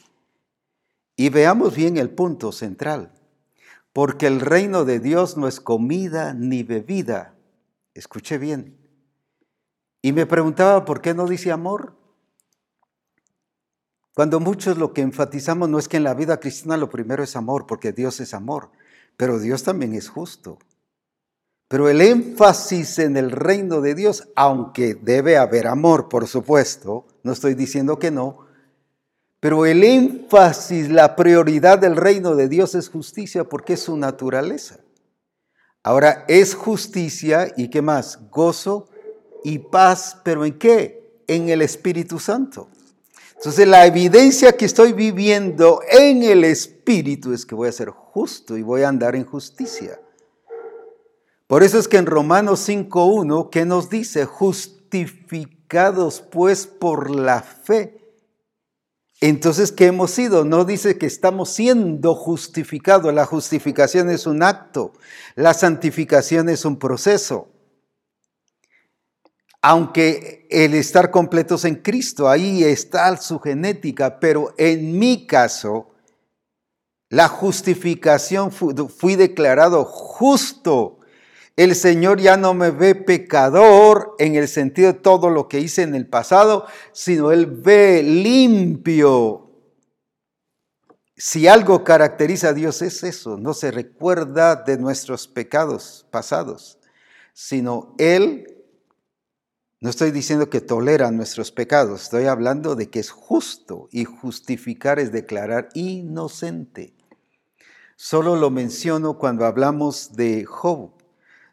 y 1.16 1.28
veamos 1.28 1.74
bien 1.74 1.96
el 1.96 2.10
punto 2.10 2.52
central, 2.52 3.12
porque 3.92 4.28
el 4.28 4.40
reino 4.40 4.84
de 4.84 5.00
Dios 5.00 5.36
no 5.36 5.48
es 5.48 5.60
comida 5.60 6.32
ni 6.32 6.62
bebida, 6.62 7.34
Escuche 7.92 8.38
bien. 8.38 8.78
Y 10.00 10.12
me 10.12 10.24
preguntaba 10.24 10.84
por 10.84 11.00
qué 11.00 11.12
no 11.12 11.26
dice 11.26 11.50
amor. 11.50 11.96
Cuando 14.14 14.40
muchos 14.40 14.78
lo 14.78 14.92
que 14.92 15.02
enfatizamos 15.02 15.68
no 15.68 15.78
es 15.78 15.88
que 15.88 15.96
en 15.96 16.04
la 16.04 16.14
vida 16.14 16.38
cristiana 16.40 16.76
lo 16.76 16.88
primero 16.88 17.22
es 17.22 17.36
amor, 17.36 17.66
porque 17.66 17.92
Dios 17.92 18.20
es 18.20 18.32
amor, 18.32 18.70
pero 19.20 19.38
Dios 19.38 19.62
también 19.62 19.94
es 19.94 20.08
justo. 20.08 20.58
Pero 21.68 21.90
el 21.90 22.00
énfasis 22.00 22.98
en 23.00 23.18
el 23.18 23.30
reino 23.30 23.82
de 23.82 23.94
Dios, 23.94 24.26
aunque 24.34 24.94
debe 24.94 25.36
haber 25.36 25.66
amor, 25.66 26.08
por 26.08 26.26
supuesto, 26.26 27.06
no 27.22 27.32
estoy 27.32 27.52
diciendo 27.52 27.98
que 27.98 28.10
no, 28.10 28.46
pero 29.38 29.66
el 29.66 29.84
énfasis, 29.84 30.88
la 30.88 31.16
prioridad 31.16 31.78
del 31.78 31.96
reino 31.96 32.34
de 32.34 32.48
Dios 32.48 32.74
es 32.74 32.88
justicia 32.88 33.44
porque 33.44 33.74
es 33.74 33.80
su 33.80 33.98
naturaleza. 33.98 34.78
Ahora 35.82 36.24
es 36.26 36.54
justicia 36.54 37.52
y 37.58 37.68
qué 37.68 37.82
más? 37.82 38.30
Gozo 38.30 38.88
y 39.44 39.58
paz, 39.58 40.16
pero 40.24 40.46
¿en 40.46 40.58
qué? 40.58 41.22
En 41.26 41.50
el 41.50 41.60
Espíritu 41.60 42.18
Santo. 42.18 42.70
Entonces 43.40 43.66
la 43.66 43.86
evidencia 43.86 44.54
que 44.54 44.66
estoy 44.66 44.92
viviendo 44.92 45.80
en 45.90 46.22
el 46.22 46.44
Espíritu 46.44 47.32
es 47.32 47.46
que 47.46 47.54
voy 47.54 47.70
a 47.70 47.72
ser 47.72 47.88
justo 47.88 48.58
y 48.58 48.62
voy 48.62 48.82
a 48.82 48.90
andar 48.90 49.16
en 49.16 49.24
justicia. 49.24 49.98
Por 51.46 51.62
eso 51.62 51.78
es 51.78 51.88
que 51.88 51.96
en 51.96 52.04
Romanos 52.04 52.68
5.1, 52.68 53.48
¿qué 53.48 53.64
nos 53.64 53.88
dice? 53.88 54.26
Justificados 54.26 56.20
pues 56.20 56.66
por 56.66 57.08
la 57.08 57.40
fe. 57.40 58.14
Entonces, 59.22 59.72
¿qué 59.72 59.86
hemos 59.86 60.10
sido? 60.10 60.44
No 60.44 60.66
dice 60.66 60.98
que 60.98 61.06
estamos 61.06 61.48
siendo 61.48 62.14
justificados. 62.14 63.14
La 63.14 63.24
justificación 63.24 64.10
es 64.10 64.26
un 64.26 64.42
acto. 64.42 64.92
La 65.34 65.54
santificación 65.54 66.50
es 66.50 66.66
un 66.66 66.78
proceso 66.78 67.49
aunque 69.62 70.46
el 70.50 70.74
estar 70.74 71.10
completos 71.10 71.64
en 71.64 71.76
Cristo, 71.76 72.28
ahí 72.28 72.64
está 72.64 73.16
su 73.18 73.38
genética, 73.40 74.18
pero 74.18 74.54
en 74.56 74.98
mi 74.98 75.26
caso, 75.26 75.90
la 77.10 77.28
justificación 77.28 78.52
fui 78.52 79.16
declarado 79.16 79.84
justo. 79.84 81.00
El 81.56 81.74
Señor 81.74 82.20
ya 82.20 82.36
no 82.36 82.54
me 82.54 82.70
ve 82.70 82.94
pecador 82.94 84.14
en 84.18 84.34
el 84.36 84.48
sentido 84.48 84.92
de 84.92 84.98
todo 84.98 85.28
lo 85.28 85.48
que 85.48 85.60
hice 85.60 85.82
en 85.82 85.94
el 85.94 86.06
pasado, 86.06 86.66
sino 86.92 87.32
Él 87.32 87.46
ve 87.46 88.02
limpio. 88.02 89.50
Si 91.16 91.48
algo 91.48 91.84
caracteriza 91.84 92.48
a 92.48 92.52
Dios 92.54 92.80
es 92.80 93.02
eso, 93.02 93.36
no 93.36 93.52
se 93.52 93.72
recuerda 93.72 94.56
de 94.56 94.78
nuestros 94.78 95.28
pecados 95.28 96.06
pasados, 96.10 96.78
sino 97.34 97.94
Él 97.98 98.59
no 99.80 99.88
estoy 99.88 100.10
diciendo 100.10 100.50
que 100.50 100.60
tolera 100.60 101.10
nuestros 101.10 101.52
pecados, 101.52 102.02
estoy 102.02 102.26
hablando 102.26 102.76
de 102.76 102.90
que 102.90 103.00
es 103.00 103.10
justo 103.10 103.88
y 103.90 104.04
justificar 104.04 104.98
es 104.98 105.10
declarar 105.10 105.70
inocente. 105.72 106.92
Solo 107.96 108.36
lo 108.36 108.50
menciono 108.50 109.16
cuando 109.16 109.46
hablamos 109.46 110.16
de 110.16 110.44
Job. 110.44 110.90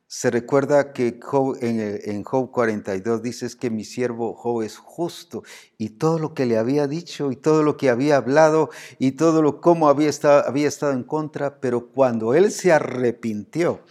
Se 0.07 0.29
recuerda 0.29 0.91
que 0.91 1.19
en, 1.61 2.23
Job 2.23 2.51
42 2.51 3.21
dices 3.21 3.55
que 3.55 3.69
mi 3.69 3.85
siervo 3.85 4.33
Job 4.33 4.61
es 4.61 4.77
justo 4.77 5.43
y 5.77 5.91
todo 5.91 6.19
lo 6.19 6.33
que 6.33 6.45
le 6.45 6.57
había 6.57 6.87
dicho 6.87 7.31
y 7.31 7.37
todo 7.37 7.63
lo 7.63 7.77
que 7.77 7.89
había 7.89 8.17
hablado 8.17 8.69
y 8.99 9.11
todo 9.13 9.41
lo 9.41 9.61
cómo 9.61 9.87
había 9.87 10.09
estado, 10.09 10.45
había 10.47 10.67
estado 10.67 10.91
en 10.91 11.03
contra, 11.03 11.61
pero 11.61 11.89
cuando 11.89 12.33
él 12.33 12.51
se 12.51 12.73
arrepintió, 12.73 13.81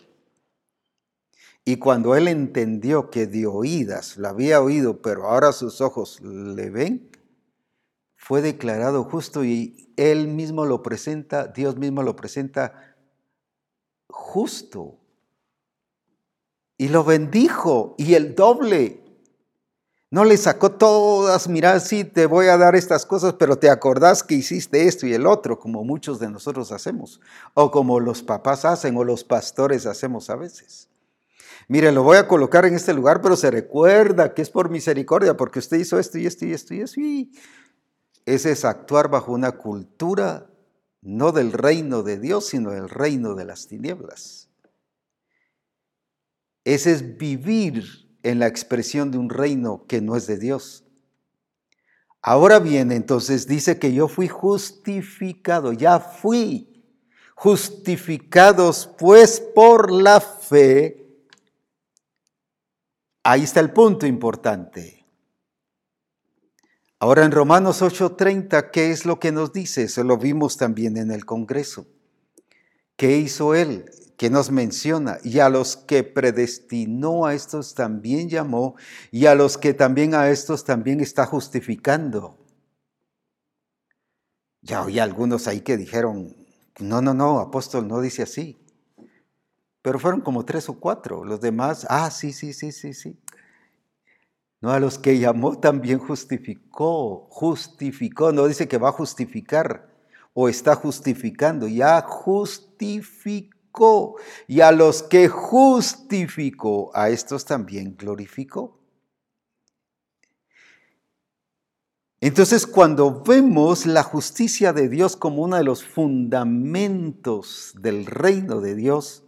y 1.69 1.79
cuando 1.79 2.15
él 2.15 2.29
entendió 2.29 3.11
que 3.11 3.27
de 3.27 3.49
oídas 3.49 4.17
lo 4.19 4.29
había 4.29 4.61
oído, 4.61 5.03
pero 5.03 5.27
ahora 5.27 5.51
sus 5.51 5.81
ojos 5.81 6.21
le 6.21 6.71
ven, 6.71 7.11
fue 8.15 8.41
declarado 8.41 9.03
justo 9.03 9.45
y 9.45 9.93
él 9.97 10.29
mismo 10.29 10.65
lo 10.65 10.85
presenta, 10.85 11.49
Dios 11.49 11.77
mismo 11.77 12.05
lo 12.05 12.15
presenta 12.15 12.97
justo. 14.07 15.01
Y 16.79 16.87
lo 16.87 17.03
bendijo 17.03 17.97
y 17.99 18.15
el 18.15 18.37
doble. 18.37 19.03
No 20.09 20.25
le 20.25 20.37
sacó 20.37 20.71
todas, 20.71 21.49
mira, 21.49 21.81
sí, 21.81 22.05
te 22.05 22.27
voy 22.27 22.47
a 22.47 22.57
dar 22.57 22.77
estas 22.77 23.05
cosas, 23.05 23.35
pero 23.35 23.59
te 23.59 23.71
acordás 23.71 24.23
que 24.23 24.37
hiciste 24.37 24.87
esto 24.87 25.05
y 25.05 25.15
el 25.15 25.27
otro, 25.27 25.59
como 25.59 25.83
muchos 25.83 26.21
de 26.21 26.31
nosotros 26.31 26.71
hacemos, 26.71 27.21
o 27.55 27.73
como 27.73 27.99
los 27.99 28.23
papás 28.23 28.65
hacen 28.65 28.97
o 28.97 29.03
los 29.03 29.25
pastores 29.25 29.85
hacemos 29.85 30.31
a 30.31 30.37
veces. 30.37 30.91
Mire, 31.69 31.91
lo 31.91 32.05
voy 32.05 32.17
a 32.17 32.29
colocar 32.29 32.65
en 32.65 32.75
este 32.75 32.95
lugar, 32.95 33.21
pero 33.21 33.37
se 33.37 33.51
recuerda 33.51 34.35
que 34.35 34.43
es 34.43 34.51
por 34.51 34.71
misericordia, 34.71 35.37
porque 35.37 35.59
usted 35.59 35.79
hizo 35.79 35.99
esto 35.99 36.19
y 36.19 36.27
esto 36.27 36.45
y 36.47 36.53
esto 36.53 36.75
y 36.75 36.81
esto. 36.81 37.01
Ese 38.25 38.53
es 38.53 38.65
actuar 38.65 39.09
bajo 39.11 39.33
una 39.33 39.53
cultura 39.53 40.49
no 41.03 41.33
del 41.33 41.53
reino 41.53 42.03
de 42.03 42.19
Dios, 42.19 42.47
sino 42.47 42.71
del 42.71 42.89
reino 42.89 43.35
de 43.35 43.45
las 43.45 43.67
tinieblas. 43.67 44.49
Ese 46.65 46.93
es 46.93 47.17
vivir 47.17 47.85
en 48.23 48.41
la 48.41 48.49
expresión 48.49 49.13
de 49.13 49.19
un 49.19 49.31
reino 49.31 49.87
que 49.87 50.01
no 50.01 50.17
es 50.17 50.27
de 50.27 50.37
Dios. 50.37 50.85
Ahora 52.23 52.59
bien, 52.59 52.91
entonces 52.91 53.47
dice 53.47 53.79
que 53.79 53.93
yo 53.93 54.09
fui 54.09 54.27
justificado, 54.27 55.73
ya 55.73 56.01
fui 56.01 56.85
justificados 57.37 58.91
pues 58.99 59.41
por 59.41 59.93
la 59.93 60.21
fe 60.21 61.06
Ahí 63.29 63.43
está 63.43 63.59
el 63.59 63.73
punto 63.73 64.07
importante. 64.07 65.05
Ahora 67.01 67.25
en 67.25 67.33
Romanos 67.33 67.83
8:30, 67.83 68.71
¿qué 68.71 68.93
es 68.93 69.05
lo 69.05 69.19
que 69.19 69.33
nos 69.33 69.53
dice? 69.53 69.83
Eso 69.83 70.05
lo 70.05 70.17
vimos 70.17 70.57
también 70.57 70.97
en 70.97 71.11
el 71.11 71.25
Congreso. 71.25 71.89
¿Qué 72.95 73.17
hizo 73.17 73.57
Él? 73.57 73.91
¿Qué 74.17 74.31
nos 74.31 74.53
menciona? 74.53 75.19
Y 75.25 75.41
a 75.41 75.49
los 75.49 75.77
que 75.77 76.05
predestinó 76.05 77.27
a 77.27 77.35
estos 77.35 77.75
también 77.75 78.29
llamó, 78.29 78.77
y 79.11 79.27
a 79.27 79.35
los 79.35 79.59
que 79.59 79.75
también 79.75 80.15
a 80.15 80.31
estos 80.31 80.63
también 80.65 81.01
está 81.01 81.27
justificando. 81.27 82.39
Ya 84.63 84.85
oí 84.85 85.01
algunos 85.01 85.49
ahí 85.49 85.63
que 85.63 85.77
dijeron, 85.77 86.37
no, 86.79 87.03
no, 87.03 87.13
no, 87.13 87.41
apóstol 87.41 87.89
no 87.89 88.01
dice 88.01 88.23
así 88.23 88.66
pero 89.87 90.01
fueron 90.01 90.21
como 90.21 90.45
tres 90.45 90.69
o 90.69 90.81
cuatro. 90.81 91.25
Los 91.25 91.41
demás, 91.41 91.87
ah, 91.89 92.11
sí, 92.11 92.33
sí, 92.33 92.53
sí, 92.53 92.73
sí, 92.73 92.93
sí. 92.93 93.17
No, 94.61 94.73
a 94.73 94.81
los 94.81 94.99
que 94.99 95.17
llamó 95.17 95.61
también 95.61 96.01
justificó, 96.01 97.29
justificó, 97.31 98.33
no 98.33 98.49
dice 98.49 98.67
que 98.67 98.79
va 98.79 98.89
a 98.89 98.93
justificar 98.93 99.95
o 100.35 100.49
está 100.49 100.75
justificando, 100.75 101.69
ya 101.69 102.03
justificó. 102.03 102.67
Y 104.49 104.61
a 104.61 104.73
los 104.73 105.05
que 105.05 105.29
justificó, 105.29 106.91
a 106.93 107.09
estos 107.11 107.45
también 107.45 107.95
glorificó. 107.97 108.81
Entonces, 112.21 112.67
cuando 112.67 113.23
vemos 113.23 113.87
la 113.87 114.03
justicia 114.03 114.73
de 114.73 114.89
Dios 114.89 115.15
como 115.15 115.45
uno 115.45 115.57
de 115.57 115.63
los 115.63 115.85
fundamentos 115.85 117.73
del 117.79 118.05
reino 118.05 118.61
de 118.61 118.75
Dios, 118.75 119.23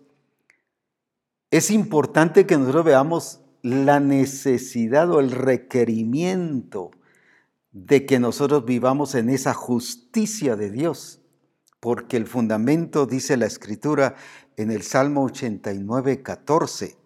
es 1.50 1.70
importante 1.70 2.46
que 2.46 2.58
nosotros 2.58 2.84
veamos 2.84 3.40
la 3.62 4.00
necesidad 4.00 5.10
o 5.10 5.20
el 5.20 5.30
requerimiento 5.30 6.90
de 7.72 8.06
que 8.06 8.18
nosotros 8.18 8.64
vivamos 8.64 9.14
en 9.14 9.30
esa 9.30 9.54
justicia 9.54 10.56
de 10.56 10.70
Dios, 10.70 11.20
porque 11.80 12.16
el 12.16 12.26
fundamento, 12.26 13.06
dice 13.06 13.36
la 13.36 13.46
escritura 13.46 14.16
en 14.56 14.70
el 14.70 14.82
Salmo 14.82 15.24
89, 15.24 16.22
14, 16.22 16.96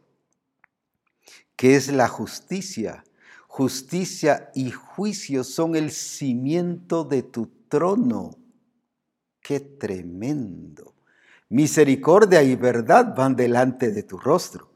que 1.57 1.77
es 1.77 1.93
la 1.93 2.09
justicia. 2.09 3.05
Justicia 3.47 4.51
y 4.55 4.71
juicio 4.71 5.45
son 5.45 5.77
el 5.77 5.91
cimiento 5.91 7.05
de 7.05 7.23
tu 7.23 7.49
trono. 7.69 8.31
Qué 9.41 9.61
tremendo. 9.61 10.95
Misericordia 11.53 12.43
y 12.43 12.57
verdad 12.57 13.15
van 13.15 13.37
delante 13.37 13.91
de 13.91 14.03
tu 14.03 14.19
rostro. 14.19 14.71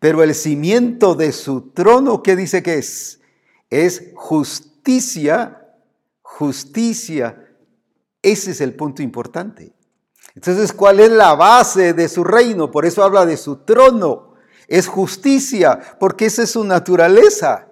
Pero 0.00 0.24
el 0.24 0.34
cimiento 0.34 1.14
de 1.14 1.30
su 1.30 1.70
trono, 1.70 2.20
¿qué 2.22 2.34
dice 2.34 2.64
que 2.64 2.78
es? 2.78 3.20
Es 3.70 4.10
justicia, 4.16 5.68
justicia. 6.22 7.48
Ese 8.20 8.50
es 8.50 8.60
el 8.60 8.74
punto 8.74 9.02
importante. 9.02 9.72
Entonces, 10.34 10.72
¿cuál 10.72 10.98
es 10.98 11.10
la 11.10 11.36
base 11.36 11.92
de 11.92 12.08
su 12.08 12.24
reino? 12.24 12.72
Por 12.72 12.86
eso 12.86 13.04
habla 13.04 13.24
de 13.24 13.36
su 13.36 13.58
trono. 13.58 14.34
Es 14.66 14.88
justicia, 14.88 15.78
porque 16.00 16.26
esa 16.26 16.42
es 16.42 16.50
su 16.50 16.64
naturaleza. 16.64 17.65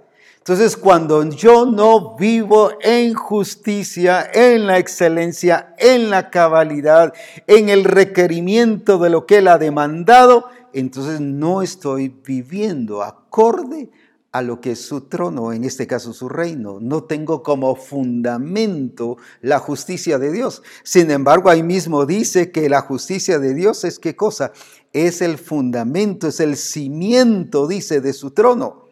Entonces, 0.47 0.76
cuando 0.76 1.24
yo 1.30 1.64
no 1.64 2.16
vivo 2.16 2.72
en 2.82 3.14
justicia, 3.14 4.28
en 4.30 4.66
la 4.66 4.76
excelencia, 4.76 5.74
en 5.78 6.11
la 6.11 6.28
cabalidad, 6.28 7.14
en 7.47 7.70
el 7.70 7.82
requerimiento 7.82 8.99
de 8.99 9.09
lo 9.09 9.24
que 9.24 9.38
Él 9.38 9.49
ha 9.49 9.57
demandado, 9.57 10.45
entonces 10.74 11.18
no 11.22 11.62
estoy 11.62 12.14
viviendo 12.22 13.03
acorde 13.03 13.88
a 14.32 14.42
lo 14.42 14.61
que 14.61 14.72
es 14.72 14.82
su 14.82 15.09
trono, 15.09 15.51
en 15.51 15.64
este 15.64 15.86
caso 15.86 16.12
su 16.12 16.28
reino. 16.28 16.78
No 16.78 17.05
tengo 17.05 17.42
como 17.42 17.74
fundamento 17.74 19.16
la 19.40 19.59
justicia 19.61 20.18
de 20.18 20.30
Dios. 20.30 20.62
Sin 20.82 21.11
embargo, 21.11 21.49
ahí 21.49 21.62
mismo 21.62 22.05
dice 22.05 22.53
que 22.53 22.68
la 22.68 22.82
justicia 22.82 23.38
de 23.38 23.55
Dios 23.55 23.82
es 23.84 23.99
qué 23.99 24.14
cosa? 24.14 24.53
Es 24.92 25.22
el 25.22 25.38
fundamento, 25.38 26.28
es 26.28 26.38
el 26.38 26.59
cimiento, 26.59 27.66
dice, 27.66 28.03
de 28.03 28.12
su 28.12 28.32
trono. 28.32 28.84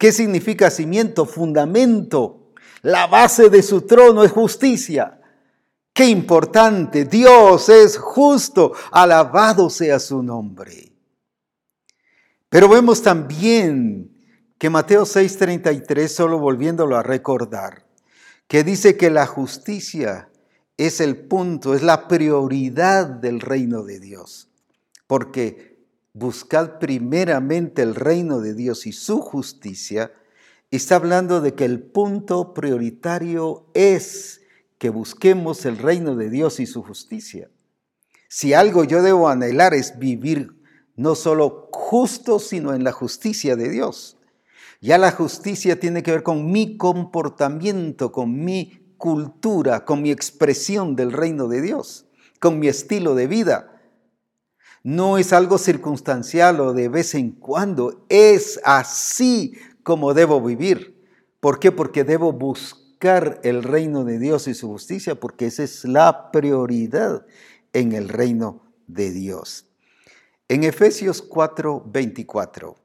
¿Qué 0.00 0.12
significa 0.12 0.70
cimiento? 0.70 1.26
Fundamento. 1.26 2.52
La 2.80 3.06
base 3.06 3.50
de 3.50 3.62
su 3.62 3.82
trono 3.82 4.24
es 4.24 4.32
justicia. 4.32 5.20
Qué 5.92 6.06
importante. 6.06 7.04
Dios 7.04 7.68
es 7.68 7.98
justo. 7.98 8.72
Alabado 8.92 9.68
sea 9.68 9.98
su 9.98 10.22
nombre. 10.22 10.94
Pero 12.48 12.70
vemos 12.70 13.02
también 13.02 14.16
que 14.56 14.70
Mateo 14.70 15.04
6:33, 15.04 16.08
solo 16.08 16.38
volviéndolo 16.38 16.96
a 16.96 17.02
recordar, 17.02 17.84
que 18.48 18.64
dice 18.64 18.96
que 18.96 19.10
la 19.10 19.26
justicia 19.26 20.30
es 20.78 21.02
el 21.02 21.28
punto, 21.28 21.74
es 21.74 21.82
la 21.82 22.08
prioridad 22.08 23.04
del 23.04 23.38
reino 23.38 23.82
de 23.82 24.00
Dios. 24.00 24.48
Porque 25.06 25.69
buscad 26.12 26.78
primeramente 26.78 27.82
el 27.82 27.94
reino 27.94 28.40
de 28.40 28.54
Dios 28.54 28.86
y 28.86 28.92
su 28.92 29.20
justicia, 29.20 30.12
está 30.70 30.96
hablando 30.96 31.40
de 31.40 31.54
que 31.54 31.64
el 31.64 31.82
punto 31.82 32.54
prioritario 32.54 33.66
es 33.74 34.40
que 34.78 34.90
busquemos 34.90 35.66
el 35.66 35.78
reino 35.78 36.16
de 36.16 36.30
Dios 36.30 36.60
y 36.60 36.66
su 36.66 36.82
justicia. 36.82 37.50
Si 38.28 38.54
algo 38.54 38.84
yo 38.84 39.02
debo 39.02 39.28
anhelar 39.28 39.74
es 39.74 39.98
vivir 39.98 40.54
no 40.96 41.14
solo 41.14 41.68
justo, 41.72 42.38
sino 42.38 42.74
en 42.74 42.84
la 42.84 42.92
justicia 42.92 43.56
de 43.56 43.68
Dios. 43.68 44.16
Ya 44.80 44.98
la 44.98 45.12
justicia 45.12 45.78
tiene 45.78 46.02
que 46.02 46.12
ver 46.12 46.22
con 46.22 46.50
mi 46.50 46.76
comportamiento, 46.76 48.12
con 48.12 48.44
mi 48.44 48.94
cultura, 48.96 49.84
con 49.84 50.02
mi 50.02 50.10
expresión 50.10 50.96
del 50.96 51.12
reino 51.12 51.48
de 51.48 51.60
Dios, 51.60 52.06
con 52.38 52.58
mi 52.58 52.68
estilo 52.68 53.14
de 53.14 53.26
vida. 53.26 53.69
No 54.82 55.18
es 55.18 55.32
algo 55.32 55.58
circunstancial 55.58 56.60
o 56.60 56.72
de 56.72 56.88
vez 56.88 57.14
en 57.14 57.32
cuando, 57.32 58.06
es 58.08 58.60
así 58.64 59.54
como 59.82 60.14
debo 60.14 60.40
vivir. 60.40 60.96
¿Por 61.40 61.58
qué? 61.58 61.70
Porque 61.70 62.04
debo 62.04 62.32
buscar 62.32 63.40
el 63.42 63.62
reino 63.62 64.04
de 64.04 64.18
Dios 64.18 64.48
y 64.48 64.54
su 64.54 64.68
justicia, 64.68 65.14
porque 65.14 65.46
esa 65.46 65.64
es 65.64 65.84
la 65.84 66.30
prioridad 66.30 67.26
en 67.72 67.92
el 67.92 68.08
reino 68.08 68.62
de 68.86 69.10
Dios. 69.10 69.66
En 70.48 70.64
Efesios 70.64 71.22
4:24 71.22 72.76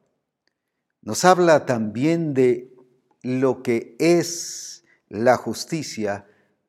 nos 1.01 1.23
habla 1.25 1.65
también 1.65 2.33
de 2.33 2.73
lo 3.21 3.63
que 3.63 3.95
es 3.99 4.83
la 5.07 5.37
justicia 5.37 6.27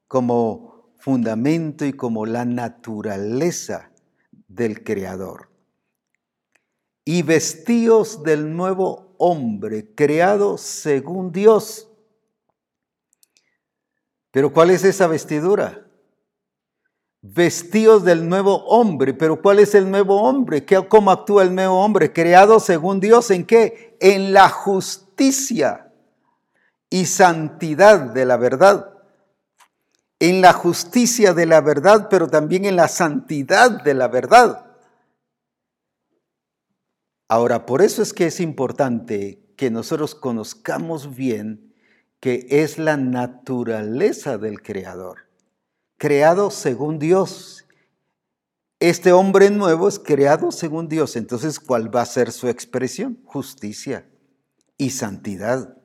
como 0.08 0.94
fundamento 0.98 1.84
y 1.84 1.92
como 1.92 2.26
la 2.26 2.44
naturaleza 2.44 3.90
del 4.48 4.84
Creador. 4.84 5.48
Y 7.04 7.22
vestíos 7.22 8.22
del 8.22 8.56
nuevo 8.56 9.14
hombre, 9.18 9.94
creado 9.94 10.58
según 10.58 11.32
Dios. 11.32 11.88
Pero 14.30 14.52
¿cuál 14.52 14.70
es 14.70 14.84
esa 14.84 15.06
vestidura? 15.06 15.86
Vestíos 17.22 18.04
del 18.04 18.28
nuevo 18.28 18.64
hombre, 18.66 19.14
pero 19.14 19.40
¿cuál 19.40 19.58
es 19.58 19.74
el 19.74 19.90
nuevo 19.90 20.22
hombre? 20.22 20.64
¿Qué, 20.64 20.86
¿Cómo 20.88 21.10
actúa 21.10 21.42
el 21.42 21.54
nuevo 21.54 21.82
hombre? 21.82 22.12
Creado 22.12 22.60
según 22.60 23.00
Dios, 23.00 23.30
¿en 23.30 23.46
qué? 23.46 23.96
En 24.00 24.32
la 24.32 24.48
justicia 24.48 25.92
y 26.90 27.06
santidad 27.06 28.00
de 28.00 28.24
la 28.24 28.36
verdad 28.36 28.95
en 30.18 30.40
la 30.40 30.52
justicia 30.52 31.34
de 31.34 31.46
la 31.46 31.60
verdad, 31.60 32.08
pero 32.08 32.28
también 32.28 32.64
en 32.64 32.76
la 32.76 32.88
santidad 32.88 33.82
de 33.82 33.94
la 33.94 34.08
verdad. 34.08 34.66
Ahora, 37.28 37.66
por 37.66 37.82
eso 37.82 38.02
es 38.02 38.12
que 38.12 38.26
es 38.26 38.40
importante 38.40 39.42
que 39.56 39.70
nosotros 39.70 40.14
conozcamos 40.14 41.16
bien 41.16 41.74
que 42.20 42.46
es 42.48 42.78
la 42.78 42.96
naturaleza 42.96 44.38
del 44.38 44.62
Creador, 44.62 45.28
creado 45.98 46.50
según 46.50 46.98
Dios. 46.98 47.66
Este 48.78 49.12
hombre 49.12 49.50
nuevo 49.50 49.88
es 49.88 49.98
creado 49.98 50.52
según 50.52 50.88
Dios, 50.88 51.16
entonces 51.16 51.60
¿cuál 51.60 51.94
va 51.94 52.02
a 52.02 52.06
ser 52.06 52.32
su 52.32 52.48
expresión? 52.48 53.20
Justicia 53.24 54.08
y 54.78 54.90
santidad. 54.90 55.76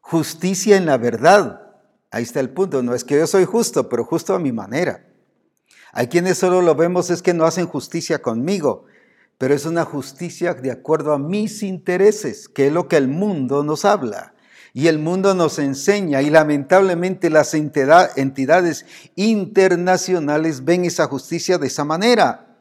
Justicia 0.00 0.76
en 0.76 0.86
la 0.86 0.98
verdad, 0.98 1.63
Ahí 2.14 2.22
está 2.22 2.38
el 2.38 2.50
punto. 2.50 2.80
No 2.80 2.94
es 2.94 3.02
que 3.02 3.18
yo 3.18 3.26
soy 3.26 3.44
justo, 3.44 3.88
pero 3.88 4.04
justo 4.04 4.36
a 4.36 4.38
mi 4.38 4.52
manera. 4.52 5.04
Hay 5.92 6.06
quienes 6.06 6.38
solo 6.38 6.62
lo 6.62 6.76
vemos 6.76 7.10
es 7.10 7.22
que 7.22 7.34
no 7.34 7.44
hacen 7.44 7.66
justicia 7.66 8.22
conmigo, 8.22 8.84
pero 9.36 9.52
es 9.52 9.66
una 9.66 9.84
justicia 9.84 10.54
de 10.54 10.70
acuerdo 10.70 11.12
a 11.12 11.18
mis 11.18 11.64
intereses, 11.64 12.48
que 12.48 12.68
es 12.68 12.72
lo 12.72 12.86
que 12.86 12.98
el 12.98 13.08
mundo 13.08 13.64
nos 13.64 13.84
habla. 13.84 14.32
Y 14.72 14.86
el 14.86 15.00
mundo 15.00 15.34
nos 15.34 15.58
enseña, 15.58 16.22
y 16.22 16.30
lamentablemente 16.30 17.30
las 17.30 17.52
entidades 17.52 18.86
internacionales 19.16 20.64
ven 20.64 20.84
esa 20.84 21.08
justicia 21.08 21.58
de 21.58 21.66
esa 21.66 21.84
manera. 21.84 22.53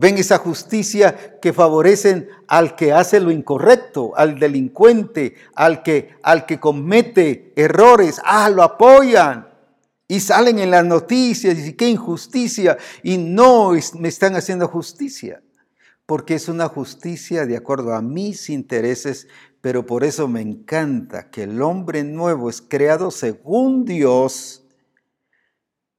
Ven 0.00 0.16
esa 0.16 0.38
justicia 0.38 1.40
que 1.42 1.52
favorecen 1.52 2.28
al 2.46 2.76
que 2.76 2.92
hace 2.92 3.18
lo 3.18 3.32
incorrecto, 3.32 4.16
al 4.16 4.38
delincuente, 4.38 5.34
al 5.56 5.82
que, 5.82 6.14
al 6.22 6.46
que 6.46 6.60
comete 6.60 7.52
errores. 7.56 8.20
Ah, 8.24 8.48
lo 8.48 8.62
apoyan. 8.62 9.48
Y 10.06 10.20
salen 10.20 10.60
en 10.60 10.70
las 10.70 10.84
noticias 10.84 11.58
y 11.58 11.72
qué 11.72 11.88
injusticia. 11.88 12.78
Y 13.02 13.18
no 13.18 13.72
me 13.98 14.08
están 14.08 14.36
haciendo 14.36 14.68
justicia. 14.68 15.42
Porque 16.06 16.36
es 16.36 16.48
una 16.48 16.68
justicia 16.68 17.44
de 17.44 17.56
acuerdo 17.56 17.92
a 17.92 18.00
mis 18.00 18.50
intereses. 18.50 19.26
Pero 19.60 19.84
por 19.84 20.04
eso 20.04 20.28
me 20.28 20.42
encanta 20.42 21.28
que 21.28 21.42
el 21.42 21.60
hombre 21.60 22.04
nuevo 22.04 22.50
es 22.50 22.62
creado 22.62 23.10
según 23.10 23.84
Dios 23.84 24.67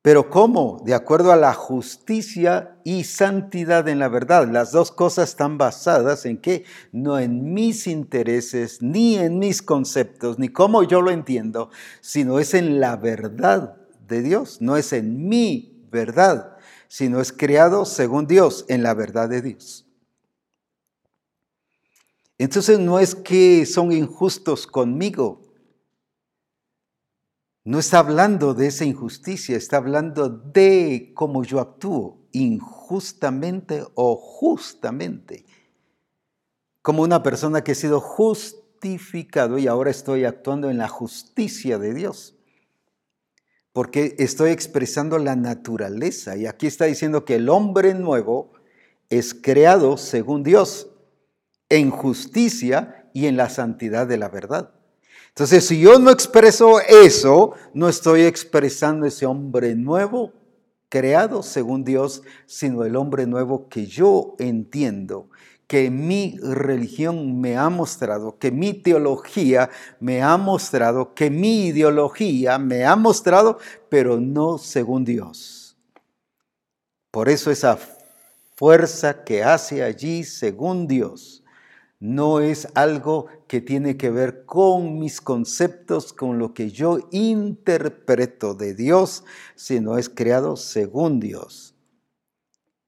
pero 0.02 0.30
¿cómo? 0.30 0.82
De 0.86 0.94
acuerdo 0.94 1.32
a 1.32 1.36
la 1.36 1.54
justicia 1.54 2.78
y 2.86 3.04
santidad 3.04 3.88
en 3.90 4.00
la 4.00 4.08
verdad. 4.08 4.48
Las 4.50 4.72
dos 4.72 4.92
cosas 4.92 5.30
están 5.30 5.58
basadas 5.58 6.26
en 6.26 6.38
qué? 6.38 6.64
No 6.94 7.20
en 7.20 7.54
mis 7.54 7.86
intereses, 7.86 8.82
ni 8.82 9.18
en 9.18 9.40
mis 9.40 9.62
conceptos, 9.62 10.40
ni 10.40 10.48
cómo 10.48 10.84
yo 10.84 11.02
lo 11.02 11.12
entiendo, 11.12 11.70
sino 12.00 12.40
es 12.40 12.54
en 12.54 12.80
la 12.80 12.96
verdad 12.96 13.76
de 14.08 14.22
Dios. 14.22 14.62
No 14.62 14.78
es 14.78 14.94
en 14.94 15.28
mi 15.28 15.86
verdad, 15.92 16.56
sino 16.88 17.20
es 17.20 17.34
creado 17.34 17.84
según 17.84 18.26
Dios, 18.26 18.64
en 18.70 18.84
la 18.84 18.94
verdad 18.94 19.28
de 19.28 19.42
Dios. 19.42 19.86
Entonces 22.38 22.80
no 22.80 23.00
es 23.00 23.16
que 23.16 23.66
son 23.66 23.92
injustos 23.92 24.66
conmigo, 24.66 25.42
no 27.70 27.78
está 27.78 28.00
hablando 28.00 28.56
de 28.56 28.66
esa 28.66 28.84
injusticia, 28.84 29.56
está 29.56 29.78
hablando 29.78 30.28
de 30.28 31.12
cómo 31.14 31.44
yo 31.44 31.60
actúo, 31.60 32.28
injustamente 32.32 33.86
o 33.94 34.16
justamente. 34.16 35.46
Como 36.82 37.04
una 37.04 37.22
persona 37.22 37.64
que 37.64 37.74
ha 37.74 37.76
sido 37.76 38.00
justificado 38.00 39.60
y 39.60 39.68
ahora 39.68 39.92
estoy 39.92 40.26
actuando 40.26 40.72
en 40.72 40.80
la 40.80 40.88
justicia 40.88 41.78
de 41.78 41.94
Dios. 41.94 42.40
Porque 43.72 44.16
estoy 44.18 44.50
expresando 44.50 45.20
la 45.20 45.36
naturaleza. 45.36 46.38
Y 46.38 46.48
aquí 46.48 46.66
está 46.66 46.86
diciendo 46.86 47.24
que 47.24 47.36
el 47.36 47.50
hombre 47.50 47.94
nuevo 47.94 48.54
es 49.12 49.36
creado 49.36 49.98
según 49.98 50.42
Dios, 50.42 50.90
en 51.70 51.92
justicia 51.92 53.12
y 53.14 53.28
en 53.28 53.38
la 53.38 53.48
santidad 53.48 54.08
de 54.08 54.18
la 54.18 54.30
verdad. 54.30 54.79
Entonces, 55.30 55.66
si 55.66 55.80
yo 55.80 56.00
no 56.00 56.12
expreso 56.12 56.80
eso, 56.82 57.54
no 57.74 57.88
estoy 57.88 58.24
expresando 58.24 59.06
ese 59.06 59.26
hombre 59.26 59.76
nuevo 59.76 60.34
creado 60.90 61.44
según 61.44 61.84
Dios, 61.84 62.24
sino 62.46 62.84
el 62.84 62.96
hombre 62.96 63.28
nuevo 63.28 63.70
que 63.70 63.86
yo 63.86 64.36
entiendo, 64.40 65.30
que 65.68 65.92
mi 65.92 66.38
religión 66.42 67.40
me 67.40 67.56
ha 67.56 67.70
mostrado, 67.70 68.40
que 68.40 68.52
mi 68.52 68.74
teología 68.74 69.70
me 70.00 70.24
ha 70.24 70.36
mostrado, 70.36 71.14
que 71.14 71.30
mi 71.30 71.68
ideología 71.68 72.58
me 72.58 72.86
ha 72.86 72.96
mostrado, 72.96 73.60
pero 73.88 74.20
no 74.20 74.58
según 74.58 75.06
Dios. 75.06 75.78
Por 77.12 77.30
eso 77.30 77.52
esa 77.52 77.78
fuerza 78.56 79.24
que 79.24 79.44
hace 79.44 79.84
allí 79.84 80.24
según 80.24 80.88
Dios 80.88 81.44
no 82.00 82.40
es 82.40 82.68
algo 82.74 83.28
que 83.50 83.62
tiene 83.62 83.98
que 83.98 84.12
ver 84.12 84.46
con 84.46 85.00
mis 85.00 85.22
conceptos, 85.22 86.14
con 86.14 86.38
lo 86.38 86.54
que 86.54 86.70
yo 86.70 87.00
interpreto 87.10 88.54
de 88.54 88.76
Dios, 88.76 89.24
sino 89.56 89.98
es 89.98 90.08
creado 90.08 90.56
según 90.56 91.20
Dios. 91.20 91.74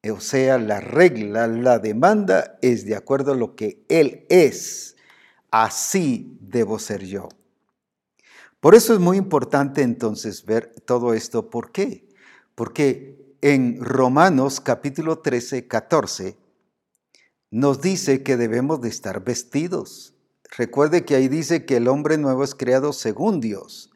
O 0.07 0.19
sea, 0.19 0.59
la 0.59 0.79
regla, 0.79 1.47
la 1.47 1.79
demanda 1.79 2.59
es 2.61 2.85
de 2.85 2.95
acuerdo 2.95 3.31
a 3.31 3.35
lo 3.35 3.55
que 3.55 3.83
Él 3.89 4.27
es. 4.29 4.95
Así 5.49 6.37
debo 6.39 6.77
ser 6.77 7.05
yo. 7.05 7.27
Por 8.59 8.75
eso 8.75 8.93
es 8.93 8.99
muy 8.99 9.17
importante 9.17 9.81
entonces 9.81 10.45
ver 10.45 10.75
todo 10.85 11.15
esto. 11.15 11.49
¿Por 11.49 11.71
qué? 11.71 12.07
Porque 12.53 13.35
en 13.41 13.83
Romanos 13.83 14.61
capítulo 14.61 15.17
13, 15.17 15.67
14, 15.67 16.37
nos 17.49 17.81
dice 17.81 18.21
que 18.21 18.37
debemos 18.37 18.79
de 18.81 18.89
estar 18.89 19.23
vestidos. 19.23 20.13
Recuerde 20.57 21.05
que 21.05 21.15
ahí 21.15 21.29
dice 21.29 21.65
que 21.65 21.77
el 21.77 21.87
hombre 21.87 22.17
nuevo 22.17 22.43
es 22.43 22.55
creado 22.55 22.91
según 22.91 23.39
Dios. 23.39 23.89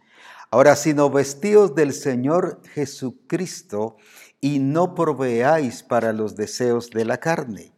Ahora, 0.52 0.76
sino 0.76 1.10
vestidos 1.10 1.76
del 1.76 1.92
Señor 1.92 2.62
Jesucristo 2.74 3.98
y 4.40 4.60
no 4.60 4.96
proveáis 4.96 5.84
para 5.84 6.14
los 6.14 6.36
deseos 6.36 6.90
de 6.92 7.04
la 7.04 7.18
carne. 7.18 7.74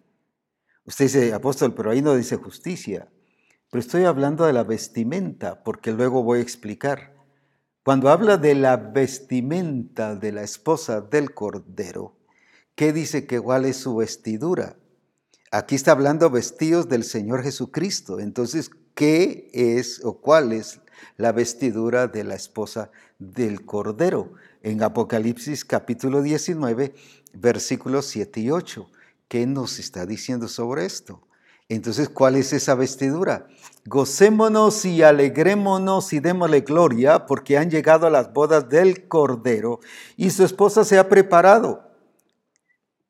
Usted 0.85 1.05
dice, 1.05 1.33
apóstol, 1.33 1.73
pero 1.73 1.89
ahí 1.89 2.01
no 2.01 2.15
dice 2.15 2.35
justicia. 2.35 3.09
Pero 3.71 3.79
estoy 3.81 4.05
hablando 4.05 4.45
de 4.45 4.53
la 4.53 4.63
vestimenta, 4.63 5.63
porque 5.63 5.91
luego 5.91 6.23
voy 6.23 6.39
a 6.39 6.43
explicar. 6.43 7.15
Cuando 7.83 8.09
habla 8.09 8.37
de 8.37 8.53
la 8.53 8.77
vestimenta 8.77 10.15
de 10.15 10.31
la 10.31 10.43
esposa 10.43 11.01
del 11.01 11.33
Cordero, 11.33 12.17
¿qué 12.75 12.93
dice 12.93 13.25
que 13.25 13.39
cuál 13.39 13.65
es 13.65 13.77
su 13.77 13.95
vestidura? 13.95 14.77
Aquí 15.49 15.75
está 15.75 15.93
hablando 15.93 16.29
vestidos 16.29 16.89
del 16.89 17.05
Señor 17.05 17.41
Jesucristo. 17.41 18.19
Entonces, 18.19 18.69
¿qué 18.95 19.49
es 19.53 20.03
o 20.03 20.19
cuál 20.19 20.51
es 20.51 20.81
la 21.15 21.31
vestidura 21.31 22.07
de 22.07 22.25
la 22.25 22.35
esposa 22.35 22.91
del 23.17 23.63
Cordero? 23.63 24.33
En 24.61 24.83
Apocalipsis 24.83 25.63
capítulo 25.63 26.21
19, 26.21 26.93
versículos 27.33 28.07
7 28.07 28.41
y 28.41 28.51
8. 28.51 28.89
¿Qué 29.29 29.47
nos 29.47 29.79
está 29.79 30.05
diciendo 30.05 30.49
sobre 30.49 30.85
esto? 30.85 31.21
Entonces, 31.69 32.09
¿cuál 32.09 32.35
es 32.35 32.51
esa 32.51 32.75
vestidura? 32.75 33.47
Gocémonos 33.85 34.83
y 34.83 35.01
alegrémonos 35.01 36.11
y 36.11 36.19
démosle 36.19 36.61
gloria 36.61 37.25
porque 37.25 37.57
han 37.57 37.69
llegado 37.69 38.05
a 38.05 38.09
las 38.09 38.33
bodas 38.33 38.67
del 38.67 39.07
Cordero 39.07 39.79
y 40.17 40.29
su 40.29 40.43
esposa 40.43 40.83
se 40.83 40.97
ha 40.97 41.07
preparado. 41.07 41.89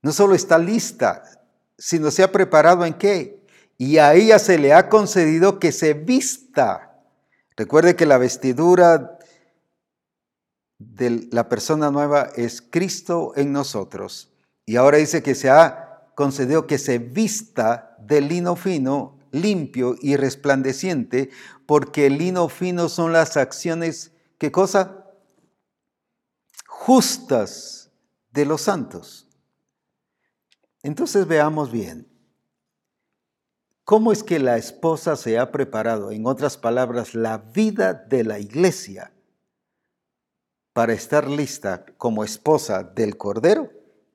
No 0.04 0.12
solo 0.12 0.36
está 0.36 0.60
lista, 0.60 1.24
sino 1.78 2.12
se 2.12 2.24
ha 2.24 2.32
preparado 2.32 2.86
en 2.86 2.94
qué. 2.94 3.46
Y 3.78 4.00
a 4.00 4.14
ella 4.16 4.40
se 4.40 4.58
le 4.58 4.74
ha 4.74 4.90
concedido 4.90 5.60
que 5.60 5.72
se 5.72 5.94
vista. 5.94 7.04
Recuerde 7.56 7.96
que 7.96 8.06
la 8.06 8.18
vestidura 8.18 9.20
de 10.80 11.28
la 11.32 11.50
persona 11.50 11.92
nueva 11.92 12.30
es 12.36 12.62
Cristo 12.62 13.34
en 13.36 13.52
nosotros. 13.52 14.32
Y 14.66 14.76
ahora 14.76 14.98
dice 14.98 15.24
que 15.24 15.36
se 15.36 15.50
ha 15.50 16.12
concedido 16.16 16.68
que 16.68 16.78
se 16.78 17.00
vista 17.00 17.96
de 18.00 18.22
lino 18.22 18.56
fino, 18.56 19.20
limpio 19.32 19.96
y 20.02 20.16
resplandeciente, 20.16 21.30
porque 21.66 22.08
el 22.08 22.18
lino 22.18 22.50
fino 22.50 22.90
son 22.90 23.14
las 23.14 23.38
acciones, 23.38 24.12
¿qué 24.38 24.52
cosa? 24.52 25.06
Justas 26.66 27.92
de 28.32 28.46
los 28.46 28.62
santos. 28.62 29.27
Entonces 30.84 31.28
veamos 31.28 31.72
bien. 31.72 32.08
¿Cómo 33.84 34.12
es 34.12 34.24
que 34.24 34.40
la 34.40 34.58
esposa 34.58 35.16
se 35.16 35.40
ha 35.40 35.52
preparado? 35.52 36.12
En 36.12 36.26
otras 36.26 36.58
palabras, 36.58 37.16
la 37.16 37.38
vida 37.38 37.94
de 37.94 38.24
la 38.24 38.40
iglesia 38.40 39.14
para 40.74 40.94
estar 40.94 41.30
lista 41.30 41.86
como 41.98 42.24
esposa 42.24 42.84
del 42.84 43.18
Cordero 43.18 43.72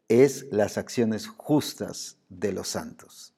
es 0.09 0.47
las 0.51 0.79
acciones 0.79 1.27
justas 1.27 2.19
de 2.29 2.53
los 2.53 2.69
santos. 2.69 3.35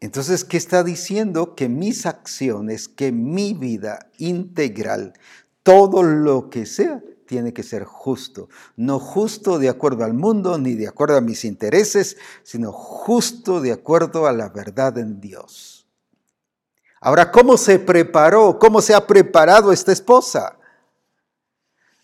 Entonces, 0.00 0.44
¿qué 0.44 0.56
está 0.56 0.84
diciendo? 0.84 1.54
Que 1.54 1.68
mis 1.68 2.06
acciones, 2.06 2.88
que 2.88 3.10
mi 3.10 3.54
vida 3.54 4.10
integral, 4.18 5.14
todo 5.62 6.02
lo 6.02 6.50
que 6.50 6.66
sea, 6.66 7.02
tiene 7.32 7.54
que 7.54 7.62
ser 7.62 7.84
justo. 7.84 8.50
No 8.76 8.98
justo 8.98 9.58
de 9.58 9.70
acuerdo 9.70 10.04
al 10.04 10.12
mundo 10.12 10.58
ni 10.58 10.74
de 10.74 10.86
acuerdo 10.86 11.16
a 11.16 11.22
mis 11.22 11.46
intereses, 11.46 12.18
sino 12.42 12.72
justo 12.72 13.62
de 13.62 13.72
acuerdo 13.72 14.26
a 14.26 14.32
la 14.32 14.50
verdad 14.50 14.98
en 14.98 15.18
Dios. 15.18 15.86
Ahora, 17.00 17.32
¿cómo 17.32 17.56
se 17.56 17.78
preparó? 17.78 18.58
¿Cómo 18.58 18.82
se 18.82 18.94
ha 18.94 19.06
preparado 19.06 19.72
esta 19.72 19.92
esposa? 19.92 20.58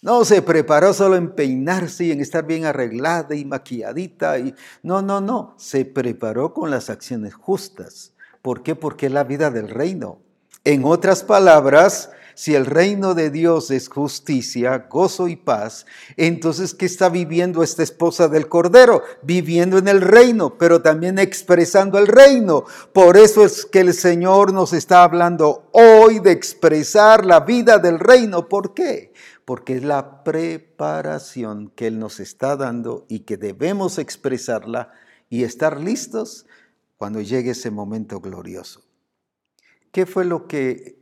No 0.01 0.25
se 0.25 0.41
preparó 0.41 0.95
solo 0.95 1.17
en 1.17 1.35
peinarse 1.35 2.05
y 2.05 2.13
en 2.13 2.23
estar 2.23 2.47
bien 2.47 2.65
arreglada 2.65 3.35
y 3.35 3.45
maquilladita. 3.45 4.39
Y... 4.39 4.55
No, 4.83 5.03
no, 5.03 5.21
no. 5.21 5.53
Se 5.59 5.85
preparó 5.85 6.55
con 6.55 6.71
las 6.71 6.89
acciones 6.89 7.35
justas. 7.35 8.15
¿Por 8.41 8.63
qué? 8.63 8.75
Porque 8.75 9.07
es 9.07 9.13
la 9.13 9.25
vida 9.25 9.51
del 9.51 9.69
reino. 9.69 10.21
En 10.65 10.87
otras 10.87 11.23
palabras, 11.23 12.13
si 12.39 12.55
el 12.55 12.67
reino 12.67 13.15
de 13.15 13.31
Dios 13.31 13.73
es 13.73 13.89
justicia, 13.89 14.87
gozo 14.89 15.27
y 15.27 15.35
paz, 15.35 15.87
entonces 16.17 16.73
¿qué 16.73 16.87
está 16.87 17.09
viviendo 17.09 17.65
esta 17.65 17.83
esposa 17.83 18.29
del 18.29 18.49
Cordero? 18.49 19.03
Viviendo 19.23 19.77
en 19.77 19.89
el 19.89 20.01
reino, 20.01 20.57
pero 20.57 20.81
también 20.81 21.19
expresando 21.19 21.99
el 21.99 22.07
reino. 22.07 22.65
Por 22.93 23.17
eso 23.17 23.45
es 23.45 23.67
que 23.67 23.81
el 23.81 23.93
Señor 23.93 24.53
nos 24.53 24.73
está 24.73 25.03
hablando 25.03 25.69
hoy 25.73 26.21
de 26.21 26.31
expresar 26.31 27.27
la 27.27 27.41
vida 27.41 27.79
del 27.79 27.99
reino. 27.99 28.49
¿Por 28.49 28.73
qué? 28.73 29.13
Porque 29.45 29.75
es 29.79 29.83
la 29.83 30.23
preparación 30.23 31.73
que 31.75 31.89
Él 31.89 31.99
nos 31.99 32.21
está 32.21 32.55
dando 32.55 33.05
y 33.09 33.25
que 33.25 33.37
debemos 33.37 33.99
expresarla 33.99 34.93
y 35.29 35.43
estar 35.43 35.81
listos 35.81 36.47
cuando 36.99 37.21
llegue 37.21 37.51
ese 37.51 37.73
momento 37.73 38.21
glorioso. 38.21 38.85
¿Qué 39.91 40.07
fue 40.07 40.25
lo 40.25 40.47
que 40.47 40.98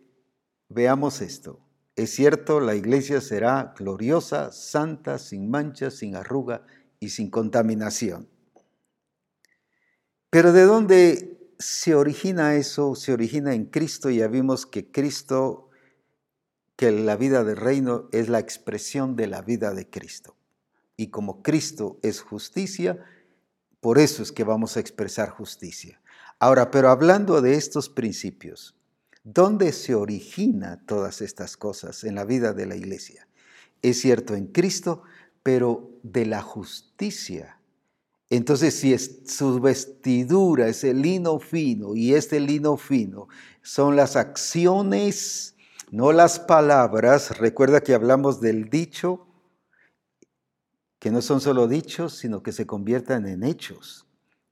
Veamos 0.68 1.20
esto. 1.20 1.60
Es 1.94 2.10
cierto, 2.10 2.60
la 2.60 2.74
iglesia 2.74 3.20
será 3.20 3.74
gloriosa, 3.76 4.52
santa, 4.52 5.18
sin 5.18 5.50
mancha, 5.50 5.90
sin 5.90 6.14
arruga 6.14 6.66
y 7.00 7.10
sin 7.10 7.30
contaminación. 7.30 8.28
Pero 10.28 10.52
¿de 10.52 10.64
dónde 10.64 11.54
se 11.58 11.94
origina 11.94 12.56
eso? 12.56 12.94
Se 12.94 13.12
origina 13.12 13.54
en 13.54 13.66
Cristo. 13.66 14.10
Ya 14.10 14.28
vimos 14.28 14.66
que 14.66 14.90
Cristo, 14.90 15.70
que 16.76 16.92
la 16.92 17.16
vida 17.16 17.44
del 17.44 17.56
reino 17.56 18.08
es 18.12 18.28
la 18.28 18.40
expresión 18.40 19.16
de 19.16 19.28
la 19.28 19.40
vida 19.40 19.72
de 19.72 19.88
Cristo. 19.88 20.36
Y 20.96 21.08
como 21.08 21.42
Cristo 21.42 21.98
es 22.02 22.20
justicia, 22.20 23.02
por 23.80 23.98
eso 23.98 24.22
es 24.22 24.32
que 24.32 24.44
vamos 24.44 24.76
a 24.76 24.80
expresar 24.80 25.30
justicia. 25.30 26.02
Ahora, 26.38 26.70
pero 26.70 26.90
hablando 26.90 27.40
de 27.40 27.54
estos 27.54 27.88
principios, 27.88 28.75
¿Dónde 29.28 29.72
se 29.72 29.92
origina 29.96 30.80
todas 30.86 31.20
estas 31.20 31.56
cosas 31.56 32.04
en 32.04 32.14
la 32.14 32.24
vida 32.24 32.52
de 32.52 32.64
la 32.64 32.76
iglesia? 32.76 33.26
Es 33.82 34.00
cierto 34.00 34.36
en 34.36 34.46
Cristo, 34.46 35.02
pero 35.42 35.90
de 36.04 36.26
la 36.26 36.42
justicia. 36.42 37.60
Entonces, 38.30 38.76
si 38.76 38.96
su 38.96 39.58
vestidura 39.58 40.68
es 40.68 40.84
el 40.84 41.02
lino 41.02 41.40
fino 41.40 41.96
y 41.96 42.14
este 42.14 42.38
lino 42.38 42.76
fino 42.76 43.26
son 43.62 43.96
las 43.96 44.14
acciones, 44.14 45.56
no 45.90 46.12
las 46.12 46.38
palabras, 46.38 47.36
recuerda 47.38 47.80
que 47.80 47.94
hablamos 47.94 48.40
del 48.40 48.70
dicho, 48.70 49.26
que 51.00 51.10
no 51.10 51.20
son 51.20 51.40
solo 51.40 51.66
dichos, 51.66 52.16
sino 52.16 52.44
que 52.44 52.52
se 52.52 52.64
conviertan 52.64 53.26
en 53.26 53.42
hechos. 53.42 54.06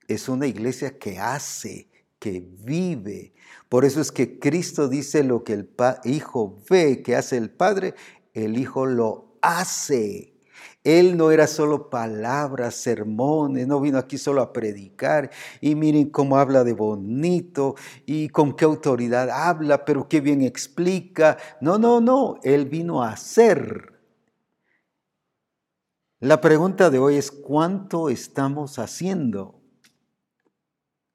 Es 0.08 0.28
una 0.28 0.48
iglesia 0.48 0.98
que 0.98 1.20
hace, 1.20 1.93
que 2.18 2.46
vive. 2.64 3.34
Por 3.68 3.84
eso 3.84 4.00
es 4.00 4.12
que 4.12 4.38
Cristo 4.38 4.88
dice 4.88 5.24
lo 5.24 5.44
que 5.44 5.52
el 5.54 5.68
Hijo 6.04 6.58
ve 6.68 7.02
que 7.02 7.16
hace 7.16 7.36
el 7.36 7.50
Padre, 7.50 7.94
el 8.32 8.58
Hijo 8.58 8.86
lo 8.86 9.38
hace. 9.42 10.34
Él 10.84 11.16
no 11.16 11.30
era 11.30 11.46
solo 11.46 11.88
palabras, 11.88 12.74
sermones, 12.74 13.66
no 13.66 13.80
vino 13.80 13.98
aquí 13.98 14.18
solo 14.18 14.42
a 14.42 14.52
predicar. 14.52 15.30
Y 15.62 15.74
miren 15.74 16.10
cómo 16.10 16.36
habla 16.36 16.62
de 16.62 16.74
bonito 16.74 17.74
y 18.04 18.28
con 18.28 18.54
qué 18.54 18.66
autoridad 18.66 19.30
habla, 19.30 19.86
pero 19.86 20.08
qué 20.08 20.20
bien 20.20 20.42
explica. 20.42 21.38
No, 21.62 21.78
no, 21.78 22.02
no, 22.02 22.38
Él 22.42 22.66
vino 22.66 23.02
a 23.02 23.12
hacer. 23.12 23.94
La 26.20 26.40
pregunta 26.40 26.90
de 26.90 26.98
hoy 26.98 27.16
es, 27.16 27.30
¿cuánto 27.30 28.10
estamos 28.10 28.78
haciendo? 28.78 29.63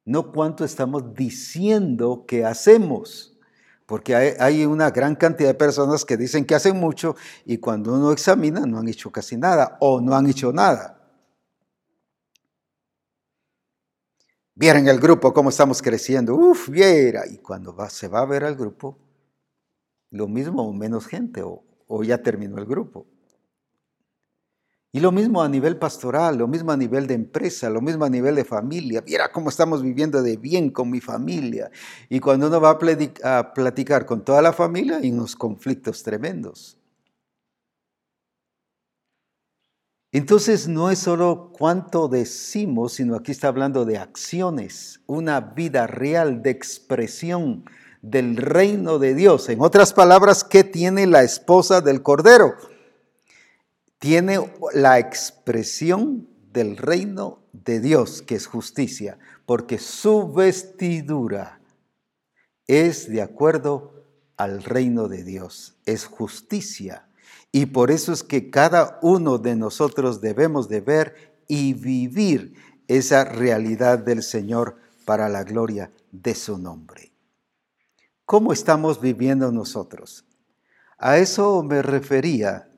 No 0.09 0.31
cuánto 0.31 0.65
estamos 0.65 1.13
diciendo 1.13 2.25
que 2.27 2.43
hacemos. 2.43 3.37
Porque 3.85 4.15
hay, 4.15 4.65
una 4.65 4.89
gran 4.89 5.15
cantidad 5.15 5.49
de 5.49 5.53
personas 5.53 6.03
que 6.03 6.17
dicen 6.17 6.45
que 6.45 6.55
hacen 6.55 6.79
mucho 6.79 7.15
y 7.45 7.59
cuando 7.59 7.93
uno 7.93 8.11
examina 8.11 8.65
no 8.65 8.79
han 8.79 8.87
hecho 8.87 9.11
casi 9.11 9.37
nada 9.37 9.77
o 9.79 10.01
no 10.01 10.15
han 10.15 10.25
hecho 10.27 10.51
nada. 10.51 10.99
Vieran 14.55 14.87
el 14.87 14.99
grupo 14.99 15.31
cómo 15.31 15.49
estamos 15.49 15.79
creciendo. 15.79 16.33
Uf, 16.33 16.69
viera. 16.69 17.27
Y 17.27 17.37
cuando 17.37 17.75
se 17.89 18.07
va 18.07 18.21
a 18.21 18.25
ver 18.25 18.43
al 18.43 18.55
grupo, 18.55 18.97
lo 20.09 20.27
mismo 20.27 20.67
o 20.67 20.73
menos 20.73 21.05
gente, 21.05 21.43
o 21.43 22.03
ya 22.03 22.17
terminó 22.23 22.57
el 22.57 22.65
grupo. 22.65 23.05
Y 24.91 25.01
lo 25.01 25.11
mismo 25.11 25.43
a 25.43 25.47
nivel 25.47 25.77
pastoral, 25.77 26.39
lo 26.39 26.47
mismo 26.47 26.71
a 26.71 26.77
nivel 26.77 27.05
de 27.05 27.13
empresa, 27.13 27.69
lo 27.69 27.79
mismo 27.79 28.05
a 28.05 28.09
nivel 28.09 28.33
de 28.33 28.43
familia. 28.43 29.03
Mira 29.05 29.31
cómo 29.31 29.49
estamos 29.49 29.83
viviendo 29.83 30.23
de 30.23 30.35
bien 30.35 30.71
con 30.71 30.89
mi 30.89 30.99
familia. 30.99 31.69
Y 32.09 32.19
cuando 32.19 32.47
uno 32.47 32.59
va 32.59 32.71
a 32.71 33.53
platicar 33.53 34.07
con 34.07 34.25
toda 34.25 34.41
la 34.41 34.51
familia, 34.51 34.97
hay 34.97 35.11
unos 35.11 35.35
conflictos 35.35 36.01
tremendos. 36.01 36.75
Entonces 40.11 40.67
no 40.67 40.89
es 40.89 40.97
solo 40.97 41.51
cuánto 41.55 42.07
decimos, 42.07 42.93
sino 42.93 43.15
aquí 43.15 43.31
está 43.31 43.49
hablando 43.49 43.85
de 43.85 43.99
acciones, 43.99 45.01
una 45.05 45.39
vida 45.39 45.85
real 45.85 46.41
de 46.41 46.49
expresión 46.49 47.63
del 48.01 48.37
reino 48.37 48.97
de 48.97 49.13
Dios. 49.13 49.49
En 49.49 49.61
otras 49.61 49.93
palabras, 49.93 50.43
¿qué 50.43 50.63
tiene 50.63 51.05
la 51.05 51.21
esposa 51.21 51.81
del 51.81 52.01
Cordero? 52.01 52.55
Tiene 53.99 54.39
la 54.73 54.97
expresión 54.97 56.27
del 56.51 56.77
reino 56.77 57.43
de 57.53 57.79
Dios, 57.79 58.21
que 58.21 58.35
es 58.35 58.47
justicia, 58.47 59.19
porque 59.45 59.77
su 59.77 60.31
vestidura 60.31 61.61
es 62.65 63.09
de 63.09 63.21
acuerdo 63.21 64.05
al 64.37 64.63
reino 64.63 65.07
de 65.09 65.23
Dios, 65.23 65.75
es 65.85 66.05
justicia. 66.05 67.09
Y 67.51 67.67
por 67.67 67.91
eso 67.91 68.13
es 68.13 68.23
que 68.23 68.49
cada 68.49 68.99
uno 69.01 69.37
de 69.37 69.55
nosotros 69.55 70.21
debemos 70.21 70.69
de 70.69 70.81
ver 70.81 71.35
y 71.47 71.73
vivir 71.73 72.53
esa 72.87 73.25
realidad 73.25 73.99
del 73.99 74.23
Señor 74.23 74.77
para 75.03 75.27
la 75.29 75.43
gloria 75.43 75.91
de 76.11 76.35
su 76.35 76.57
nombre. 76.57 77.11
¿Cómo 78.25 78.53
estamos 78.53 79.01
viviendo 79.01 79.51
nosotros? 79.51 80.25
A 80.97 81.17
eso 81.17 81.63
me 81.63 81.81
refería 81.81 82.68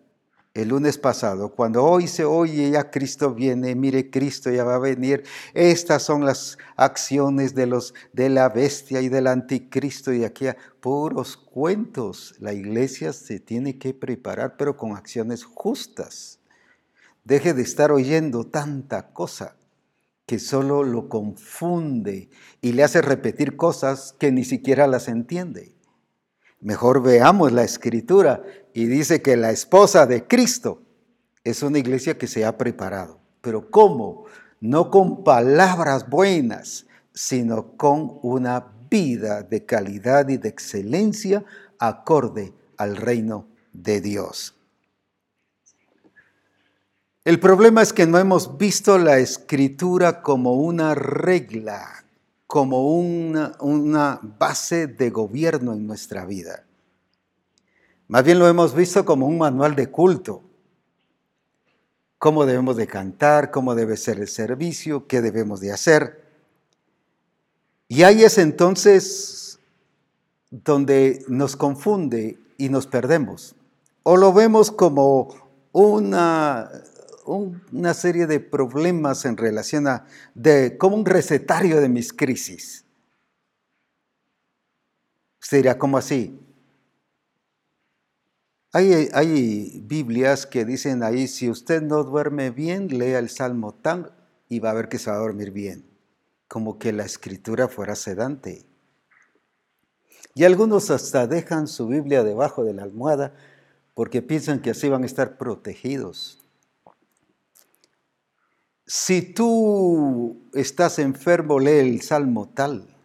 el 0.54 0.68
lunes 0.68 0.98
pasado, 0.98 1.56
cuando 1.56 1.86
hoy 1.86 2.08
se 2.08 2.26
oye 2.26 2.72
ya 2.72 2.92
Cristo 2.92 3.34
viene, 3.34 3.74
mire 3.74 4.10
Cristo 4.10 4.52
ya 4.52 4.66
va 4.66 4.76
a 4.76 4.80
venir, 4.80 5.24
estas 5.54 6.04
son 6.04 6.26
las 6.26 6.58
acciones 6.76 7.56
de 7.56 7.68
los 7.68 7.94
de 8.12 8.30
la 8.30 8.50
bestia 8.50 9.00
y 9.00 9.08
del 9.08 9.28
anticristo 9.28 10.12
y 10.12 10.26
aquí 10.26 10.48
puros 10.82 11.38
cuentos. 11.38 12.36
La 12.40 12.52
iglesia 12.52 13.14
se 13.14 13.40
tiene 13.40 13.78
que 13.78 13.94
preparar 13.94 14.58
pero 14.58 14.76
con 14.76 14.98
acciones 14.98 15.46
justas. 15.46 16.40
Deje 17.24 17.54
de 17.54 17.62
estar 17.62 17.92
oyendo 17.94 18.44
tanta 18.46 19.14
cosa 19.14 19.56
que 20.26 20.38
solo 20.38 20.84
lo 20.84 21.08
confunde 21.08 22.30
y 22.62 22.74
le 22.74 22.84
hace 22.84 23.02
repetir 23.02 23.56
cosas 23.56 24.16
que 24.20 24.32
ni 24.34 24.44
siquiera 24.44 24.86
las 24.88 25.08
entiende. 25.08 25.76
Mejor 26.62 27.02
veamos 27.02 27.52
la 27.52 27.64
escritura 27.64 28.44
y 28.74 28.86
dice 28.86 29.22
que 29.22 29.38
la 29.38 29.52
esposa 29.52 30.06
de 30.06 30.28
Cristo 30.28 30.82
es 31.44 31.64
una 31.64 31.80
iglesia 31.80 32.18
que 32.18 32.28
se 32.28 32.46
ha 32.46 32.58
preparado. 32.58 33.20
Pero 33.42 33.70
¿cómo? 33.70 34.26
No 34.60 34.90
con 34.90 35.24
palabras 35.24 36.10
buenas, 36.10 36.86
sino 37.14 37.78
con 37.78 38.20
una 38.22 38.68
vida 38.90 39.44
de 39.44 39.66
calidad 39.66 40.30
y 40.30 40.38
de 40.38 40.50
excelencia 40.50 41.44
acorde 41.80 42.54
al 42.78 42.98
reino 42.98 43.48
de 43.74 44.02
Dios. 44.02 44.56
El 47.24 47.40
problema 47.40 47.82
es 47.82 47.94
que 47.94 48.08
no 48.08 48.18
hemos 48.18 48.58
visto 48.58 48.98
la 48.98 49.20
escritura 49.20 50.22
como 50.22 50.54
una 50.54 50.96
regla 50.96 52.02
como 52.52 52.98
una, 52.98 54.20
base 54.38 54.88
de 54.88 55.10
gobierno 55.10 55.72
en 55.72 55.88
nuestra 55.88 56.26
vida. 56.26 56.66
Más 58.12 58.26
bien 58.26 58.40
lo 58.40 58.48
hemos 58.50 58.76
visto 58.76 59.06
como 59.06 59.26
un 59.26 59.38
manual 59.38 59.74
de 59.74 59.90
culto. 59.90 60.44
Cómo 62.18 62.46
debemos 62.46 62.76
de 62.76 62.86
cantar, 62.86 63.52
cómo 63.52 63.74
debe 63.74 63.96
ser 63.96 64.20
el 64.20 64.28
servicio, 64.28 65.08
qué 65.08 65.22
debemos 65.22 65.62
de 65.62 65.72
hacer. 65.72 66.22
Y 67.88 68.04
ahí 68.04 68.26
es 68.26 68.38
entonces 68.38 69.60
donde 70.50 71.24
nos 71.30 71.56
confunde 71.56 72.38
y 72.58 72.68
nos 72.68 72.86
perdemos. 72.86 73.56
O 74.04 74.18
lo 74.18 74.34
vemos 74.34 74.72
como 74.72 75.34
una, 75.72 76.70
una 77.26 77.94
serie 77.94 78.28
de 78.28 78.42
problemas 78.42 79.24
en 79.24 79.38
relación 79.38 79.88
a, 79.88 80.06
de, 80.36 80.78
como 80.78 80.98
un 80.98 81.06
recetario 81.06 81.80
de 81.80 81.88
mis 81.88 82.12
crisis. 82.12 82.84
Sería 85.40 85.78
como 85.78 85.98
así. 85.98 86.38
Hay, 88.74 89.10
hay, 89.14 89.82
Biblias 89.86 90.46
que 90.46 90.64
dicen 90.64 91.04
ahí, 91.04 91.28
si 91.28 91.50
usted 91.50 91.82
no 91.82 92.04
duerme 92.04 92.52
bien, 92.52 92.88
lea 92.98 93.20
el 93.20 93.30
Salmo 93.30 93.74
tan 93.74 94.12
y 94.48 94.60
va 94.60 94.70
a 94.70 94.74
ver 94.74 94.88
que 94.88 94.98
se 94.98 95.10
va 95.10 95.18
a 95.18 95.20
dormir 95.20 95.52
bien. 95.52 95.86
Como 96.48 96.80
que 96.80 96.94
la 96.94 97.04
escritura 97.04 97.68
fuera 97.68 97.96
sedante. 97.96 98.66
Y 100.36 100.46
algunos 100.46 100.90
hasta 100.90 101.28
dejan 101.28 101.68
su 101.68 101.88
Biblia 101.88 102.24
debajo 102.24 102.64
de 102.64 102.74
la 102.74 102.84
almohada 102.84 103.34
porque 103.94 104.22
piensan 104.22 104.62
que 104.62 104.72
así 104.72 104.88
van 104.88 105.04
a 105.04 105.06
estar 105.06 105.38
protegidos. 105.38 106.40
Si 108.88 109.22
tú 109.22 110.50
estás 110.54 111.00
enfermo, 111.00 111.60
lee 111.60 111.80
el 111.80 112.02
Salmo 112.02 112.50
tal. 112.54 112.96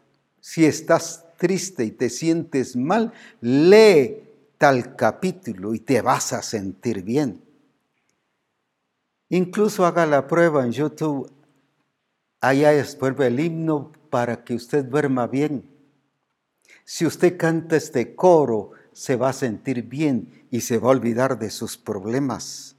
Si 0.40 0.64
estás 0.64 1.24
triste 1.38 1.84
y 1.84 1.90
te 1.90 2.08
sientes 2.08 2.76
mal, 2.76 3.12
lee 3.40 4.25
tal 4.58 4.96
capítulo 4.96 5.74
y 5.74 5.80
te 5.80 6.02
vas 6.02 6.32
a 6.32 6.42
sentir 6.42 7.02
bien. 7.02 7.44
Incluso 9.28 9.84
haga 9.84 10.06
la 10.06 10.26
prueba 10.26 10.64
en 10.64 10.72
YouTube. 10.72 11.32
Allá 12.40 12.70
vuelve 12.98 13.26
el 13.26 13.40
himno 13.40 13.92
para 14.10 14.44
que 14.44 14.54
usted 14.54 14.84
duerma 14.84 15.26
bien. 15.26 15.68
Si 16.84 17.04
usted 17.04 17.36
canta 17.36 17.76
este 17.76 18.14
coro, 18.14 18.70
se 18.92 19.16
va 19.16 19.30
a 19.30 19.34
sentir 19.34 19.82
bien 19.82 20.46
y 20.50 20.62
se 20.62 20.78
va 20.78 20.88
a 20.88 20.92
olvidar 20.92 21.38
de 21.38 21.50
sus 21.50 21.76
problemas. 21.76 22.76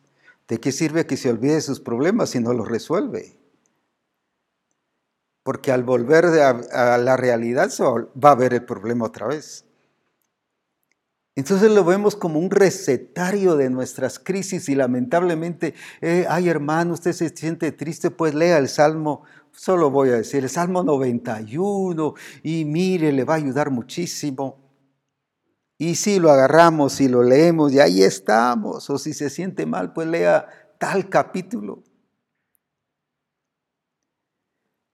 ¿De 0.48 0.60
qué 0.60 0.72
sirve 0.72 1.06
que 1.06 1.18
se 1.18 1.30
olvide 1.30 1.60
sus 1.62 1.80
problemas 1.80 2.30
si 2.30 2.40
no 2.40 2.54
los 2.54 2.68
resuelve? 2.68 3.38
Porque 5.44 5.72
al 5.72 5.84
volver 5.84 6.26
a, 6.26 6.98
la 6.98 7.18
realidad 7.18 7.70
va 7.72 8.32
a 8.32 8.36
ver 8.36 8.54
el 8.54 8.66
problema 8.66 9.06
otra 9.06 9.28
vez. 9.28 9.67
Entonces 11.38 11.70
lo 11.70 11.84
vemos 11.84 12.16
como 12.16 12.40
un 12.40 12.50
recetario 12.50 13.56
de 13.56 13.70
nuestras 13.70 14.18
crisis 14.18 14.70
y 14.70 14.76
lamentablemente, 14.76 15.76
eh, 16.02 16.26
ay 16.28 16.50
hermano, 16.50 16.94
usted 16.94 17.14
se 17.14 17.30
siente 17.30 17.72
triste, 17.72 18.10
pues 18.10 18.34
lea 18.34 18.58
el 18.58 18.68
Salmo, 18.68 19.22
solo 19.52 19.92
voy 19.92 20.10
a 20.10 20.14
decir, 20.14 20.44
el 20.44 20.50
Salmo 20.50 20.82
91 20.82 22.16
y 22.42 22.66
mire, 22.66 23.12
le 23.12 23.24
va 23.24 23.36
a 23.36 23.38
ayudar 23.38 23.70
muchísimo. 23.70 24.58
Y 25.78 25.94
si 25.94 26.20
lo 26.20 26.32
agarramos 26.32 27.00
y 27.02 27.08
lo 27.08 27.22
leemos 27.22 27.72
y 27.72 27.82
ahí 27.82 28.02
estamos, 28.02 28.90
o 28.90 28.98
si 28.98 29.14
se 29.14 29.30
siente 29.30 29.68
mal, 29.68 29.94
pues 29.94 30.08
lea 30.08 30.48
tal 30.80 31.08
capítulo. 31.08 31.84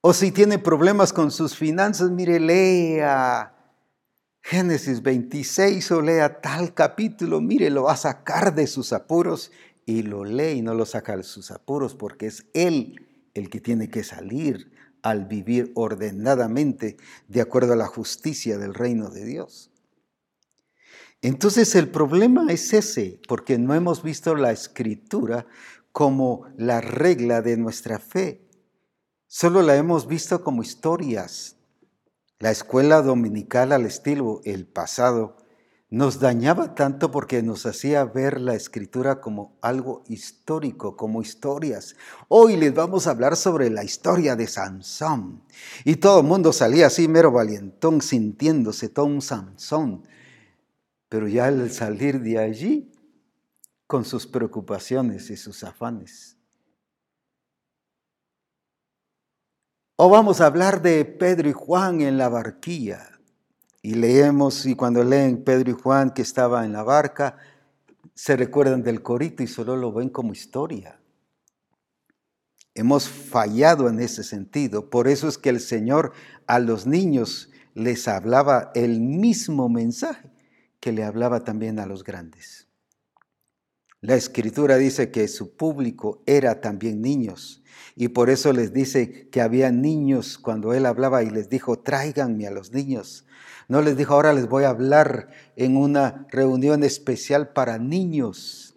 O 0.01 0.11
si 0.11 0.33
tiene 0.33 0.59
problemas 0.59 1.13
con 1.13 1.31
sus 1.31 1.55
finanzas, 1.55 2.11
mire, 2.11 2.37
lea 2.41 3.53
Génesis 4.43 5.01
26 5.01 5.89
o 5.91 6.01
lea 6.01 6.41
tal 6.41 6.73
capítulo, 6.73 7.39
mire, 7.39 7.69
lo 7.69 7.83
va 7.83 7.93
a 7.93 7.97
sacar 7.97 8.53
de 8.53 8.67
sus 8.67 8.91
apuros 8.91 9.53
y 9.85 10.01
lo 10.01 10.25
lee 10.25 10.57
y 10.57 10.61
no 10.61 10.73
lo 10.73 10.85
saca 10.85 11.15
de 11.15 11.23
sus 11.23 11.49
apuros 11.49 11.95
porque 11.95 12.25
es 12.25 12.45
Él 12.53 13.07
el 13.33 13.49
que 13.49 13.61
tiene 13.61 13.89
que 13.89 14.03
salir 14.03 14.73
al 15.01 15.25
vivir 15.25 15.71
ordenadamente 15.75 16.97
de 17.29 17.39
acuerdo 17.39 17.71
a 17.71 17.77
la 17.77 17.87
justicia 17.87 18.57
del 18.57 18.73
reino 18.73 19.09
de 19.09 19.23
Dios. 19.23 19.71
Entonces 21.21 21.73
el 21.75 21.89
problema 21.89 22.51
es 22.51 22.73
ese, 22.73 23.21
porque 23.29 23.57
no 23.57 23.73
hemos 23.73 24.03
visto 24.03 24.35
la 24.35 24.51
escritura 24.51 25.47
como 25.93 26.47
la 26.57 26.81
regla 26.81 27.41
de 27.41 27.55
nuestra 27.55 27.97
fe. 27.97 28.41
Solo 29.25 29.61
la 29.61 29.77
hemos 29.77 30.05
visto 30.05 30.43
como 30.43 30.63
historias. 30.63 31.55
La 32.43 32.51
escuela 32.51 33.01
dominical 33.01 33.71
al 33.71 33.85
estilo 33.85 34.41
el 34.43 34.67
pasado 34.67 35.37
nos 35.89 36.19
dañaba 36.19 36.75
tanto 36.75 37.09
porque 37.09 37.41
nos 37.41 37.65
hacía 37.65 38.03
ver 38.03 38.41
la 38.41 38.53
escritura 38.53 39.21
como 39.21 39.57
algo 39.61 40.03
histórico, 40.09 40.97
como 40.97 41.21
historias. 41.21 41.95
Hoy 42.27 42.57
les 42.57 42.73
vamos 42.73 43.07
a 43.07 43.11
hablar 43.11 43.37
sobre 43.37 43.69
la 43.69 43.85
historia 43.85 44.35
de 44.35 44.47
Sansón. 44.47 45.41
Y 45.85 45.95
todo 45.95 46.19
el 46.19 46.25
mundo 46.25 46.51
salía 46.51 46.87
así 46.87 47.07
mero 47.07 47.31
valientón, 47.31 48.01
sintiéndose 48.01 48.89
todo 48.89 49.05
un 49.05 49.21
Sansón 49.21 50.03
pero 51.07 51.29
ya 51.29 51.45
al 51.45 51.71
salir 51.71 52.19
de 52.19 52.39
allí, 52.39 52.91
con 53.87 54.03
sus 54.03 54.27
preocupaciones 54.27 55.29
y 55.29 55.37
sus 55.37 55.63
afanes. 55.63 56.32
O 59.95 60.09
vamos 60.09 60.41
a 60.41 60.47
hablar 60.47 60.81
de 60.81 61.05
Pedro 61.05 61.47
y 61.49 61.53
Juan 61.53 62.01
en 62.01 62.17
la 62.17 62.27
barquilla. 62.27 63.19
Y 63.83 63.93
leemos, 63.93 64.65
y 64.65 64.75
cuando 64.75 65.03
leen 65.03 65.43
Pedro 65.43 65.69
y 65.69 65.73
Juan 65.73 66.09
que 66.11 66.23
estaba 66.23 66.65
en 66.65 66.73
la 66.73 66.81
barca, 66.81 67.37
se 68.15 68.35
recuerdan 68.35 68.81
del 68.81 69.03
corito 69.03 69.43
y 69.43 69.47
solo 69.47 69.77
lo 69.77 69.93
ven 69.93 70.09
como 70.09 70.33
historia. 70.33 70.99
Hemos 72.73 73.07
fallado 73.07 73.87
en 73.87 73.99
ese 73.99 74.23
sentido. 74.23 74.89
Por 74.89 75.07
eso 75.07 75.27
es 75.27 75.37
que 75.37 75.49
el 75.49 75.59
Señor 75.59 76.13
a 76.47 76.57
los 76.57 76.87
niños 76.87 77.51
les 77.75 78.07
hablaba 78.07 78.71
el 78.73 78.99
mismo 78.99 79.69
mensaje 79.69 80.31
que 80.79 80.91
le 80.91 81.03
hablaba 81.03 81.43
también 81.43 81.77
a 81.77 81.85
los 81.85 82.03
grandes. 82.03 82.67
La 84.03 84.15
escritura 84.15 84.75
dice 84.75 85.11
que 85.11 85.29
su 85.29 85.55
público 85.55 86.23
era 86.25 86.59
también 86.59 87.01
niños 87.01 87.63
y 87.95 88.09
por 88.09 88.29
eso 88.29 88.51
les 88.51 88.73
dice 88.73 89.29
que 89.29 89.39
había 89.39 89.71
niños 89.71 90.37
cuando 90.37 90.73
él 90.73 90.85
hablaba 90.85 91.23
y 91.23 91.29
les 91.29 91.47
dijo, 91.47 91.79
tráiganme 91.79 92.45
a 92.45 92.51
los 92.51 92.73
niños. 92.73 93.25
No 93.69 93.81
les 93.81 93.95
dijo, 93.95 94.13
ahora 94.13 94.33
les 94.33 94.49
voy 94.49 94.65
a 94.65 94.71
hablar 94.71 95.29
en 95.55 95.77
una 95.77 96.27
reunión 96.31 96.83
especial 96.83 97.53
para 97.53 97.77
niños. 97.77 98.75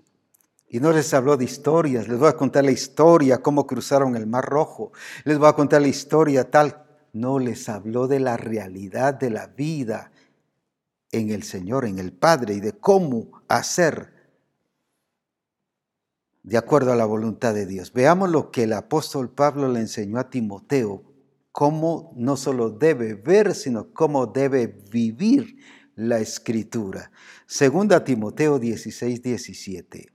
Y 0.69 0.79
no 0.79 0.93
les 0.93 1.13
habló 1.13 1.37
de 1.37 1.45
historias, 1.45 2.07
les 2.07 2.21
voy 2.21 2.29
a 2.29 2.37
contar 2.37 2.65
la 2.65 2.71
historia, 2.71 3.39
cómo 3.39 3.67
cruzaron 3.67 4.15
el 4.15 4.29
Mar 4.29 4.45
Rojo, 4.45 4.93
les 5.25 5.39
voy 5.39 5.49
a 5.49 5.55
contar 5.55 5.83
la 5.83 5.89
historia 5.89 6.53
tal. 6.53 6.85
No 7.13 7.41
les 7.41 7.69
habló 7.69 8.07
de 8.07 8.21
la 8.21 8.37
realidad 8.37 9.15
de 9.15 9.31
la 9.31 9.49
vida 9.49 10.13
en 11.11 11.31
el 11.31 11.43
Señor, 11.43 11.85
en 11.85 11.99
el 11.99 12.13
Padre 12.13 12.55
y 12.55 12.61
de 12.61 12.75
cómo 12.75 13.43
hacer 13.49 14.16
de 16.47 16.57
acuerdo 16.57 16.93
a 16.93 16.97
la 16.97 17.05
voluntad 17.05 17.55
de 17.55 17.67
Dios. 17.67 17.93
Veamos 17.93 18.31
lo 18.31 18.53
que 18.53 18.63
el 18.63 18.73
apóstol 18.73 19.29
Pablo 19.29 19.69
le 19.69 19.81
enseñó 19.81 20.21
a 20.21 20.31
Timoteo, 20.31 21.03
cómo 21.51 22.13
no 22.15 22.37
solo 22.37 22.71
debe 22.71 23.15
ver, 23.15 23.53
sino 23.53 23.93
cómo 23.93 24.27
debe 24.27 24.69
vivir 24.69 25.59
la 25.97 26.21
escritura. 26.21 27.11
Segunda 27.47 28.05
Timoteo 28.05 28.61
16, 28.61 29.23
17. 29.23 30.13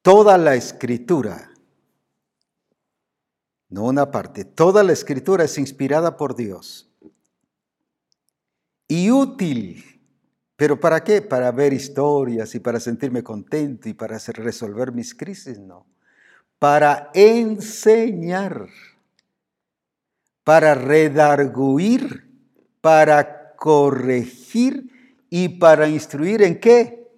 Toda 0.00 0.38
la 0.38 0.54
escritura, 0.54 1.50
no 3.68 3.84
una 3.84 4.10
parte, 4.10 4.46
toda 4.46 4.82
la 4.82 4.92
escritura 4.92 5.44
es 5.44 5.58
inspirada 5.58 6.16
por 6.16 6.34
Dios 6.34 6.90
y 8.88 9.10
útil 9.10 9.99
¿Pero 10.60 10.78
para 10.78 11.02
qué? 11.02 11.22
Para 11.22 11.50
ver 11.52 11.72
historias 11.72 12.54
y 12.54 12.60
para 12.60 12.80
sentirme 12.80 13.22
contento 13.22 13.88
y 13.88 13.94
para 13.94 14.16
hacer 14.16 14.36
resolver 14.36 14.92
mis 14.92 15.14
crisis, 15.14 15.58
no. 15.58 15.86
Para 16.58 17.10
enseñar, 17.14 18.68
para 20.44 20.74
redarguir, 20.74 22.30
para 22.82 23.56
corregir 23.56 25.24
y 25.30 25.48
para 25.48 25.88
instruir 25.88 26.42
en 26.42 26.60
qué? 26.60 27.08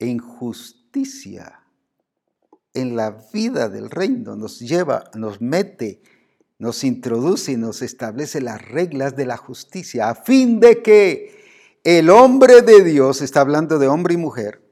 En 0.00 0.18
justicia. 0.18 1.60
En 2.72 2.96
la 2.96 3.24
vida 3.32 3.68
del 3.68 3.88
reino 3.88 4.34
nos 4.34 4.58
lleva, 4.58 5.12
nos 5.14 5.40
mete, 5.40 6.02
nos 6.58 6.82
introduce 6.82 7.52
y 7.52 7.56
nos 7.56 7.82
establece 7.82 8.40
las 8.40 8.60
reglas 8.60 9.14
de 9.14 9.26
la 9.26 9.36
justicia 9.36 10.10
a 10.10 10.16
fin 10.16 10.58
de 10.58 10.82
que 10.82 11.43
el 11.84 12.10
hombre 12.10 12.62
de 12.62 12.82
Dios, 12.82 13.20
está 13.20 13.42
hablando 13.42 13.78
de 13.78 13.88
hombre 13.88 14.14
y 14.14 14.16
mujer, 14.16 14.62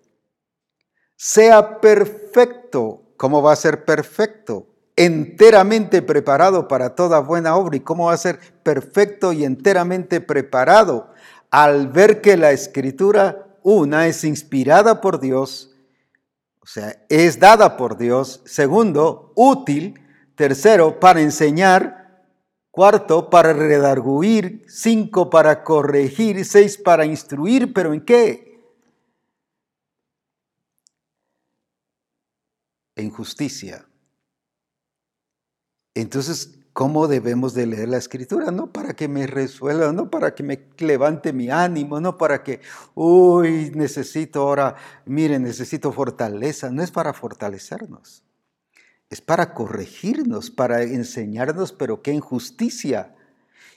sea 1.17 1.81
perfecto. 1.81 3.15
¿Cómo 3.17 3.43
va 3.43 3.53
a 3.53 3.57
ser 3.57 3.85
perfecto? 3.85 4.67
Enteramente 4.97 6.03
preparado 6.03 6.67
para 6.67 6.97
toda 6.97 7.21
buena 7.21 7.55
obra. 7.55 7.77
¿Y 7.77 7.81
cómo 7.81 8.07
va 8.07 8.15
a 8.15 8.17
ser 8.17 8.41
perfecto 8.65 9.33
y 9.33 9.45
enteramente 9.45 10.21
preparado? 10.21 11.13
Al 11.51 11.87
ver 11.89 12.21
que 12.21 12.37
la 12.37 12.51
escritura, 12.51 13.57
una, 13.63 14.09
es 14.09 14.25
inspirada 14.25 15.01
por 15.01 15.21
Dios, 15.21 15.77
o 16.61 16.67
sea, 16.67 17.05
es 17.09 17.39
dada 17.39 17.77
por 17.77 17.99
Dios. 17.99 18.41
Segundo, 18.45 19.33
útil. 19.37 20.01
Tercero, 20.35 20.99
para 20.99 21.21
enseñar 21.21 22.02
Cuarto, 22.73 23.29
para 23.29 23.53
redarguir. 23.53 24.65
Cinco, 24.67 25.29
para 25.29 25.63
corregir. 25.63 26.43
Seis, 26.45 26.79
para 26.79 27.05
instruir. 27.05 27.73
¿Pero 27.75 27.93
en 27.93 28.01
qué? 28.01 28.59
En 32.97 33.11
justicia. 33.11 33.87
Entonces, 35.95 36.61
¿cómo 36.73 37.09
debemos 37.09 37.53
de 37.53 37.67
leer 37.67 37.91
la 37.91 37.99
escritura? 37.99 38.51
No 38.51 38.73
para 38.73 38.95
que 38.95 39.07
me 39.07 39.27
resuelva, 39.27 39.93
no 39.93 40.11
para 40.11 40.35
que 40.35 40.43
me 40.43 40.71
levante 40.79 41.35
mi 41.35 41.51
ánimo, 41.51 42.01
no 42.01 42.17
para 42.17 42.43
que, 42.43 42.63
uy, 42.95 43.71
necesito 43.75 44.41
ahora, 44.41 44.77
mire, 45.05 45.39
necesito 45.39 45.93
fortaleza. 45.93 46.71
No 46.71 46.83
es 46.83 46.91
para 46.91 47.13
fortalecernos 47.13 48.25
es 49.13 49.21
para 49.21 49.53
corregirnos, 49.53 50.51
para 50.51 50.83
enseñarnos, 50.85 51.71
pero 51.75 52.01
qué 52.01 52.13
injusticia. 52.13 53.15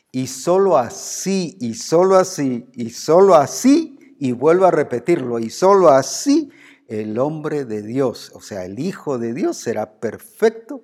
Y 0.10 0.28
solo 0.28 0.78
así, 0.78 1.58
y 1.60 1.74
solo 1.74 2.16
así, 2.16 2.70
y 2.74 2.92
solo 2.92 3.36
así, 3.36 4.16
y 4.18 4.32
vuelvo 4.32 4.66
a 4.66 4.72
repetirlo, 4.72 5.40
y 5.40 5.50
solo 5.50 5.90
así 5.90 6.50
el 6.88 7.20
hombre 7.20 7.66
de 7.66 7.82
Dios, 7.82 8.32
o 8.34 8.40
sea, 8.40 8.64
el 8.64 8.80
Hijo 8.80 9.18
de 9.18 9.34
Dios 9.34 9.58
será 9.58 10.00
perfecto, 10.00 10.84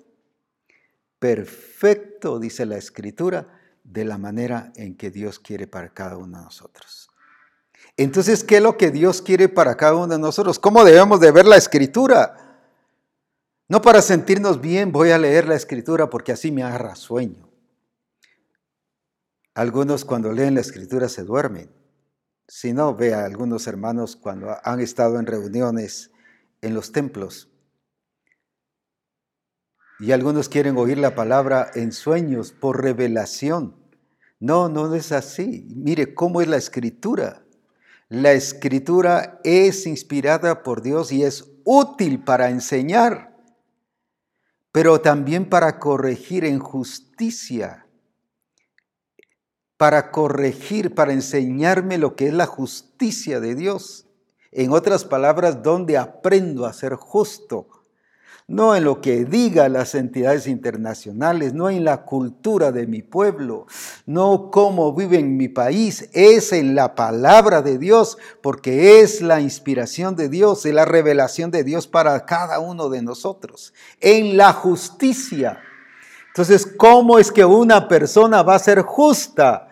perfecto, 1.18 2.38
dice 2.38 2.66
la 2.66 2.76
Escritura, 2.76 3.48
de 3.86 4.04
la 4.04 4.18
manera 4.18 4.74
en 4.76 4.98
que 4.98 5.12
Dios 5.12 5.40
quiere 5.40 5.66
para 5.66 5.94
cada 5.94 6.18
uno 6.18 6.40
de 6.40 6.44
nosotros. 6.44 7.10
Entonces, 7.96 8.44
¿qué 8.44 8.58
es 8.58 8.64
lo 8.64 8.76
que 8.76 8.92
Dios 8.92 9.22
quiere 9.22 9.48
para 9.48 9.78
cada 9.78 9.96
uno 9.96 10.08
de 10.08 10.20
nosotros? 10.20 10.60
¿Cómo 10.60 10.84
debemos 10.84 11.22
de 11.22 11.32
ver 11.32 11.46
la 11.46 11.56
Escritura? 11.56 12.51
No 13.72 13.82
para 13.82 14.02
sentirnos 14.02 14.60
bien 14.60 14.92
voy 14.92 15.12
a 15.12 15.18
leer 15.18 15.48
la 15.48 15.56
escritura 15.56 16.10
porque 16.10 16.34
así 16.34 16.52
me 16.52 16.62
agarra 16.62 16.94
sueño. 16.94 17.50
Algunos 19.54 20.04
cuando 20.04 20.34
leen 20.34 20.56
la 20.56 20.60
escritura 20.60 21.08
se 21.08 21.24
duermen. 21.24 21.72
Si 22.50 22.74
no, 22.74 22.94
ve 22.94 23.14
a 23.14 23.24
algunos 23.24 23.68
hermanos 23.68 24.18
cuando 24.18 24.54
han 24.66 24.82
estado 24.82 25.22
en 25.22 25.26
reuniones 25.26 26.12
en 26.60 26.74
los 26.74 26.92
templos. 26.92 27.50
Y 30.02 30.12
algunos 30.12 30.50
quieren 30.50 30.76
oír 30.76 30.98
la 30.98 31.16
palabra 31.16 31.72
en 31.74 31.94
sueños 31.94 32.52
por 32.52 32.84
revelación. 32.84 33.78
No, 34.42 34.68
no 34.68 34.94
es 34.94 35.14
así. 35.14 35.66
Mire 35.78 36.14
cómo 36.14 36.42
es 36.42 36.50
la 36.50 36.58
escritura. 36.58 37.46
La 38.10 38.34
escritura 38.34 39.40
es 39.46 39.88
inspirada 39.88 40.62
por 40.62 40.82
Dios 40.82 41.14
y 41.14 41.24
es 41.24 41.46
útil 41.64 42.22
para 42.22 42.50
enseñar 42.50 43.31
pero 44.72 45.02
también 45.02 45.50
para 45.50 45.80
corregir 45.80 46.46
en 46.46 46.60
justicia, 46.60 47.88
para 49.78 50.12
corregir, 50.12 50.94
para 50.94 51.14
enseñarme 51.14 51.98
lo 51.98 52.16
que 52.16 52.28
es 52.28 52.34
la 52.34 52.46
justicia 52.46 53.40
de 53.40 53.56
Dios. 53.56 54.08
En 54.52 54.72
otras 54.72 55.06
palabras, 55.06 55.64
donde 55.64 55.98
aprendo 55.98 56.66
a 56.66 56.74
ser 56.74 56.96
justo, 56.96 57.81
no 58.52 58.76
en 58.76 58.84
lo 58.84 59.00
que 59.00 59.24
digan 59.24 59.74
las 59.74 59.96
entidades 59.96 60.46
internacionales, 60.46 61.54
no 61.54 61.70
en 61.70 61.86
la 61.86 62.04
cultura 62.04 62.74
de 62.74 62.86
mi 62.86 63.02
pueblo, 63.02 63.66
no 64.06 64.52
cómo 64.52 64.94
vive 64.94 65.20
en 65.20 65.38
mi 65.38 65.48
país, 65.48 66.10
es 66.12 66.52
en 66.52 66.76
la 66.76 66.94
palabra 66.94 67.62
de 67.62 67.78
Dios, 67.78 68.18
porque 68.42 69.00
es 69.00 69.22
la 69.22 69.40
inspiración 69.40 70.18
de 70.18 70.28
Dios, 70.28 70.66
es 70.66 70.74
la 70.74 70.84
revelación 70.84 71.50
de 71.50 71.64
Dios 71.64 71.88
para 71.88 72.26
cada 72.26 72.60
uno 72.60 72.90
de 72.90 73.02
nosotros, 73.02 73.74
en 74.02 74.36
la 74.36 74.52
justicia. 74.52 75.60
Entonces, 76.28 76.68
¿cómo 76.78 77.20
es 77.20 77.32
que 77.32 77.46
una 77.46 77.88
persona 77.88 78.44
va 78.44 78.56
a 78.56 78.60
ser 78.60 78.82
justa? 78.82 79.71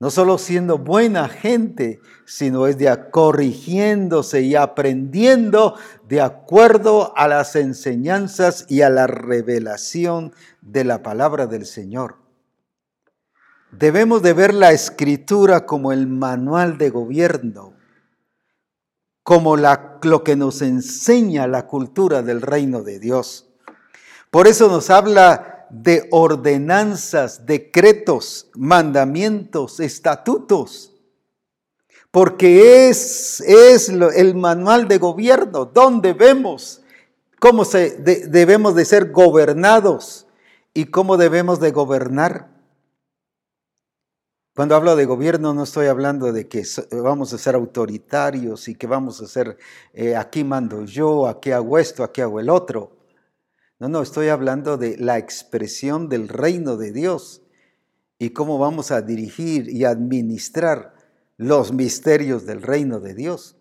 No 0.00 0.10
solo 0.10 0.38
siendo 0.38 0.78
buena 0.78 1.28
gente, 1.28 2.00
sino 2.24 2.68
es 2.68 2.78
de 2.78 3.10
corrigiéndose 3.10 4.42
y 4.42 4.54
aprendiendo 4.54 5.74
de 6.06 6.20
acuerdo 6.20 7.12
a 7.16 7.26
las 7.26 7.56
enseñanzas 7.56 8.64
y 8.68 8.82
a 8.82 8.90
la 8.90 9.08
revelación 9.08 10.32
de 10.60 10.84
la 10.84 11.02
palabra 11.02 11.48
del 11.48 11.66
Señor. 11.66 12.16
Debemos 13.72 14.22
de 14.22 14.34
ver 14.34 14.54
la 14.54 14.70
escritura 14.70 15.66
como 15.66 15.90
el 15.90 16.06
manual 16.06 16.78
de 16.78 16.90
gobierno, 16.90 17.74
como 19.24 19.56
la, 19.56 19.98
lo 20.02 20.22
que 20.22 20.36
nos 20.36 20.62
enseña 20.62 21.48
la 21.48 21.66
cultura 21.66 22.22
del 22.22 22.40
reino 22.40 22.82
de 22.82 23.00
Dios. 23.00 23.48
Por 24.30 24.46
eso 24.46 24.68
nos 24.68 24.90
habla 24.90 25.57
de 25.70 26.08
ordenanzas, 26.10 27.46
decretos, 27.46 28.50
mandamientos, 28.54 29.80
estatutos, 29.80 30.92
porque 32.10 32.88
es, 32.88 33.40
es 33.40 33.88
el 33.88 34.34
manual 34.34 34.88
de 34.88 34.98
gobierno 34.98 35.66
donde 35.66 36.12
vemos 36.12 36.82
cómo 37.38 37.64
se, 37.64 37.98
debemos 37.98 38.74
de 38.74 38.84
ser 38.84 39.10
gobernados 39.10 40.26
y 40.74 40.86
cómo 40.86 41.16
debemos 41.16 41.60
de 41.60 41.70
gobernar. 41.70 42.58
Cuando 44.54 44.74
hablo 44.74 44.96
de 44.96 45.04
gobierno 45.04 45.54
no 45.54 45.62
estoy 45.62 45.86
hablando 45.86 46.32
de 46.32 46.48
que 46.48 46.64
vamos 46.90 47.32
a 47.32 47.38
ser 47.38 47.54
autoritarios 47.54 48.66
y 48.66 48.74
que 48.74 48.88
vamos 48.88 49.20
a 49.20 49.28
ser, 49.28 49.56
eh, 49.92 50.16
aquí 50.16 50.42
mando 50.42 50.84
yo, 50.84 51.28
aquí 51.28 51.52
hago 51.52 51.78
esto, 51.78 52.02
aquí 52.02 52.20
hago 52.22 52.40
el 52.40 52.50
otro. 52.50 52.97
No, 53.78 53.88
no, 53.88 54.02
estoy 54.02 54.28
hablando 54.28 54.76
de 54.76 54.96
la 54.98 55.18
expresión 55.18 56.08
del 56.08 56.28
reino 56.28 56.76
de 56.76 56.92
Dios 56.92 57.42
y 58.18 58.30
cómo 58.30 58.58
vamos 58.58 58.90
a 58.90 59.02
dirigir 59.02 59.68
y 59.68 59.84
administrar 59.84 60.94
los 61.36 61.72
misterios 61.72 62.44
del 62.44 62.62
reino 62.62 62.98
de 62.98 63.14
Dios. 63.14 63.56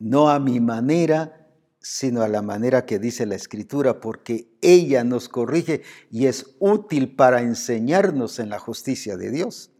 No 0.00 0.30
a 0.30 0.38
mi 0.38 0.60
manera, 0.60 1.46
sino 1.78 2.22
a 2.22 2.28
la 2.28 2.40
manera 2.40 2.86
que 2.86 2.98
dice 2.98 3.26
la 3.26 3.34
Escritura, 3.34 4.00
porque 4.00 4.56
ella 4.62 5.04
nos 5.04 5.28
corrige 5.28 5.82
y 6.10 6.26
es 6.26 6.56
útil 6.58 7.14
para 7.14 7.42
enseñarnos 7.42 8.38
en 8.38 8.48
la 8.48 8.58
justicia 8.58 9.18
de 9.18 9.30
Dios. 9.30 9.72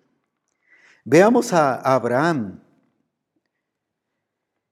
Veamos 1.05 1.55
a 1.55 1.75
Abraham. 1.77 2.63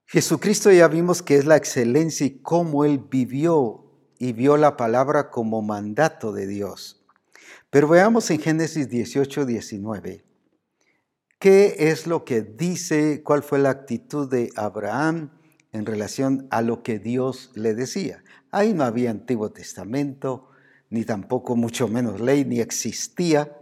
Jesucristo 0.05 0.71
ya 0.71 0.87
vimos 0.89 1.23
que 1.23 1.37
es 1.37 1.47
la 1.47 1.57
excelencia 1.57 2.27
y 2.27 2.43
cómo 2.43 2.85
él 2.85 2.99
vivió 2.99 3.84
y 4.19 4.33
vio 4.33 4.57
la 4.57 4.77
palabra 4.77 5.31
como 5.31 5.63
mandato 5.63 6.33
de 6.33 6.47
Dios. 6.47 7.05
Pero 7.71 7.89
veamos 7.89 8.31
en 8.31 8.41
Génesis 8.41 8.89
18, 8.89 9.47
19. 9.47 10.25
¿Qué 11.39 11.75
es 11.79 12.07
lo 12.07 12.25
que 12.25 12.43
dice, 12.43 13.23
cuál 13.23 13.43
fue 13.43 13.59
la 13.59 13.71
actitud 13.71 14.31
de 14.31 14.51
Abraham 14.57 15.31
en 15.73 15.85
relación 15.85 16.47
a 16.51 16.63
lo 16.63 16.83
que 16.83 16.99
Dios 16.99 17.51
le 17.55 17.75
decía? 17.75 18.25
Ahí 18.51 18.73
no 18.73 18.85
había 18.85 19.11
Antiguo 19.11 19.51
Testamento, 19.51 20.49
ni 20.89 21.05
tampoco 21.05 21.57
mucho 21.57 21.89
menos 21.89 22.21
ley, 22.21 22.45
ni 22.45 22.61
existía, 22.61 23.59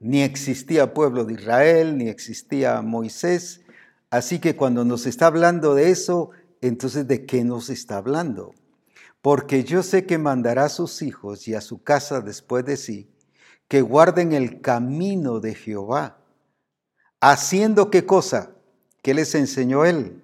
ni 0.00 0.22
existía 0.22 0.92
pueblo 0.92 1.24
de 1.24 1.34
Israel, 1.34 1.96
ni 1.96 2.08
existía 2.08 2.82
Moisés. 2.82 3.60
Así 4.10 4.40
que 4.40 4.56
cuando 4.56 4.84
nos 4.84 5.06
está 5.06 5.26
hablando 5.28 5.74
de 5.74 5.90
eso, 5.90 6.30
entonces 6.60 7.06
¿de 7.06 7.24
qué 7.24 7.44
nos 7.44 7.70
está 7.70 7.98
hablando? 7.98 8.54
Porque 9.22 9.64
yo 9.64 9.82
sé 9.82 10.06
que 10.06 10.18
mandará 10.18 10.66
a 10.66 10.68
sus 10.68 11.02
hijos 11.02 11.48
y 11.48 11.54
a 11.54 11.60
su 11.60 11.82
casa 11.82 12.20
después 12.20 12.64
de 12.64 12.76
sí, 12.76 13.10
que 13.66 13.82
guarden 13.82 14.32
el 14.32 14.60
camino 14.60 15.40
de 15.40 15.54
Jehová, 15.54 16.18
haciendo 17.20 17.90
qué 17.90 18.06
cosa, 18.06 18.52
¿qué 19.02 19.14
les 19.14 19.34
enseñó 19.34 19.84
él? 19.84 20.22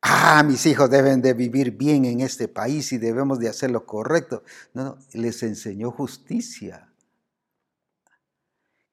Ah, 0.00 0.42
mis 0.42 0.66
hijos 0.66 0.90
deben 0.90 1.22
de 1.22 1.32
vivir 1.32 1.70
bien 1.76 2.04
en 2.06 2.20
este 2.20 2.48
país 2.48 2.92
y 2.92 2.98
debemos 2.98 3.38
de 3.38 3.48
hacer 3.48 3.70
lo 3.70 3.86
correcto. 3.86 4.42
No, 4.74 4.82
no, 4.82 4.98
les 5.12 5.44
enseñó 5.44 5.92
justicia. 5.92 6.88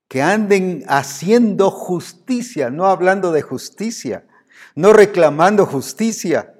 Que 0.07 0.21
anden 0.21 0.83
haciendo 0.87 1.71
justicia, 1.71 2.69
no 2.69 2.85
hablando 2.85 3.31
de 3.31 3.41
justicia, 3.41 4.27
no 4.75 4.93
reclamando 4.93 5.65
justicia, 5.65 6.58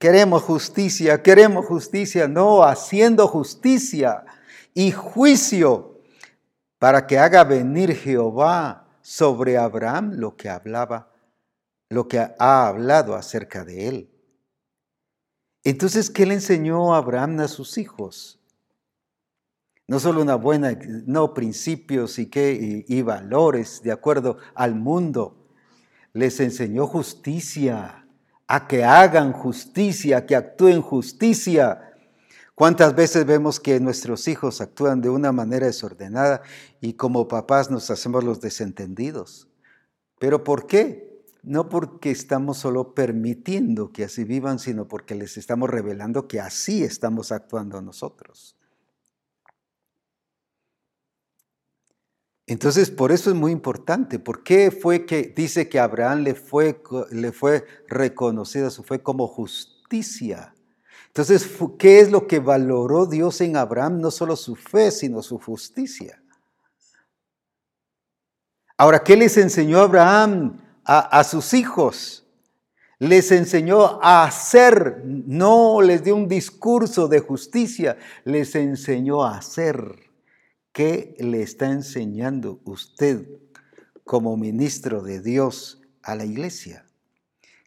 Queremos 0.00 0.42
justicia, 0.44 1.22
queremos 1.22 1.66
justicia, 1.66 2.26
no, 2.26 2.64
haciendo 2.64 3.28
justicia 3.28 4.24
y 4.72 4.92
juicio 4.92 6.00
para 6.78 7.06
que 7.06 7.18
haga 7.18 7.44
venir 7.44 7.94
Jehová 7.94 8.88
sobre 9.02 9.58
Abraham 9.58 10.12
lo 10.14 10.36
que 10.38 10.48
hablaba, 10.48 11.12
lo 11.90 12.08
que 12.08 12.18
ha 12.18 12.66
hablado 12.66 13.14
acerca 13.14 13.62
de 13.62 13.88
él. 13.88 14.10
Entonces, 15.64 16.08
¿qué 16.08 16.24
le 16.24 16.32
enseñó 16.32 16.94
Abraham 16.94 17.40
a 17.40 17.48
sus 17.48 17.76
hijos? 17.76 18.40
No 19.86 20.00
solo 20.00 20.22
una 20.22 20.36
buena, 20.36 20.78
no 21.04 21.34
principios 21.34 22.18
y, 22.18 22.30
qué, 22.30 22.86
y 22.88 23.02
valores 23.02 23.82
de 23.82 23.92
acuerdo 23.92 24.38
al 24.54 24.76
mundo, 24.76 25.36
les 26.14 26.40
enseñó 26.40 26.86
justicia 26.86 27.99
a 28.52 28.66
que 28.66 28.82
hagan 28.82 29.32
justicia, 29.32 30.26
que 30.26 30.34
actúen 30.34 30.82
justicia. 30.82 31.92
¿Cuántas 32.56 32.96
veces 32.96 33.24
vemos 33.24 33.60
que 33.60 33.78
nuestros 33.78 34.26
hijos 34.26 34.60
actúan 34.60 35.00
de 35.00 35.08
una 35.08 35.30
manera 35.30 35.66
desordenada 35.66 36.42
y 36.80 36.94
como 36.94 37.28
papás 37.28 37.70
nos 37.70 37.92
hacemos 37.92 38.24
los 38.24 38.40
desentendidos? 38.40 39.46
¿Pero 40.18 40.42
por 40.42 40.66
qué? 40.66 41.22
No 41.44 41.68
porque 41.68 42.10
estamos 42.10 42.58
solo 42.58 42.92
permitiendo 42.92 43.92
que 43.92 44.02
así 44.02 44.24
vivan, 44.24 44.58
sino 44.58 44.88
porque 44.88 45.14
les 45.14 45.36
estamos 45.36 45.70
revelando 45.70 46.26
que 46.26 46.40
así 46.40 46.82
estamos 46.82 47.30
actuando 47.30 47.80
nosotros. 47.80 48.56
Entonces, 52.50 52.90
por 52.90 53.12
eso 53.12 53.30
es 53.30 53.36
muy 53.36 53.52
importante. 53.52 54.18
¿Por 54.18 54.42
qué 54.42 54.72
fue 54.72 55.06
que 55.06 55.32
dice 55.36 55.68
que 55.68 55.78
Abraham 55.78 56.24
le 56.24 56.34
fue, 56.34 56.82
le 57.12 57.30
fue 57.30 57.64
reconocida, 57.86 58.70
su 58.70 58.82
fe 58.82 59.00
como 59.00 59.28
justicia? 59.28 60.52
Entonces, 61.06 61.48
¿qué 61.78 62.00
es 62.00 62.10
lo 62.10 62.26
que 62.26 62.40
valoró 62.40 63.06
Dios 63.06 63.40
en 63.40 63.56
Abraham? 63.56 64.00
No 64.00 64.10
solo 64.10 64.34
su 64.34 64.56
fe, 64.56 64.90
sino 64.90 65.22
su 65.22 65.38
justicia. 65.38 66.20
Ahora, 68.76 69.04
¿qué 69.04 69.16
les 69.16 69.36
enseñó 69.36 69.78
Abraham 69.78 70.60
a 70.82 71.22
sus 71.22 71.54
hijos? 71.54 72.26
Les 72.98 73.30
enseñó 73.30 74.02
a 74.02 74.24
hacer, 74.24 75.04
no 75.04 75.80
les 75.82 76.02
dio 76.02 76.16
un 76.16 76.26
discurso 76.26 77.06
de 77.06 77.20
justicia, 77.20 77.96
les 78.24 78.56
enseñó 78.56 79.22
a 79.22 79.38
hacer. 79.38 80.09
¿Qué 80.72 81.16
le 81.18 81.42
está 81.42 81.70
enseñando 81.70 82.60
usted 82.64 83.26
como 84.04 84.36
ministro 84.36 85.02
de 85.02 85.20
Dios 85.20 85.82
a 86.02 86.14
la 86.14 86.24
iglesia? 86.24 86.86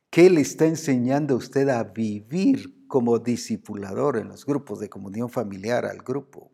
¿Qué 0.10 0.30
le 0.30 0.40
está 0.40 0.68
enseñando 0.68 1.36
usted 1.36 1.68
a 1.68 1.84
vivir 1.84 2.88
como 2.88 3.20
discipulador 3.20 4.18
en 4.18 4.30
los 4.30 4.46
grupos 4.46 4.80
de 4.80 4.90
comunión 4.90 5.30
familiar 5.30 5.86
al 5.86 5.98
grupo? 5.98 6.52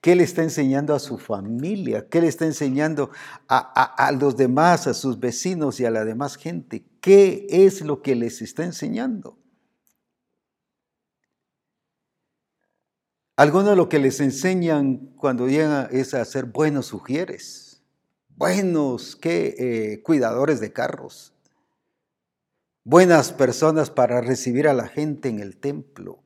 ¿Qué 0.00 0.14
le 0.14 0.22
está 0.22 0.42
enseñando 0.42 0.94
a 0.94 1.00
su 1.00 1.18
familia? 1.18 2.08
¿Qué 2.08 2.22
le 2.22 2.28
está 2.28 2.46
enseñando 2.46 3.10
a, 3.48 4.06
a, 4.06 4.12
los 4.12 4.36
demás, 4.36 4.86
a 4.86 4.94
sus 4.94 5.20
vecinos 5.20 5.80
y 5.80 5.84
a 5.84 5.90
la 5.90 6.06
demás 6.06 6.36
gente? 6.36 6.86
¿Qué 7.00 7.46
es 7.50 7.82
lo 7.82 8.00
que 8.00 8.14
les 8.14 8.40
está 8.40 8.64
enseñando? 8.64 9.38
Algunos 13.36 13.76
lo 13.76 13.88
que 13.88 13.98
les 13.98 14.20
enseñan 14.20 15.12
cuando 15.16 15.48
llegan 15.48 15.88
es 15.90 16.14
a 16.14 16.24
ser 16.24 16.44
buenos 16.44 16.86
sugieres, 16.86 17.82
buenos 18.36 19.16
¿qué? 19.16 19.56
Eh, 19.58 20.02
cuidadores 20.04 20.60
de 20.60 20.72
carros, 20.72 21.34
buenas 22.84 23.32
personas 23.32 23.90
para 23.90 24.20
recibir 24.20 24.68
a 24.68 24.72
la 24.72 24.86
gente 24.86 25.28
en 25.30 25.40
el 25.40 25.56
templo. 25.56 26.22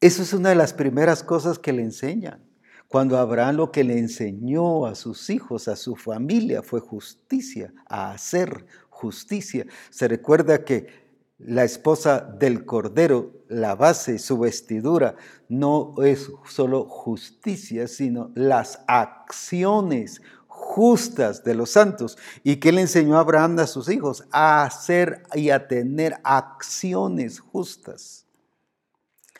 Eso 0.00 0.22
es 0.22 0.32
una 0.32 0.48
de 0.48 0.56
las 0.56 0.72
primeras 0.72 1.22
cosas 1.22 1.60
que 1.60 1.72
le 1.72 1.82
enseñan. 1.82 2.44
Cuando 2.88 3.16
Abraham 3.16 3.56
lo 3.56 3.70
que 3.70 3.84
le 3.84 3.98
enseñó 3.98 4.84
a 4.84 4.96
sus 4.96 5.30
hijos, 5.30 5.68
a 5.68 5.76
su 5.76 5.94
familia, 5.94 6.62
fue 6.64 6.80
justicia, 6.80 7.72
a 7.86 8.10
hacer 8.10 8.66
justicia. 8.90 9.64
Se 9.90 10.08
recuerda 10.08 10.64
que 10.64 11.03
la 11.38 11.64
esposa 11.64 12.20
del 12.20 12.64
Cordero, 12.64 13.32
la 13.48 13.74
base, 13.74 14.18
su 14.18 14.38
vestidura, 14.38 15.16
no 15.48 15.94
es 16.02 16.30
solo 16.48 16.84
justicia, 16.84 17.88
sino 17.88 18.30
las 18.34 18.80
acciones 18.86 20.22
justas 20.46 21.44
de 21.44 21.54
los 21.54 21.70
santos. 21.70 22.16
¿Y 22.42 22.56
qué 22.56 22.72
le 22.72 22.80
enseñó 22.80 23.16
a 23.16 23.20
Abraham 23.20 23.58
a 23.58 23.66
sus 23.66 23.88
hijos? 23.88 24.24
A 24.30 24.64
hacer 24.64 25.22
y 25.34 25.50
a 25.50 25.66
tener 25.68 26.16
acciones 26.24 27.40
justas. 27.40 28.26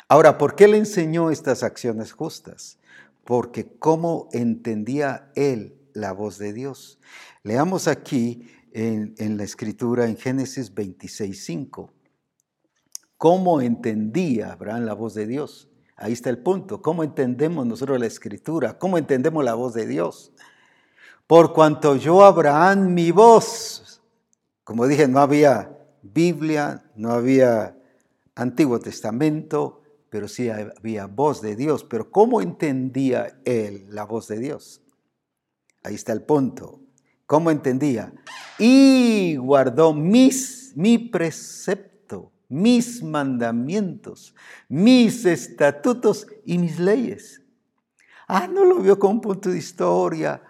Ahora, 0.09 0.37
¿por 0.37 0.55
qué 0.55 0.69
le 0.69 0.77
enseñó 0.77 1.31
estas 1.31 1.63
acciones 1.63 2.13
justas? 2.13 2.79
Porque 3.25 3.67
cómo 3.79 4.29
entendía 4.33 5.31
él 5.35 5.79
la 5.95 6.13
voz 6.13 6.39
de 6.39 6.53
Dios. 6.53 6.99
Leamos 7.43 7.89
aquí 7.89 8.51
en, 8.75 9.37
la 9.37 9.45
escritura 9.45 10.07
en 10.07 10.17
Génesis 10.17 10.75
26.5. 10.75 11.91
¿Cómo 13.17 13.61
entendía 13.61 14.53
Abraham 14.53 14.85
la 14.85 14.95
voz 14.95 15.15
de 15.15 15.27
Dios? 15.27 15.71
Ahí 15.97 16.13
está 16.13 16.29
el 16.29 16.39
punto. 16.39 16.83
¿Cómo 16.83 17.05
entendemos 17.05 17.65
nosotros 17.67 17.99
la 18.01 18.07
escritura? 18.07 18.77
¿Cómo 18.79 18.99
entendemos 18.99 19.45
la 19.45 19.55
voz 19.55 19.75
de 19.75 19.87
Dios? 19.87 20.33
Por 21.27 21.53
cuanto 21.53 21.95
yo, 21.97 22.25
Abraham, 22.25 22.93
mi 22.93 23.13
voz, 23.13 24.03
como 24.65 24.87
dije, 24.87 25.07
no 25.07 25.21
había 25.21 25.79
Biblia, 26.03 26.85
no 26.97 27.13
había 27.13 27.79
Antiguo 28.35 28.81
Testamento, 28.81 29.83
pero 30.11 30.27
sí 30.27 30.51
había 30.51 31.07
voz 31.07 31.41
de 31.41 31.55
Dios. 31.55 31.85
Pero 31.85 32.11
¿cómo 32.11 32.43
entendía 32.43 33.41
él 33.45 33.87
la 33.89 34.05
voz 34.05 34.27
de 34.27 34.41
Dios? 34.41 34.83
Ahí 35.85 35.95
está 35.95 36.13
el 36.13 36.23
punto. 36.23 36.84
¿Cómo 37.27 37.51
entendía? 37.51 38.13
Y 38.59 39.37
guardó 39.37 39.93
mis, 39.95 40.73
mi 40.77 40.99
precepto. 40.99 42.31
mis 42.47 43.03
mandamientos, 43.03 44.35
mis 44.69 45.25
estatutos 45.25 46.27
y 46.45 46.59
mis 46.59 46.79
leyes. 46.79 47.43
Ah, 48.29 48.47
no 48.47 48.65
lo 48.65 48.81
vio 48.81 48.99
con 48.99 49.13
un 49.13 49.21
punto 49.21 49.51
de 49.51 49.59
historia. 49.59 50.43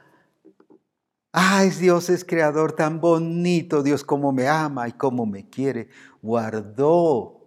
Ay, 1.33 1.71
Dios 1.71 2.11
es 2.11 2.25
creador 2.25 2.73
tan 2.73 3.01
bonito, 3.01 3.83
Dios 3.83 4.05
cómo 4.05 4.33
me 4.33 4.49
ama 4.49 4.87
y 4.89 4.93
cómo 4.93 5.25
me 5.25 5.49
quiere. 5.49 5.89
Guardó 6.21 7.45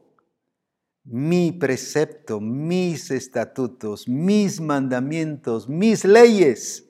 mi 1.03 1.51
precepto, 1.51 2.41
mis 2.41 3.11
estatutos, 3.11 4.07
mis 4.07 4.59
mandamientos, 4.59 5.69
mis 5.69 6.03
leyes. 6.03 6.86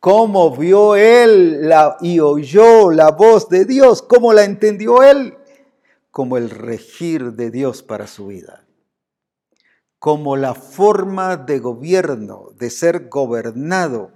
Cómo 0.00 0.56
vio 0.56 0.94
él 0.94 1.68
la, 1.68 1.96
y 2.00 2.20
oyó 2.20 2.90
la 2.90 3.10
voz 3.10 3.48
de 3.48 3.64
Dios, 3.64 4.02
cómo 4.02 4.32
la 4.32 4.44
entendió 4.44 5.02
él, 5.02 5.36
como 6.10 6.36
el 6.36 6.50
regir 6.50 7.32
de 7.32 7.50
Dios 7.50 7.82
para 7.82 8.06
su 8.06 8.28
vida, 8.28 8.64
como 9.98 10.36
la 10.36 10.54
forma 10.54 11.36
de 11.36 11.58
gobierno, 11.58 12.50
de 12.56 12.70
ser 12.70 13.08
gobernado, 13.08 14.12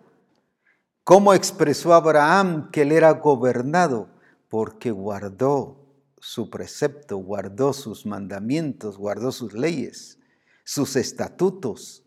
cómo 1.05 1.35
expresó 1.35 1.95
Abraham 1.95 2.71
que 2.71 2.83
él 2.83 2.93
era 2.93 3.11
gobernado, 3.13 4.09
porque 4.49 4.91
guardó 4.91 5.83
su 6.21 6.51
precepto, 6.51 7.17
guardó 7.17 7.73
sus 7.73 8.07
mandamientos, 8.07 8.97
guardó 8.97 9.33
sus 9.33 9.55
leyes, 9.55 10.19
sus 10.65 10.95
estatutos. 10.95 12.02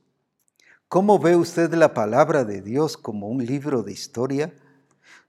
¿Cómo 0.95 1.19
ve 1.19 1.35
usted 1.35 1.73
la 1.73 1.93
palabra 1.93 2.45
de 2.45 2.61
Dios 2.61 2.95
como 2.95 3.27
un 3.27 3.45
libro 3.45 3.83
de 3.83 3.91
historia? 3.91 4.53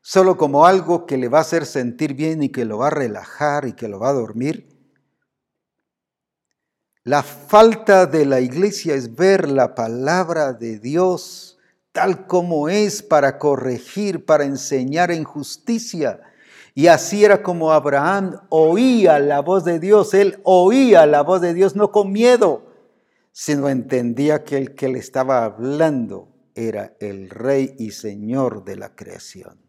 ¿Solo 0.01 0.37
como 0.37 0.65
algo 0.65 1.07
que 1.07 1.17
le 1.17 1.29
va 1.29 1.39
a 1.39 1.41
hacer 1.41 1.67
sentir 1.67 2.15
bien 2.15 2.41
y 2.45 2.51
que 2.51 2.65
lo 2.65 2.79
va 2.79 2.87
a 2.87 2.91
relajar 2.91 3.67
y 3.67 3.73
que 3.73 3.89
lo 3.89 3.99
va 3.99 4.11
a 4.11 4.13
dormir? 4.13 4.69
La 7.03 7.25
falta 7.25 8.07
de 8.07 8.27
la 8.27 8.39
iglesia 8.39 8.95
es 8.95 9.17
ver 9.17 9.51
la 9.51 9.75
palabra 9.75 10.53
de 10.53 10.79
Dios 10.79 11.59
tal 11.91 12.29
como 12.29 12.69
es 12.69 13.03
para 13.03 13.37
corregir, 13.37 14.25
para 14.25 14.45
enseñar 14.45 15.11
en 15.11 15.25
justicia 15.25 16.21
y 16.77 16.89
así 16.89 17.25
era 17.25 17.43
como 17.43 17.73
Abraham 17.73 18.39
oía 18.51 19.19
la 19.19 19.41
voz 19.41 19.65
de 19.65 19.81
Dios. 19.81 20.13
Él 20.13 20.39
oía 20.45 21.07
la 21.07 21.23
voz 21.23 21.41
de 21.41 21.55
Dios 21.55 21.75
no 21.75 21.91
con 21.91 22.13
miedo, 22.13 22.66
sino 23.39 23.69
entendía 23.69 24.45
que 24.45 24.57
el 24.57 24.75
que 24.75 24.89
le 24.89 24.99
estaba 24.99 25.45
hablando 25.45 26.35
era 26.55 26.97
el 27.01 27.29
rey 27.29 27.75
y 27.79 27.91
señor 27.91 28.65
de 28.65 28.77
la 28.77 28.97
creación. 28.97 29.61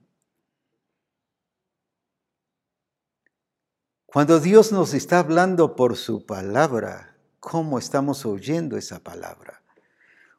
Cuando 4.06 4.40
Dios 4.40 4.72
nos 4.72 4.94
está 4.94 5.20
hablando 5.20 5.76
por 5.76 5.98
su 5.98 6.26
palabra, 6.26 7.18
¿cómo 7.42 7.78
estamos 7.78 8.26
oyendo 8.26 8.78
esa 8.78 9.00
palabra? 9.04 9.62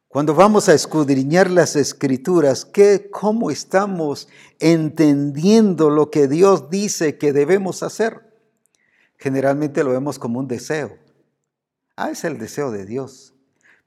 Cuando 0.07 0.33
vamos 0.33 0.67
a 0.67 0.73
escudriñar 0.73 1.51
las 1.51 1.75
escrituras, 1.75 2.65
¿qué, 2.65 3.11
¿cómo 3.11 3.51
estamos 3.51 4.27
entendiendo 4.57 5.91
lo 5.91 6.09
que 6.09 6.27
Dios 6.27 6.71
dice 6.71 7.19
que 7.19 7.31
debemos 7.31 7.83
hacer? 7.83 8.21
Generalmente 9.17 9.83
lo 9.83 9.91
vemos 9.91 10.17
como 10.17 10.39
un 10.39 10.47
deseo. 10.47 11.08
Ah, 11.99 12.11
es 12.11 12.23
el 12.23 12.37
deseo 12.37 12.71
de 12.71 12.85
Dios, 12.85 13.35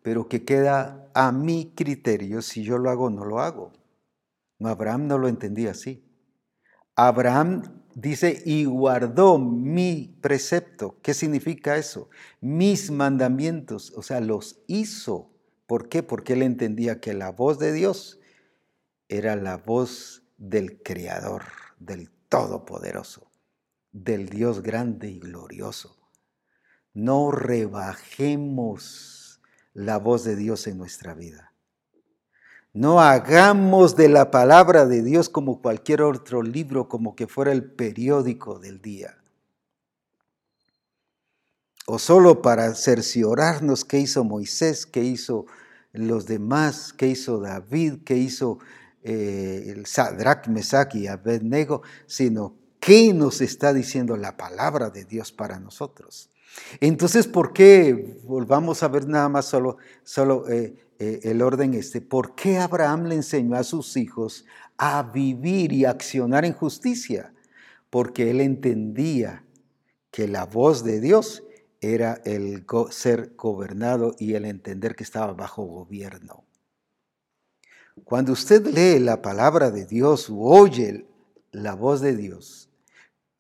pero 0.03 0.29
que 0.29 0.45
queda 0.45 1.11
a 1.15 1.33
mi 1.33 1.73
criterio 1.75 2.43
si 2.43 2.63
yo 2.63 2.77
lo 2.77 2.91
hago 2.91 3.05
o 3.05 3.11
no 3.11 3.25
lo 3.25 3.41
hago. 3.41 3.73
Abraham 4.61 5.07
no 5.07 5.19
lo 5.19 5.29
entendía 5.29 5.71
así. 5.71 6.05
Abraham 6.95 7.83
dice, 7.95 8.43
y 8.45 8.67
guardó 8.67 9.39
mi 9.39 10.19
precepto. 10.21 10.99
¿Qué 11.03 11.15
significa 11.15 11.79
eso? 11.79 12.11
Mis 12.43 12.91
mandamientos, 12.91 13.93
o 13.97 14.03
sea, 14.03 14.21
los 14.21 14.61
hizo 14.67 15.33
¿Por 15.73 15.89
qué? 15.89 16.03
Porque 16.03 16.35
él 16.35 16.43
entendía 16.43 17.01
que 17.01 17.15
la 17.15 17.31
voz 17.31 17.59
de 17.59 17.73
Dios 17.73 18.21
era 19.09 19.37
la 19.37 19.57
voz 19.57 20.23
del 20.37 20.83
Creador, 20.83 21.45
del 21.79 22.11
Todopoderoso, 22.29 23.31
del 23.91 24.29
Dios 24.29 24.61
grande 24.61 25.09
y 25.09 25.19
glorioso. 25.19 26.02
No 26.95 27.31
rebajemos 27.31 29.13
la 29.75 29.99
voz 29.99 30.25
de 30.25 30.37
Dios 30.37 30.67
en 30.67 30.79
nuestra 30.79 31.15
vida. 31.15 31.53
No 32.75 33.01
hagamos 33.01 33.97
de 33.97 34.09
la 34.09 34.31
palabra 34.31 34.87
de 34.87 35.03
Dios 35.03 35.29
como 35.29 35.61
cualquier 35.61 36.03
otro 36.03 36.43
libro, 36.43 36.89
como 36.89 37.15
que 37.15 37.27
fuera 37.27 37.53
el 37.53 37.65
periódico 37.65 38.59
del 38.59 38.81
día. 38.81 39.19
O 41.87 41.99
solo 41.99 42.41
para 42.41 42.75
cerciorarnos 42.75 43.85
qué 43.85 43.99
hizo 43.99 44.25
Moisés, 44.25 44.87
qué 44.87 45.03
hizo 45.03 45.47
los 45.93 46.27
demás, 46.27 46.95
qué 46.95 47.09
hizo 47.09 47.41
David, 47.41 48.05
qué 48.05 48.17
hizo 48.17 48.59
eh, 49.03 49.65
el 49.69 49.85
Sadrach, 49.85 50.47
Mesach 50.49 50.95
y 50.95 51.09
Abednego, 51.09 51.83
sino 52.07 52.57
qué 52.81 53.13
nos 53.13 53.43
está 53.43 53.75
diciendo 53.75 54.17
la 54.17 54.37
palabra 54.39 54.89
de 54.89 55.05
Dios 55.05 55.31
para 55.33 55.59
nosotros. 55.59 56.32
Entonces, 56.81 57.27
¿por 57.27 57.53
qué? 57.53 58.19
Volvamos 58.25 58.83
a 58.83 58.89
ver 58.89 59.07
nada 59.09 59.29
más 59.29 59.47
solo, 59.47 59.79
solo 60.05 60.49
eh, 60.49 60.75
eh, 60.99 61.21
el 61.25 61.43
orden 61.43 61.75
este. 61.75 62.01
¿Por 62.01 62.35
qué 62.35 62.59
Abraham 62.59 63.07
le 63.07 63.17
enseñó 63.17 63.57
a 63.57 63.65
sus 63.65 63.97
hijos 63.97 64.45
a 64.77 65.03
vivir 65.03 65.73
y 65.73 65.85
accionar 65.85 66.45
en 66.45 66.53
justicia? 66.53 67.35
Porque 67.91 68.31
él 68.31 68.41
entendía 68.41 69.45
que 70.11 70.29
la 70.29 70.45
voz 70.47 70.85
de 70.85 71.01
Dios 71.01 71.43
era 71.81 72.21
el 72.25 72.65
ser 72.91 73.35
gobernado 73.37 74.15
y 74.19 74.35
el 74.35 74.45
entender 74.45 74.95
que 74.95 75.03
estaba 75.03 75.33
bajo 75.33 75.65
gobierno. 75.65 76.45
Cuando 78.05 78.33
usted 78.33 78.67
lee 78.67 79.01
la 79.01 79.21
palabra 79.21 79.71
de 79.71 79.85
Dios 79.85 80.31
o 80.31 80.37
oye 80.37 81.07
la 81.51 81.75
voz 81.75 82.01
de 82.01 82.17
Dios, 82.17 82.71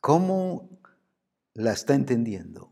¿cómo 0.00 0.68
la 1.54 1.72
está 1.72 1.94
entendiendo? 1.94 2.71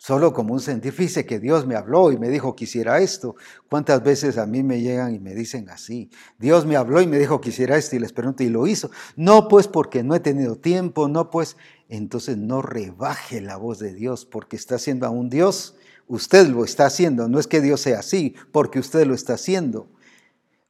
Solo 0.00 0.32
como 0.32 0.54
un 0.54 0.60
sentir, 0.60 0.94
que 1.26 1.40
Dios 1.40 1.66
me 1.66 1.74
habló 1.74 2.12
y 2.12 2.18
me 2.18 2.28
dijo 2.28 2.54
que 2.54 2.64
hiciera 2.64 3.00
esto. 3.00 3.34
¿Cuántas 3.68 4.00
veces 4.04 4.38
a 4.38 4.46
mí 4.46 4.62
me 4.62 4.80
llegan 4.80 5.12
y 5.12 5.18
me 5.18 5.34
dicen 5.34 5.68
así? 5.70 6.08
Dios 6.38 6.66
me 6.66 6.76
habló 6.76 7.00
y 7.00 7.08
me 7.08 7.18
dijo 7.18 7.40
que 7.40 7.48
hiciera 7.48 7.76
esto 7.76 7.96
y 7.96 7.98
les 7.98 8.12
pregunto 8.12 8.44
y 8.44 8.48
lo 8.48 8.68
hizo. 8.68 8.92
No 9.16 9.48
pues 9.48 9.66
porque 9.66 10.04
no 10.04 10.14
he 10.14 10.20
tenido 10.20 10.54
tiempo, 10.54 11.08
no 11.08 11.30
pues 11.30 11.56
entonces 11.88 12.36
no 12.36 12.62
rebaje 12.62 13.40
la 13.40 13.56
voz 13.56 13.80
de 13.80 13.92
Dios 13.92 14.24
porque 14.24 14.54
está 14.54 14.76
haciendo 14.76 15.04
a 15.04 15.10
un 15.10 15.28
Dios. 15.30 15.74
Usted 16.06 16.46
lo 16.46 16.64
está 16.64 16.86
haciendo, 16.86 17.28
no 17.28 17.40
es 17.40 17.48
que 17.48 17.60
Dios 17.60 17.80
sea 17.80 17.98
así, 17.98 18.36
porque 18.52 18.78
usted 18.78 19.04
lo 19.04 19.14
está 19.14 19.34
haciendo. 19.34 19.90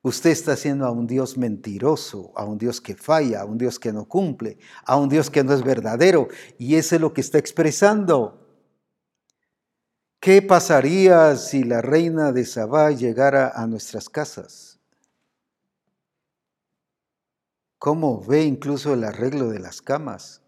Usted 0.00 0.30
está 0.30 0.52
haciendo 0.52 0.86
a 0.86 0.90
un 0.90 1.06
Dios 1.06 1.36
mentiroso, 1.36 2.32
a 2.34 2.46
un 2.46 2.56
Dios 2.56 2.80
que 2.80 2.94
falla, 2.94 3.42
a 3.42 3.44
un 3.44 3.58
Dios 3.58 3.78
que 3.78 3.92
no 3.92 4.06
cumple, 4.06 4.56
a 4.86 4.96
un 4.96 5.10
Dios 5.10 5.28
que 5.28 5.44
no 5.44 5.52
es 5.52 5.62
verdadero. 5.62 6.28
Y 6.56 6.76
ese 6.76 6.96
es 6.96 7.02
lo 7.02 7.12
que 7.12 7.20
está 7.20 7.36
expresando. 7.36 8.47
¿Qué 10.20 10.42
pasaría 10.42 11.36
si 11.36 11.62
la 11.62 11.80
reina 11.80 12.32
de 12.32 12.44
Sabá 12.44 12.90
llegara 12.90 13.52
a 13.54 13.68
nuestras 13.68 14.08
casas? 14.08 14.80
¿Cómo 17.78 18.20
ve 18.24 18.42
incluso 18.42 18.94
el 18.94 19.04
arreglo 19.04 19.48
de 19.48 19.60
las 19.60 19.80
camas? 19.80 20.42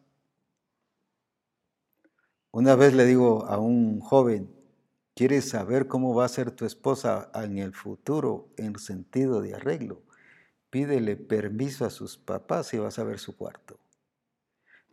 Una 2.51 2.75
vez 2.75 2.95
le 2.95 3.05
digo 3.05 3.47
a 3.47 3.59
un 3.59 4.01
joven, 4.01 4.53
¿quieres 5.15 5.51
saber 5.51 5.87
cómo 5.87 6.17
va 6.17 6.25
a 6.25 6.29
ser 6.29 6.51
tu 6.51 6.67
esposa 6.67 7.31
en 7.33 7.59
el 7.59 7.73
futuro 7.73 8.49
en 8.57 8.77
sentido 8.77 9.41
de 9.41 9.55
arreglo? 9.55 10.03
Pídele 10.71 11.15
permiso 11.15 11.85
a 11.85 11.91
sus 11.91 12.19
papás 12.19 12.75
y 12.75 12.79
vas 12.79 12.99
a 12.99 13.05
ver 13.05 13.21
su 13.21 13.37
cuarto. 13.37 13.79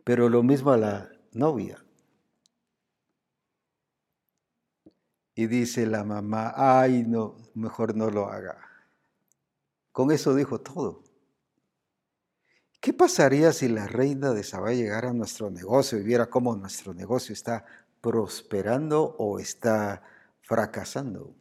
Pero 0.04 0.28
lo 0.28 0.44
mismo 0.44 0.70
a 0.70 0.76
la 0.76 1.10
novia. 1.32 1.84
Y 5.38 5.46
dice 5.46 5.86
la 5.86 6.02
mamá, 6.02 6.52
ay, 6.56 7.04
no, 7.06 7.36
mejor 7.54 7.94
no 7.94 8.10
lo 8.10 8.26
haga. 8.26 8.58
Con 9.92 10.10
eso 10.10 10.34
dijo 10.34 10.60
todo. 10.60 11.04
¿Qué 12.80 12.92
pasaría 12.92 13.52
si 13.52 13.68
la 13.68 13.86
reina 13.86 14.32
de 14.32 14.42
Sabá 14.42 14.72
llegara 14.72 15.10
a 15.10 15.12
nuestro 15.12 15.48
negocio 15.48 15.96
y 15.96 16.02
viera 16.02 16.28
cómo 16.28 16.56
nuestro 16.56 16.92
negocio 16.92 17.32
está 17.32 17.64
prosperando 18.00 19.14
o 19.16 19.38
está 19.38 20.02
fracasando? 20.40 21.36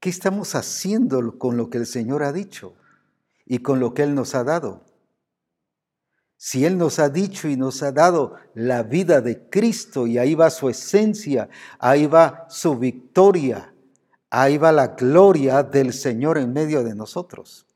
¿Qué 0.00 0.08
estamos 0.08 0.54
haciendo 0.54 1.38
con 1.38 1.58
lo 1.58 1.68
que 1.68 1.76
el 1.76 1.86
Señor 1.86 2.22
ha 2.22 2.32
dicho 2.32 2.74
y 3.44 3.58
con 3.58 3.80
lo 3.80 3.92
que 3.92 4.02
Él 4.02 4.14
nos 4.14 4.34
ha 4.34 4.44
dado? 4.44 4.86
Si 6.42 6.64
Él 6.64 6.78
nos 6.78 6.98
ha 6.98 7.10
dicho 7.10 7.48
y 7.48 7.56
nos 7.58 7.82
ha 7.82 7.92
dado 7.92 8.32
la 8.54 8.82
vida 8.82 9.20
de 9.20 9.50
Cristo 9.50 10.06
y 10.06 10.16
ahí 10.16 10.34
va 10.34 10.48
su 10.48 10.70
esencia, 10.70 11.50
ahí 11.78 12.06
va 12.06 12.46
su 12.48 12.78
victoria, 12.78 13.74
ahí 14.30 14.56
va 14.56 14.72
la 14.72 14.86
gloria 14.86 15.62
del 15.62 15.92
Señor 15.92 16.38
en 16.38 16.54
medio 16.54 16.82
de 16.82 16.94
nosotros. 16.94 17.66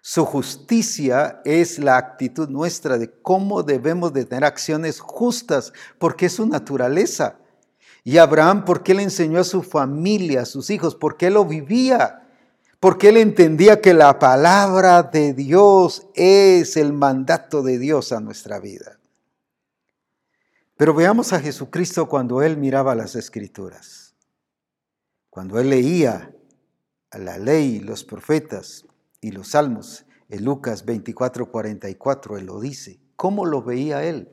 Su 0.00 0.24
justicia 0.24 1.40
es 1.44 1.80
la 1.80 1.96
actitud 1.96 2.48
nuestra 2.48 2.98
de 2.98 3.10
cómo 3.10 3.64
debemos 3.64 4.12
de 4.12 4.26
tener 4.26 4.44
acciones 4.44 5.00
justas, 5.00 5.72
porque 5.98 6.26
es 6.26 6.34
su 6.34 6.46
naturaleza. 6.46 7.40
Y 8.04 8.18
Abraham, 8.18 8.64
porque 8.64 8.92
él 8.92 9.00
enseñó 9.00 9.40
a 9.40 9.44
su 9.44 9.64
familia, 9.64 10.42
a 10.42 10.46
sus 10.46 10.70
hijos, 10.70 10.94
porque 10.94 11.26
él 11.26 11.34
lo 11.34 11.44
vivía, 11.44 12.25
porque 12.80 13.08
él 13.08 13.16
entendía 13.16 13.80
que 13.80 13.94
la 13.94 14.18
palabra 14.18 15.02
de 15.02 15.32
Dios 15.32 16.06
es 16.14 16.76
el 16.76 16.92
mandato 16.92 17.62
de 17.62 17.78
Dios 17.78 18.12
a 18.12 18.20
nuestra 18.20 18.60
vida. 18.60 18.98
Pero 20.76 20.92
veamos 20.92 21.32
a 21.32 21.40
Jesucristo 21.40 22.06
cuando 22.08 22.42
él 22.42 22.58
miraba 22.58 22.94
las 22.94 23.14
escrituras, 23.14 24.14
cuando 25.30 25.58
él 25.58 25.70
leía 25.70 26.34
la 27.12 27.38
ley, 27.38 27.80
los 27.80 28.04
profetas 28.04 28.84
y 29.20 29.32
los 29.32 29.48
salmos. 29.48 30.04
En 30.28 30.44
Lucas 30.44 30.84
24, 30.84 31.50
44 31.50 32.36
él 32.36 32.46
lo 32.46 32.60
dice. 32.60 33.00
¿Cómo 33.16 33.46
lo 33.46 33.62
veía 33.62 34.04
él? 34.04 34.30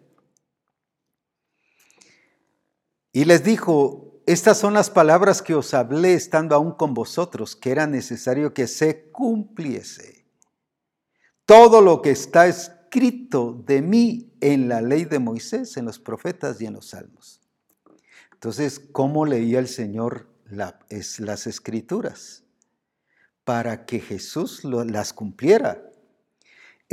Y 3.14 3.26
les 3.26 3.44
dijo, 3.44 4.12
estas 4.25 4.57
son 4.57 4.73
las 4.73 4.89
palabras 4.89 5.41
que 5.41 5.53
os 5.53 5.73
hablé 5.73 6.13
estando 6.13 6.55
aún 6.55 6.71
con 6.71 6.93
vosotros, 6.93 7.55
que 7.55 7.71
era 7.71 7.87
necesario 7.87 8.53
que 8.53 8.67
se 8.67 9.09
cumpliese 9.11 10.25
todo 11.45 11.81
lo 11.81 12.01
que 12.01 12.11
está 12.11 12.47
escrito 12.47 13.61
de 13.65 13.81
mí 13.81 14.33
en 14.39 14.69
la 14.69 14.81
ley 14.81 15.05
de 15.05 15.19
Moisés, 15.19 15.75
en 15.77 15.85
los 15.85 15.99
profetas 15.99 16.61
y 16.61 16.65
en 16.65 16.73
los 16.73 16.87
salmos. 16.89 17.41
Entonces, 18.31 18.79
¿cómo 18.79 19.25
leía 19.25 19.59
el 19.59 19.67
Señor 19.67 20.27
las 20.45 21.47
escrituras? 21.47 22.43
Para 23.43 23.85
que 23.85 23.99
Jesús 23.99 24.63
las 24.63 25.11
cumpliera. 25.11 25.83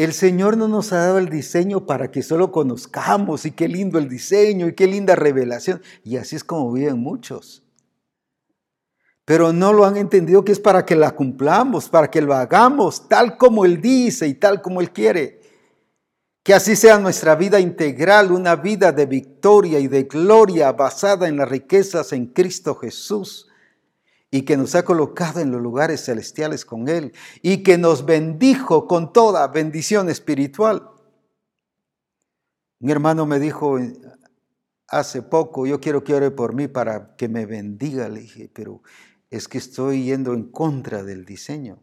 El 0.01 0.15
Señor 0.15 0.57
no 0.57 0.67
nos 0.67 0.95
ha 0.95 0.97
dado 0.97 1.19
el 1.19 1.29
diseño 1.29 1.85
para 1.85 2.11
que 2.11 2.23
solo 2.23 2.51
conozcamos 2.51 3.45
y 3.45 3.51
qué 3.51 3.69
lindo 3.69 3.99
el 3.99 4.09
diseño 4.09 4.67
y 4.67 4.75
qué 4.75 4.87
linda 4.87 5.15
revelación. 5.15 5.83
Y 6.05 6.17
así 6.17 6.37
es 6.37 6.43
como 6.43 6.73
viven 6.73 6.99
muchos. 6.99 7.63
Pero 9.27 9.53
no 9.53 9.75
lo 9.75 9.85
han 9.85 9.99
entendido 9.99 10.43
que 10.43 10.53
es 10.53 10.59
para 10.59 10.87
que 10.87 10.97
la 10.97 11.11
cumplamos, 11.11 11.91
para 11.91 12.11
que 12.11 12.23
lo 12.23 12.33
hagamos 12.33 13.11
tal 13.11 13.37
como 13.37 13.67
Él 13.67 13.83
dice 13.83 14.27
y 14.27 14.33
tal 14.33 14.63
como 14.63 14.81
Él 14.81 14.91
quiere. 14.91 15.43
Que 16.43 16.55
así 16.55 16.77
sea 16.77 16.97
nuestra 16.97 17.35
vida 17.35 17.61
integral, 17.61 18.33
una 18.33 18.57
vida 18.57 18.93
de 18.93 19.05
victoria 19.05 19.81
y 19.81 19.89
de 19.89 20.05
gloria 20.05 20.73
basada 20.73 21.29
en 21.29 21.37
las 21.37 21.51
riquezas 21.51 22.15
en 22.15 22.29
Cristo 22.29 22.75
Jesús 22.75 23.50
y 24.31 24.43
que 24.43 24.57
nos 24.57 24.74
ha 24.74 24.85
colocado 24.85 25.40
en 25.40 25.51
los 25.51 25.61
lugares 25.61 26.05
celestiales 26.05 26.65
con 26.65 26.89
Él 26.89 27.12
y 27.43 27.62
que 27.62 27.78
nos 27.78 28.05
bendijo 28.05 28.86
con 28.86 29.12
toda 29.12 29.47
bendición 29.48 30.09
espiritual. 30.09 30.89
Mi 32.78 32.93
hermano 32.93 33.27
me 33.27 33.39
dijo 33.39 33.78
hace 34.89 35.23
poco, 35.23 35.66
yo 35.66 35.81
quiero 35.81 36.05
que 36.05 36.15
ore 36.15 36.31
por 36.31 36.55
mí 36.55 36.69
para 36.69 37.16
que 37.16 37.28
me 37.28 37.44
bendiga. 37.44 38.09
Le 38.09 38.20
dije, 38.20 38.51
pero 38.52 38.82
es 39.31 39.48
que 39.48 39.59
estoy 39.59 40.05
yendo 40.05 40.32
en 40.32 40.51
contra 40.51 41.02
del 41.02 41.24
diseño. 41.24 41.82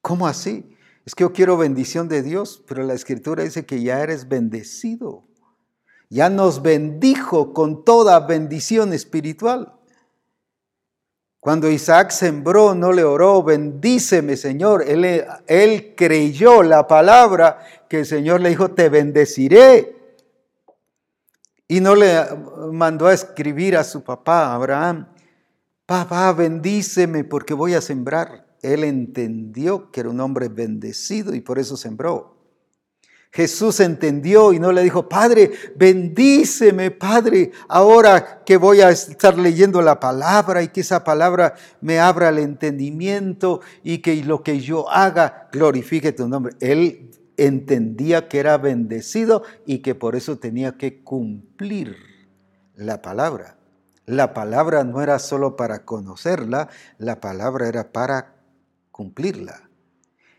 ¿Cómo 0.00 0.26
así? 0.26 0.70
Es 1.04 1.14
que 1.14 1.24
yo 1.24 1.32
quiero 1.32 1.56
bendición 1.56 2.08
de 2.08 2.22
Dios, 2.22 2.62
pero 2.66 2.84
la 2.84 2.94
escritura 2.94 3.42
dice 3.42 3.66
que 3.66 3.82
ya 3.82 4.02
eres 4.02 4.28
bendecido. 4.28 5.26
Ya 6.10 6.30
nos 6.30 6.62
bendijo 6.62 7.52
con 7.52 7.84
toda 7.84 8.20
bendición 8.20 8.92
espiritual. 8.92 9.77
Cuando 11.48 11.70
Isaac 11.70 12.10
sembró, 12.10 12.74
no 12.74 12.92
le 12.92 13.04
oró, 13.04 13.42
bendíceme 13.42 14.36
Señor. 14.36 14.84
Él, 14.86 15.24
él 15.46 15.94
creyó 15.96 16.62
la 16.62 16.86
palabra 16.86 17.60
que 17.88 18.00
el 18.00 18.04
Señor 18.04 18.42
le 18.42 18.50
dijo, 18.50 18.72
te 18.72 18.90
bendeciré. 18.90 19.96
Y 21.66 21.80
no 21.80 21.94
le 21.94 22.22
mandó 22.70 23.06
a 23.06 23.14
escribir 23.14 23.78
a 23.78 23.84
su 23.84 24.04
papá, 24.04 24.52
Abraham, 24.52 25.08
papá, 25.86 26.34
bendíceme 26.34 27.24
porque 27.24 27.54
voy 27.54 27.72
a 27.72 27.80
sembrar. 27.80 28.46
Él 28.60 28.84
entendió 28.84 29.90
que 29.90 30.00
era 30.00 30.10
un 30.10 30.20
hombre 30.20 30.48
bendecido 30.48 31.34
y 31.34 31.40
por 31.40 31.58
eso 31.58 31.78
sembró. 31.78 32.37
Jesús 33.30 33.80
entendió 33.80 34.52
y 34.52 34.58
no 34.58 34.72
le 34.72 34.82
dijo, 34.82 35.08
Padre, 35.08 35.52
bendíceme, 35.76 36.90
Padre, 36.90 37.52
ahora 37.68 38.42
que 38.44 38.56
voy 38.56 38.80
a 38.80 38.90
estar 38.90 39.38
leyendo 39.38 39.82
la 39.82 40.00
palabra 40.00 40.62
y 40.62 40.68
que 40.68 40.80
esa 40.80 41.04
palabra 41.04 41.54
me 41.80 42.00
abra 42.00 42.30
el 42.30 42.38
entendimiento 42.38 43.60
y 43.82 43.98
que 43.98 44.24
lo 44.24 44.42
que 44.42 44.60
yo 44.60 44.90
haga 44.90 45.48
glorifique 45.52 46.12
tu 46.12 46.26
nombre. 46.26 46.54
Él 46.60 47.10
entendía 47.36 48.28
que 48.28 48.38
era 48.40 48.56
bendecido 48.56 49.42
y 49.66 49.78
que 49.78 49.94
por 49.94 50.16
eso 50.16 50.38
tenía 50.38 50.76
que 50.76 51.02
cumplir 51.02 51.96
la 52.74 53.02
palabra. 53.02 53.56
La 54.06 54.32
palabra 54.32 54.84
no 54.84 55.02
era 55.02 55.18
solo 55.18 55.54
para 55.54 55.84
conocerla, 55.84 56.68
la 56.96 57.20
palabra 57.20 57.68
era 57.68 57.92
para 57.92 58.36
cumplirla. 58.90 59.67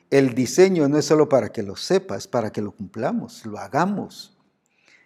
El 0.10 0.34
diseño 0.34 0.90
no 0.90 0.98
es 0.98 1.06
solo 1.06 1.30
para 1.30 1.50
que 1.50 1.62
lo 1.62 1.76
sepas, 1.76 2.28
para 2.28 2.52
que 2.52 2.62
lo 2.62 2.72
cumplamos, 2.72 3.46
lo 3.46 3.60
hagamos. 3.60 4.36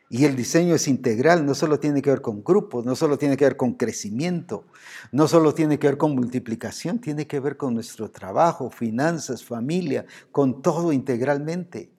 Y 0.09 0.25
el 0.25 0.35
diseño 0.35 0.75
es 0.75 0.87
integral, 0.87 1.45
no 1.45 1.55
solo 1.55 1.79
tiene 1.79 2.01
que 2.01 2.09
ver 2.09 2.21
con 2.21 2.43
grupos, 2.43 2.85
no 2.85 2.95
solo 2.95 3.17
tiene 3.17 3.35
que 3.35 3.45
ver 3.45 3.57
con 3.57 3.73
crecimiento, 3.73 4.65
no 5.11 5.27
solo 5.27 5.53
tiene 5.53 5.79
que 5.79 5.87
ver 5.87 5.97
con 5.97 6.15
multiplicación, 6.15 6.99
tiene 6.99 7.25
que 7.27 7.39
ver 7.39 7.57
con 7.57 7.73
nuestro 7.73 8.11
trabajo, 8.11 8.69
finanzas, 8.69 9.43
familia, 9.43 10.05
con 10.31 10.61
todo 10.61 10.93
integralmente. 10.93 11.91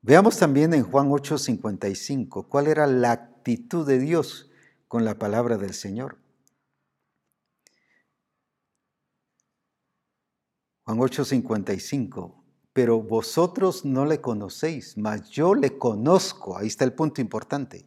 Veamos 0.00 0.38
también 0.38 0.72
en 0.72 0.84
Juan 0.84 1.10
8:55 1.10 2.48
cuál 2.48 2.68
era 2.68 2.86
la 2.86 3.12
actitud 3.12 3.86
de 3.86 3.98
Dios 3.98 4.50
con 4.88 5.04
la 5.04 5.18
palabra 5.18 5.58
del 5.58 5.74
Señor. 5.74 6.16
Juan 10.86 10.98
8:55, 11.00 12.44
pero 12.72 13.02
vosotros 13.02 13.84
no 13.84 14.06
le 14.06 14.20
conocéis, 14.20 14.96
mas 14.96 15.28
yo 15.30 15.52
le 15.56 15.76
conozco. 15.78 16.56
Ahí 16.56 16.68
está 16.68 16.84
el 16.84 16.92
punto 16.92 17.20
importante. 17.20 17.84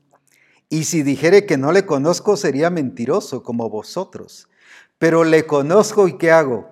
Y 0.67 0.83
si 0.83 1.01
dijere 1.01 1.45
que 1.45 1.57
no 1.57 1.71
le 1.71 1.85
conozco, 1.85 2.35
sería 2.35 2.69
mentiroso 2.69 3.41
como 3.41 3.69
vosotros. 3.69 4.49
Pero 4.97 5.23
le 5.23 5.47
conozco 5.47 6.09
y 6.09 6.17
¿qué 6.17 6.31
hago? 6.31 6.71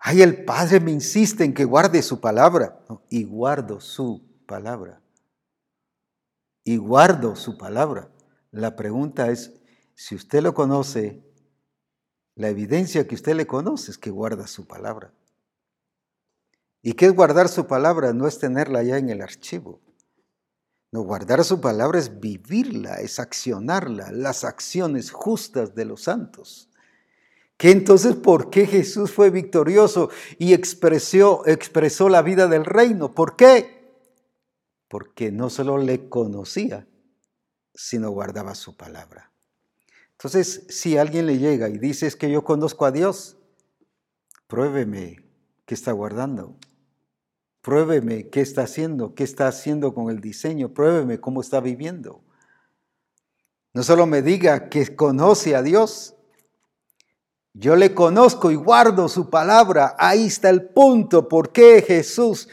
Ay, 0.00 0.22
el 0.22 0.44
Padre 0.44 0.80
me 0.80 0.90
insiste 0.90 1.44
en 1.44 1.54
que 1.54 1.64
guarde 1.64 2.02
su 2.02 2.20
palabra. 2.20 2.80
y 3.08 3.22
guardo 3.22 3.80
su 3.80 4.22
palabra. 4.46 5.00
Y 6.64 6.78
guardo 6.78 7.36
su 7.36 7.56
palabra. 7.56 8.10
La 8.50 8.74
pregunta 8.74 9.30
es, 9.30 9.54
si 9.94 10.16
usted 10.16 10.42
lo 10.42 10.52
conoce, 10.52 11.22
la 12.34 12.48
evidencia 12.48 13.06
que 13.06 13.14
usted 13.14 13.34
le 13.34 13.46
conoce 13.46 13.90
es 13.90 13.98
que 13.98 14.10
guarda 14.10 14.46
su 14.46 14.66
palabra. 14.66 15.12
¿Y 16.82 16.94
qué 16.94 17.06
es 17.06 17.12
guardar 17.12 17.48
su 17.48 17.66
palabra? 17.66 18.12
No 18.12 18.26
es 18.26 18.38
tenerla 18.38 18.82
ya 18.82 18.96
en 18.96 19.10
el 19.10 19.20
archivo. 19.20 19.80
No, 20.92 21.02
guardar 21.02 21.44
su 21.44 21.60
palabra 21.60 21.98
es 21.98 22.18
vivirla, 22.18 22.94
es 22.96 23.20
accionarla, 23.20 24.10
las 24.10 24.44
acciones 24.44 25.10
justas 25.10 25.74
de 25.74 25.84
los 25.84 26.02
santos. 26.02 26.68
Que 27.56 27.70
entonces, 27.70 28.16
¿por 28.16 28.50
qué 28.50 28.66
Jesús 28.66 29.12
fue 29.12 29.30
victorioso 29.30 30.10
y 30.38 30.54
expresó, 30.54 31.46
expresó 31.46 32.08
la 32.08 32.22
vida 32.22 32.48
del 32.48 32.64
reino? 32.64 33.14
¿Por 33.14 33.36
qué? 33.36 33.94
Porque 34.88 35.30
no 35.30 35.50
solo 35.50 35.78
le 35.78 36.08
conocía, 36.08 36.88
sino 37.74 38.10
guardaba 38.10 38.54
su 38.54 38.76
palabra. 38.76 39.29
Entonces, 40.20 40.66
si 40.68 40.98
alguien 40.98 41.24
le 41.24 41.38
llega 41.38 41.70
y 41.70 41.78
dice 41.78 42.06
es 42.06 42.14
que 42.14 42.30
yo 42.30 42.44
conozco 42.44 42.84
a 42.84 42.92
Dios, 42.92 43.38
pruébeme 44.48 45.24
qué 45.64 45.72
está 45.72 45.92
guardando. 45.92 46.58
Pruébeme 47.62 48.28
qué 48.28 48.42
está 48.42 48.64
haciendo, 48.64 49.14
qué 49.14 49.24
está 49.24 49.48
haciendo 49.48 49.94
con 49.94 50.10
el 50.10 50.20
diseño, 50.20 50.74
pruébeme 50.74 51.20
cómo 51.20 51.40
está 51.40 51.60
viviendo. 51.60 52.22
No 53.72 53.82
solo 53.82 54.04
me 54.04 54.20
diga 54.20 54.68
que 54.68 54.94
conoce 54.94 55.56
a 55.56 55.62
Dios, 55.62 56.14
yo 57.54 57.74
le 57.74 57.94
conozco 57.94 58.50
y 58.50 58.56
guardo 58.56 59.08
su 59.08 59.30
palabra. 59.30 59.96
Ahí 59.98 60.26
está 60.26 60.50
el 60.50 60.68
punto 60.68 61.28
por 61.28 61.50
qué 61.50 61.80
Jesús 61.80 62.46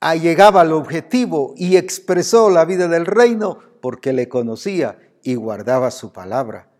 llegaba 0.00 0.62
al 0.62 0.72
objetivo 0.72 1.52
y 1.58 1.76
expresó 1.76 2.48
la 2.48 2.64
vida 2.64 2.88
del 2.88 3.04
reino, 3.04 3.58
porque 3.82 4.14
le 4.14 4.26
conocía 4.30 4.98
y 5.22 5.34
guardaba 5.34 5.90
su 5.90 6.10
palabra. 6.10 6.70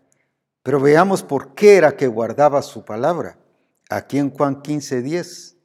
Pero 0.65 0.79
veamos 0.79 1.21
por 1.21 1.53
qué 1.53 1.75
era 1.75 1.95
que 1.95 2.07
guardaba 2.07 2.63
su 2.63 2.83
palabra. 2.83 3.37
Aquí 3.87 4.17
en 4.17 4.31
Juan 4.31 4.63
15, 4.63 5.03
10. 5.03 5.57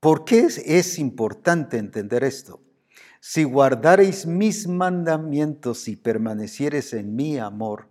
¿Por 0.00 0.24
qué 0.24 0.40
es, 0.40 0.98
importante 0.98 1.78
entender 1.78 2.24
esto? 2.24 2.60
Si 3.20 3.44
guardareis 3.44 4.26
mis 4.26 4.66
mandamientos 4.66 5.86
y 5.86 5.94
permanecieres 5.94 6.92
en 6.92 7.14
mi 7.14 7.38
amor, 7.38 7.88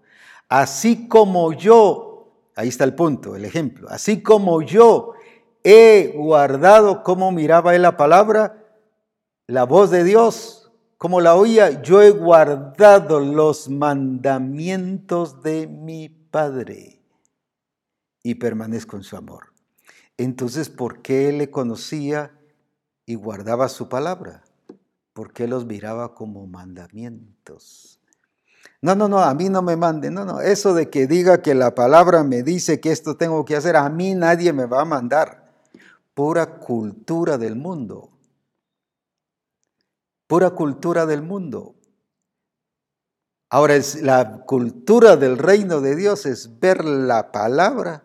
así 0.49 1.07
como 1.07 1.53
yo 1.53 2.51
ahí 2.57 2.67
está 2.67 2.83
el 2.83 2.93
punto, 2.93 3.37
el 3.37 3.45
ejemplo. 3.45 3.87
Así 3.89 4.21
como 4.21 4.61
yo 4.61 5.13
he 5.63 6.11
guardado 6.17 7.01
cómo 7.01 7.31
miraba 7.31 7.71
la 7.77 7.95
palabra, 7.95 8.61
la 9.47 9.63
voz 9.63 9.89
de 9.89 10.03
Dios, 10.03 10.62
como 10.97 11.21
la 11.21 11.35
oía, 11.35 11.81
yo 11.81 12.01
he 12.01 12.11
guardado 12.11 13.19
los 13.19 13.69
mandamientos 13.69 15.41
de 15.41 15.67
mi 15.67 16.09
Padre 16.09 17.01
y 18.23 18.35
permanezco 18.35 18.95
en 18.95 19.03
su 19.03 19.15
amor. 19.17 19.53
Entonces, 20.17 20.69
¿por 20.69 21.01
qué 21.01 21.29
él 21.29 21.39
le 21.39 21.51
conocía 21.51 22.31
y 23.05 23.15
guardaba 23.15 23.69
su 23.69 23.89
palabra? 23.89 24.43
Porque 25.13 25.47
los 25.47 25.65
miraba 25.65 26.15
como 26.15 26.47
mandamientos. 26.47 27.99
No, 28.81 28.95
no, 28.95 29.07
no, 29.07 29.19
a 29.19 29.33
mí 29.33 29.49
no 29.49 29.61
me 29.61 29.75
mande. 29.75 30.11
No, 30.11 30.25
no, 30.25 30.41
eso 30.41 30.73
de 30.73 30.89
que 30.89 31.07
diga 31.07 31.41
que 31.41 31.55
la 31.55 31.75
palabra 31.75 32.23
me 32.23 32.43
dice 32.43 32.79
que 32.79 32.91
esto 32.91 33.15
tengo 33.15 33.45
que 33.45 33.55
hacer, 33.55 33.75
a 33.75 33.89
mí 33.89 34.13
nadie 34.13 34.53
me 34.53 34.65
va 34.65 34.81
a 34.81 34.85
mandar. 34.85 35.51
Pura 36.13 36.59
cultura 36.59 37.37
del 37.37 37.55
mundo. 37.55 38.12
Pura 40.33 40.49
cultura 40.49 41.05
del 41.05 41.21
mundo. 41.21 41.75
Ahora, 43.51 43.75
es 43.75 44.01
la 44.01 44.39
cultura 44.47 45.15
del 45.15 45.37
reino 45.37 45.79
de 45.79 45.95
Dios 45.95 46.25
es 46.25 46.59
ver 46.59 46.83
la 46.83 47.31
palabra 47.31 48.03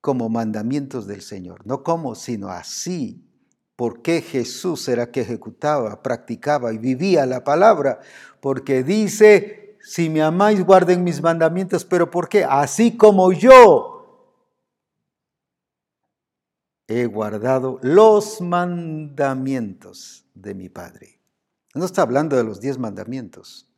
como 0.00 0.30
mandamientos 0.30 1.06
del 1.06 1.20
Señor. 1.20 1.66
No 1.66 1.82
como, 1.82 2.14
sino 2.14 2.48
así. 2.48 3.28
¿Por 3.76 4.00
qué 4.00 4.22
Jesús 4.22 4.88
era 4.88 5.10
que 5.10 5.20
ejecutaba, 5.20 6.02
practicaba 6.02 6.72
y 6.72 6.78
vivía 6.78 7.26
la 7.26 7.44
palabra? 7.44 8.00
Porque 8.40 8.82
dice, 8.82 9.76
si 9.82 10.08
me 10.08 10.22
amáis, 10.22 10.64
guarden 10.64 11.04
mis 11.04 11.20
mandamientos, 11.20 11.84
pero 11.84 12.10
¿por 12.10 12.30
qué? 12.30 12.42
Así 12.42 12.96
como 12.96 13.34
yo 13.34 14.32
he 16.88 17.04
guardado 17.04 17.80
los 17.82 18.40
mandamientos 18.40 20.25
de 20.36 20.54
mi 20.54 20.68
Padre. 20.68 21.20
No 21.74 21.84
está 21.84 22.02
hablando 22.02 22.36
de 22.36 22.44
los 22.44 22.60
diez 22.60 22.78
mandamientos. 22.78 23.68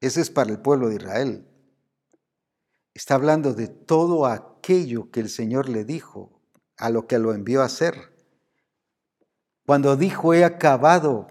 Ese 0.00 0.20
es 0.20 0.30
para 0.30 0.50
el 0.50 0.60
pueblo 0.60 0.88
de 0.88 0.96
Israel. 0.96 1.46
Está 2.94 3.16
hablando 3.16 3.54
de 3.54 3.68
todo 3.68 4.26
aquello 4.26 5.10
que 5.10 5.20
el 5.20 5.28
Señor 5.28 5.68
le 5.68 5.84
dijo, 5.84 6.40
a 6.76 6.88
lo 6.90 7.06
que 7.06 7.18
lo 7.18 7.34
envió 7.34 7.62
a 7.62 7.66
hacer. 7.66 7.94
Cuando 9.66 9.96
dijo, 9.96 10.32
he 10.34 10.44
acabado 10.44 11.28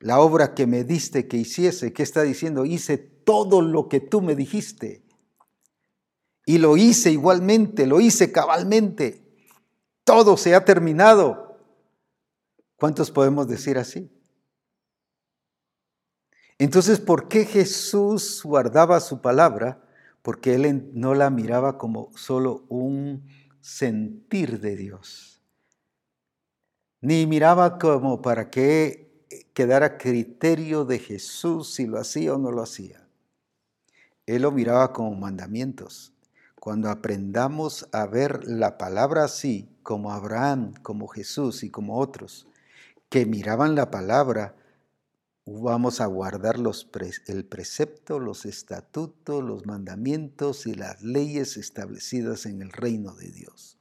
la 0.00 0.18
obra 0.18 0.54
que 0.54 0.66
me 0.66 0.82
diste 0.82 1.28
que 1.28 1.36
hiciese, 1.36 1.92
¿qué 1.92 2.02
está 2.02 2.22
diciendo? 2.22 2.64
Hice 2.64 2.98
todo 2.98 3.62
lo 3.62 3.88
que 3.88 4.00
tú 4.00 4.20
me 4.20 4.34
dijiste. 4.34 5.04
Y 6.44 6.58
lo 6.58 6.76
hice 6.76 7.12
igualmente, 7.12 7.86
lo 7.86 8.00
hice 8.00 8.32
cabalmente. 8.32 9.24
Todo 10.02 10.36
se 10.36 10.56
ha 10.56 10.64
terminado. 10.64 11.51
¿Cuántos 12.82 13.12
podemos 13.12 13.46
decir 13.46 13.78
así? 13.78 14.10
Entonces, 16.58 16.98
¿por 16.98 17.28
qué 17.28 17.44
Jesús 17.44 18.42
guardaba 18.42 18.98
su 18.98 19.20
palabra? 19.20 19.84
Porque 20.20 20.56
él 20.56 20.90
no 20.92 21.14
la 21.14 21.30
miraba 21.30 21.78
como 21.78 22.10
solo 22.16 22.64
un 22.68 23.28
sentir 23.60 24.58
de 24.58 24.74
Dios, 24.74 25.44
ni 27.00 27.24
miraba 27.24 27.78
como 27.78 28.20
para 28.20 28.50
que 28.50 29.28
quedara 29.54 29.96
criterio 29.96 30.84
de 30.84 30.98
Jesús 30.98 31.72
si 31.72 31.86
lo 31.86 32.00
hacía 32.00 32.34
o 32.34 32.38
no 32.38 32.50
lo 32.50 32.62
hacía. 32.62 33.06
Él 34.26 34.42
lo 34.42 34.50
miraba 34.50 34.92
como 34.92 35.14
mandamientos. 35.14 36.14
Cuando 36.58 36.90
aprendamos 36.90 37.88
a 37.92 38.06
ver 38.06 38.42
la 38.42 38.76
palabra 38.76 39.22
así, 39.22 39.68
como 39.84 40.10
Abraham, 40.10 40.74
como 40.82 41.06
Jesús 41.06 41.62
y 41.62 41.70
como 41.70 42.00
otros, 42.00 42.48
que 43.12 43.26
miraban 43.26 43.74
la 43.74 43.90
palabra 43.90 44.56
vamos 45.44 46.00
a 46.00 46.06
guardar 46.06 46.56
el 47.26 47.44
precepto, 47.44 48.18
los 48.18 48.46
estatutos, 48.46 49.44
los 49.44 49.66
mandamientos 49.66 50.66
y 50.66 50.72
las 50.72 51.02
leyes 51.02 51.58
establecidas 51.58 52.46
en 52.46 52.62
el 52.62 52.72
reino 52.72 53.14
de 53.14 53.30
Dios. 53.30 53.78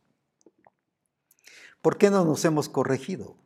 ¿Por 1.82 1.98
qué 1.98 2.10
no 2.10 2.26
nos 2.26 2.44
hemos 2.44 2.68
corregido? 2.68 3.38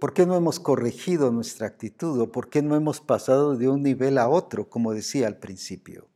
¿Por 0.00 0.14
qué 0.14 0.24
no 0.24 0.36
hemos 0.36 0.58
corregido 0.58 1.30
nuestra 1.30 1.66
actitud 1.66 2.18
o 2.18 2.32
por 2.32 2.48
qué 2.48 2.62
no 2.62 2.74
hemos 2.74 3.02
pasado 3.02 3.58
de 3.58 3.68
un 3.68 3.82
nivel 3.82 4.16
a 4.16 4.30
otro, 4.30 4.70
como 4.70 4.94
decía 4.94 5.26
al 5.26 5.36
principio? 5.36 6.08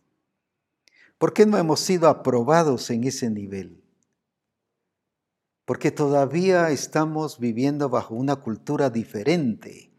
¿Por 1.18 1.34
qué 1.34 1.44
no 1.44 1.58
hemos 1.58 1.80
sido 1.80 2.08
aprobados 2.08 2.88
en 2.88 3.04
ese 3.04 3.28
nivel? 3.28 3.85
Porque 5.66 5.90
todavía 5.90 6.70
estamos 6.70 7.38
viviendo 7.38 7.90
bajo 7.90 8.14
una 8.14 8.36
cultura 8.36 8.88
diferente 8.88 9.90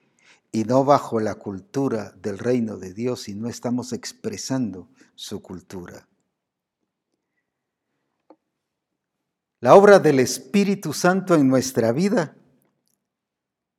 y 0.52 0.64
no 0.64 0.84
bajo 0.84 1.20
la 1.20 1.36
cultura 1.36 2.16
del 2.22 2.40
reino 2.40 2.78
de 2.78 2.94
Dios 2.94 3.30
y 3.30 3.36
no 3.36 3.50
estamos 3.50 3.94
expresando 3.94 4.90
su 5.14 5.42
cultura. 5.42 6.08
La 9.60 9.76
obra 9.76 10.00
del 10.00 10.20
Espíritu 10.20 10.94
Santo 10.94 11.36
en 11.36 11.48
nuestra 11.48 11.92
vida 11.92 12.36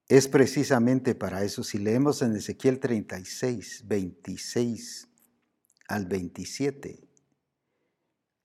es 0.09 0.29
precisamente 0.29 1.15
para 1.15 1.43
eso. 1.43 1.65
Si 1.65 1.79
leemos 1.79 2.21
en 2.21 2.37
Ezequiel 2.37 2.81
36, 2.81 3.85
26 3.87 5.09
al 5.89 6.05
27, 6.05 7.08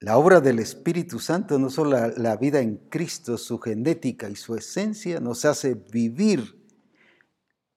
la 0.04 0.18
obra 0.18 0.42
del 0.42 0.60
Espíritu 0.60 1.18
Santo, 1.18 1.58
no 1.58 1.70
solo 1.70 1.98
la, 2.18 2.36
vida 2.36 2.60
en 2.60 2.76
Cristo, 2.90 3.38
su 3.38 3.58
genética 3.58 4.30
y 4.30 4.36
su 4.36 4.54
esencia, 4.54 5.22
nos 5.22 5.46
hace 5.46 5.76
vivir 5.76 6.62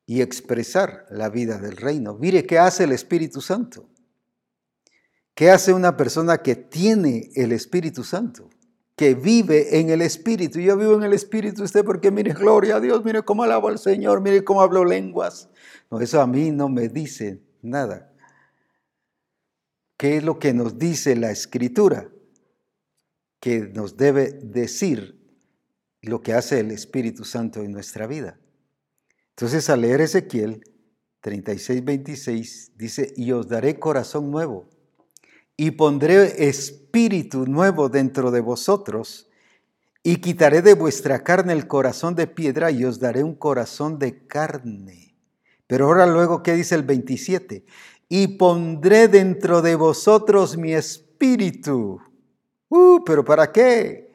y 0.07 0.23
expresar 0.23 1.07
la 1.09 1.29
vida 1.29 1.59
del 1.59 1.77
reino. 1.77 2.19
Mire 2.19 2.45
qué 2.45 2.59
hace 2.59 2.83
el 2.83 2.91
Espíritu 2.91 3.41
Santo. 3.41 3.89
¿Qué 5.37 5.53
hace 5.53 5.73
una 5.73 5.97
persona 5.97 6.39
que 6.39 6.57
tiene 6.57 7.31
el 7.37 7.53
Espíritu 7.53 8.03
Santo? 8.03 8.51
Que 8.97 9.15
vive 9.15 9.79
en 9.79 9.91
el 9.91 10.03
Espíritu. 10.03 10.59
Yo 10.59 10.77
vivo 10.77 10.97
en 10.97 11.05
el 11.05 11.13
Espíritu 11.13 11.63
usted 11.63 11.85
porque 11.85 12.11
mire, 12.11 12.33
gloria 12.33 12.77
a 12.77 12.81
Dios, 12.81 13.05
mire 13.05 13.23
cómo 13.23 13.45
alabo 13.45 13.69
al 13.69 13.79
Señor, 13.79 14.21
mire 14.21 14.43
cómo 14.43 14.63
hablo 14.63 14.85
lenguas. 14.85 15.49
No, 15.93 16.01
eso 16.01 16.21
a 16.21 16.27
mí 16.27 16.51
no 16.51 16.69
me 16.69 16.89
dice 16.89 17.41
nada. 17.63 18.13
¿Qué 19.97 20.17
es 20.17 20.25
lo 20.25 20.41
que 20.41 20.53
nos 20.53 20.77
dice 20.77 21.15
la 21.15 21.31
Escritura? 21.31 22.11
Que 23.41 23.61
nos 23.61 23.97
debe 23.97 24.33
decir 24.43 25.21
lo 26.03 26.23
que 26.23 26.33
hace 26.33 26.61
el 26.61 26.71
Espíritu 26.71 27.25
Santo 27.25 27.63
en 27.63 27.73
nuestra 27.73 28.07
vida. 28.07 28.39
Entonces 29.31 29.69
al 29.69 29.83
leer 29.83 30.01
Ezequiel 30.01 30.63
36, 31.21 31.85
26 31.85 32.73
dice, 32.77 33.13
y 33.17 33.33
os 33.33 33.49
daré 33.49 33.81
corazón 33.81 34.31
nuevo, 34.31 34.69
y 35.57 35.73
pondré 35.73 36.49
espíritu 36.49 37.47
nuevo 37.47 37.89
dentro 37.89 38.31
de 38.31 38.41
vosotros, 38.41 39.29
y 40.05 40.19
quitaré 40.19 40.63
de 40.63 40.75
vuestra 40.75 41.25
carne 41.25 41.53
el 41.53 41.67
corazón 41.67 42.15
de 42.15 42.29
piedra, 42.29 42.71
y 42.71 42.85
os 42.85 43.01
daré 43.01 43.25
un 43.25 43.35
corazón 43.35 43.99
de 43.99 44.27
carne. 44.29 45.17
Pero 45.67 45.87
ahora 45.87 46.07
luego, 46.07 46.45
¿qué 46.45 46.53
dice 46.53 46.77
el 46.77 46.85
27? 46.85 47.65
Y 48.09 48.39
pondré 48.39 49.09
dentro 49.09 49.63
de 49.63 49.75
vosotros 49.75 50.57
mi 50.57 50.75
espíritu. 50.75 52.01
Uh, 52.69 53.05
pero 53.05 53.25
¿para 53.25 53.51
qué? 53.53 54.13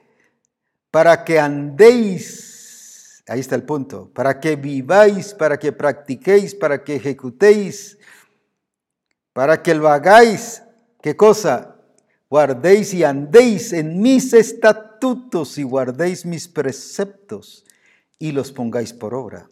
Para 0.90 1.24
que 1.24 1.40
andéis 1.40 2.52
Ahí 3.32 3.40
está 3.40 3.56
el 3.56 3.64
punto. 3.64 4.12
Para 4.14 4.42
que 4.42 4.58
viváis, 4.58 5.34
para 5.34 5.58
que 5.58 5.72
practiquéis, 5.72 6.54
para 6.54 6.84
que 6.84 6.96
ejecutéis, 6.96 7.98
para 9.32 9.64
que 9.64 9.74
lo 9.74 9.88
hagáis. 9.88 10.62
¿Qué 11.02 11.16
cosa? 11.16 11.78
Guardéis 12.30 12.94
y 12.94 13.06
andéis 13.06 13.72
en 13.72 14.02
mis 14.02 14.34
estatutos 14.34 15.58
y 15.58 15.64
guardéis 15.64 16.26
mis 16.26 16.50
preceptos 16.50 17.66
y 18.20 18.34
los 18.34 18.52
pongáis 18.52 18.92
por 18.92 19.14
obra. 19.14 19.50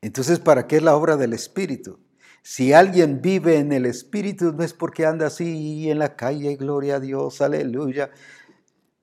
Entonces, 0.00 0.38
¿para 0.38 0.66
qué 0.66 0.76
es 0.76 0.82
la 0.82 0.96
obra 0.96 1.18
del 1.18 1.34
Espíritu? 1.34 2.00
Si 2.42 2.72
alguien 2.72 3.20
vive 3.20 3.56
en 3.56 3.72
el 3.72 3.86
Espíritu, 3.86 4.52
no 4.52 4.64
es 4.64 4.72
porque 4.72 5.04
anda 5.04 5.26
así 5.26 5.90
en 5.90 5.98
la 5.98 6.16
calle, 6.16 6.56
gloria 6.56 6.96
a 6.96 7.00
Dios, 7.00 7.40
aleluya. 7.40 8.10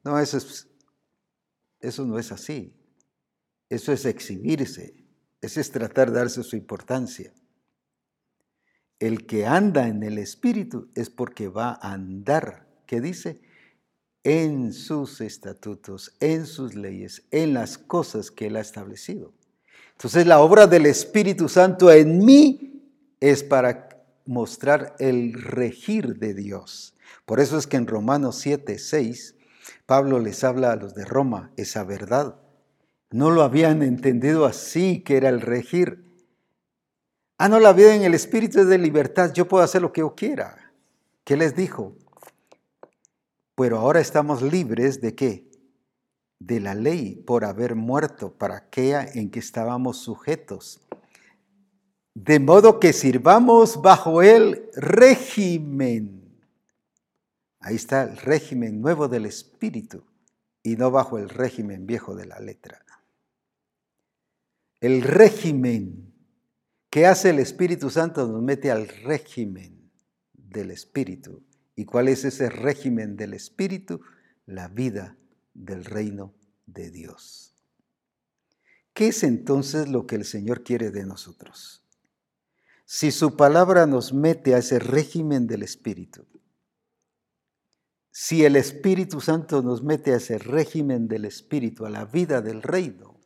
No, 0.03 0.19
eso, 0.19 0.37
es, 0.37 0.67
eso 1.79 2.05
no 2.05 2.17
es 2.17 2.31
así. 2.31 2.73
Eso 3.69 3.91
es 3.91 4.05
exhibirse, 4.05 4.95
eso 5.41 5.59
es 5.59 5.71
tratar 5.71 6.11
de 6.11 6.19
darse 6.19 6.41
su 6.43 6.55
importancia. 6.55 7.33
El 8.99 9.27
que 9.27 9.45
anda 9.45 9.87
en 9.87 10.01
el 10.03 10.17
Espíritu 10.17 10.89
es 10.95 11.09
porque 11.09 11.49
va 11.49 11.77
a 11.81 11.93
andar, 11.93 12.67
¿qué 12.87 13.01
dice? 13.01 13.41
En 14.23 14.73
sus 14.73 15.21
estatutos, 15.21 16.15
en 16.19 16.45
sus 16.47 16.75
leyes, 16.75 17.23
en 17.29 17.53
las 17.53 17.77
cosas 17.77 18.31
que 18.31 18.47
Él 18.47 18.55
ha 18.55 18.61
establecido. 18.61 19.33
Entonces 19.91 20.25
la 20.25 20.39
obra 20.39 20.65
del 20.65 20.85
Espíritu 20.85 21.49
Santo 21.49 21.91
en 21.91 22.23
mí 22.23 22.76
es 23.19 23.43
para 23.43 23.89
mostrar 24.25 24.95
el 24.99 25.33
regir 25.33 26.17
de 26.17 26.33
Dios, 26.33 26.93
Por 27.25 27.39
eso 27.39 27.57
es 27.57 27.67
que 27.67 27.77
en 27.77 27.87
Romanos 27.87 28.37
7, 28.39 28.77
6, 28.77 29.35
Pablo 29.85 30.19
les 30.19 30.43
habla 30.43 30.71
a 30.71 30.75
los 30.75 30.93
de 30.93 31.05
Roma 31.05 31.51
esa 31.57 31.83
verdad. 31.83 32.35
No 33.09 33.31
lo 33.31 33.43
habían 33.43 33.81
entendido 33.81 34.45
así, 34.45 35.01
que 35.01 35.17
era 35.17 35.29
el 35.29 35.41
regir. 35.41 36.03
Ah, 37.37 37.49
no, 37.49 37.59
la 37.59 37.73
vida 37.73 37.95
en 37.95 38.03
el 38.03 38.13
Espíritu 38.13 38.59
es 38.59 38.67
de 38.67 38.77
libertad, 38.77 39.31
yo 39.33 39.47
puedo 39.47 39.63
hacer 39.63 39.81
lo 39.81 39.93
que 39.93 40.01
yo 40.01 40.15
quiera. 40.15 40.73
¿Qué 41.23 41.37
les 41.37 41.55
dijo? 41.55 41.95
Pero 43.55 43.79
ahora 43.79 43.99
estamos 43.99 44.41
libres 44.41 45.01
de 45.01 45.15
qué? 45.15 45.49
De 46.39 46.59
la 46.59 46.75
ley 46.75 47.15
por 47.15 47.45
haber 47.45 47.75
muerto 47.75 48.33
para 48.33 48.57
aquella 48.57 49.05
en 49.05 49.31
que 49.31 49.39
estábamos 49.39 49.97
sujetos. 49.97 50.81
De 52.19 52.39
modo 52.39 52.79
que 52.79 52.93
sirvamos 52.93 53.79
bajo 53.79 54.23
el 54.23 54.71
régimen. 54.73 56.35
Ahí 57.59 57.75
está 57.75 58.05
el 58.05 58.17
régimen 58.17 58.81
nuevo 58.81 59.07
del 59.07 59.27
Espíritu 59.27 60.03
y 60.63 60.77
no 60.77 60.89
bajo 60.89 61.19
el 61.19 61.29
régimen 61.29 61.85
viejo 61.85 62.15
de 62.15 62.25
la 62.25 62.39
letra. 62.39 62.83
El 64.81 65.03
régimen 65.03 66.11
que 66.89 67.05
hace 67.05 67.29
el 67.29 67.37
Espíritu 67.37 67.91
Santo 67.91 68.27
nos 68.27 68.41
mete 68.41 68.71
al 68.71 68.87
régimen 68.87 69.91
del 70.33 70.71
Espíritu. 70.71 71.43
¿Y 71.75 71.85
cuál 71.85 72.07
es 72.07 72.25
ese 72.25 72.49
régimen 72.49 73.15
del 73.15 73.35
Espíritu? 73.35 74.01
La 74.47 74.69
vida 74.69 75.15
del 75.53 75.85
reino 75.85 76.33
de 76.65 76.89
Dios. 76.89 77.53
¿Qué 78.95 79.09
es 79.09 79.21
entonces 79.21 79.87
lo 79.87 80.07
que 80.07 80.15
el 80.15 80.25
Señor 80.25 80.63
quiere 80.63 80.89
de 80.89 81.05
nosotros? 81.05 81.83
Si 82.89 83.11
su 83.11 83.35
palabra 83.35 83.85
nos 83.85 84.13
mete 84.13 84.55
a 84.55 84.59
ese 84.59 84.79
régimen 84.79 85.45
del 85.45 85.61
Espíritu, 85.61 86.25
si 88.11 88.45
el 88.45 88.55
Espíritu 88.55 89.19
Santo 89.19 89.61
nos 89.61 89.83
mete 89.83 90.13
a 90.13 90.15
ese 90.15 90.37
régimen 90.37 91.09
del 91.09 91.25
Espíritu, 91.25 91.85
a 91.85 91.89
la 91.89 92.05
vida 92.05 92.41
del 92.41 92.63
reino, 92.63 93.19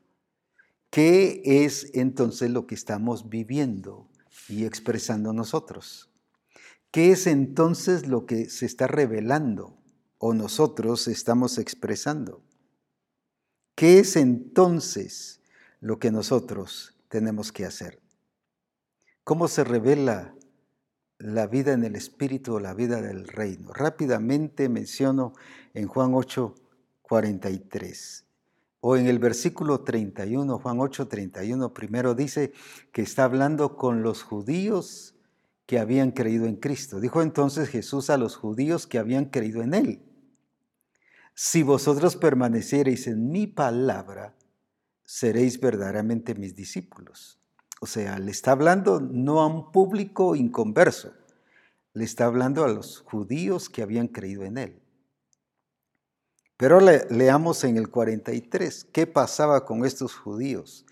¿qué 0.90 1.44
es 1.46 1.92
entonces 1.94 2.50
lo 2.50 2.66
que 2.66 2.74
estamos 2.74 3.30
viviendo 3.30 4.10
y 4.50 4.66
expresando 4.66 5.32
nosotros? 5.32 6.10
¿Qué 6.90 7.12
es 7.12 7.28
entonces 7.28 8.08
lo 8.08 8.26
que 8.26 8.50
se 8.50 8.66
está 8.66 8.88
revelando 8.88 9.78
o 10.18 10.34
nosotros 10.34 11.08
estamos 11.08 11.60
expresando? 11.60 12.44
¿Qué 13.76 14.00
es 14.00 14.16
entonces 14.16 15.40
lo 15.82 16.00
que 16.00 16.10
nosotros 16.10 16.98
tenemos 17.10 17.52
que 17.52 17.66
hacer? 17.68 18.02
¿Cómo 19.24 19.48
se 19.48 19.64
revela 19.64 20.36
la 21.20 21.46
vida 21.46 21.74
en 21.74 21.84
el 21.84 21.96
Espíritu 21.96 22.56
o 22.56 22.60
la 22.60 22.74
vida 22.74 23.02
del 23.02 23.28
reino? 23.28 23.72
Rápidamente 23.72 24.68
menciono 24.68 25.34
en 25.76 25.88
Juan 25.88 26.14
8, 26.16 26.56
43. 27.04 28.26
O 28.80 28.98
en 28.98 29.06
el 29.06 29.20
versículo 29.20 29.82
31, 29.82 30.58
Juan 30.58 30.80
8, 30.80 31.08
31, 31.08 31.72
primero 31.72 32.16
dice 32.16 32.52
que 32.92 33.04
está 33.04 33.26
hablando 33.26 33.78
con 33.78 34.02
los 34.02 34.24
judíos 34.24 35.14
que 35.68 35.78
habían 35.78 36.12
creído 36.12 36.48
en 36.48 36.56
Cristo. 36.56 37.00
Dijo 37.00 37.22
entonces 37.22 37.70
Jesús 37.70 38.10
a 38.10 38.18
los 38.18 38.36
judíos 38.36 38.88
que 38.88 38.98
habían 38.98 39.26
creído 39.26 39.62
en 39.62 39.76
Él, 39.76 40.02
si 41.36 41.64
vosotros 41.64 42.16
permaneciereis 42.16 43.08
en 43.08 43.30
mi 43.32 43.48
palabra, 43.48 44.36
seréis 45.04 45.60
verdaderamente 45.60 46.36
mis 46.36 46.56
discípulos. 46.56 47.41
O 47.84 47.88
sea, 47.88 48.20
le 48.20 48.30
está 48.30 48.52
hablando 48.52 49.00
no 49.00 49.42
a 49.42 49.48
un 49.48 49.72
público 49.72 50.36
inconverso, 50.36 51.14
le 51.94 52.04
está 52.04 52.26
hablando 52.26 52.64
a 52.64 52.68
los 52.68 53.00
judíos 53.00 53.70
que 53.70 53.82
habían 53.82 54.08
creído 54.08 54.44
en 54.44 54.60
Él. 54.60 54.80
Pero 56.58 56.80
leamos 56.80 57.64
en 57.64 57.78
el 57.78 57.90
43, 57.90 58.86
¿qué 58.94 59.08
pasaba 59.08 59.66
con 59.66 59.84
estos 59.84 60.14
judíos? 60.14 60.86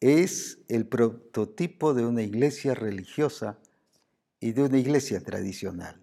Es 0.00 0.60
el 0.68 0.86
prototipo 0.86 1.92
de 1.92 2.06
una 2.06 2.22
iglesia 2.22 2.74
religiosa 2.74 3.58
y 4.40 4.52
de 4.52 4.62
una 4.62 4.78
iglesia 4.78 5.20
tradicional, 5.20 6.02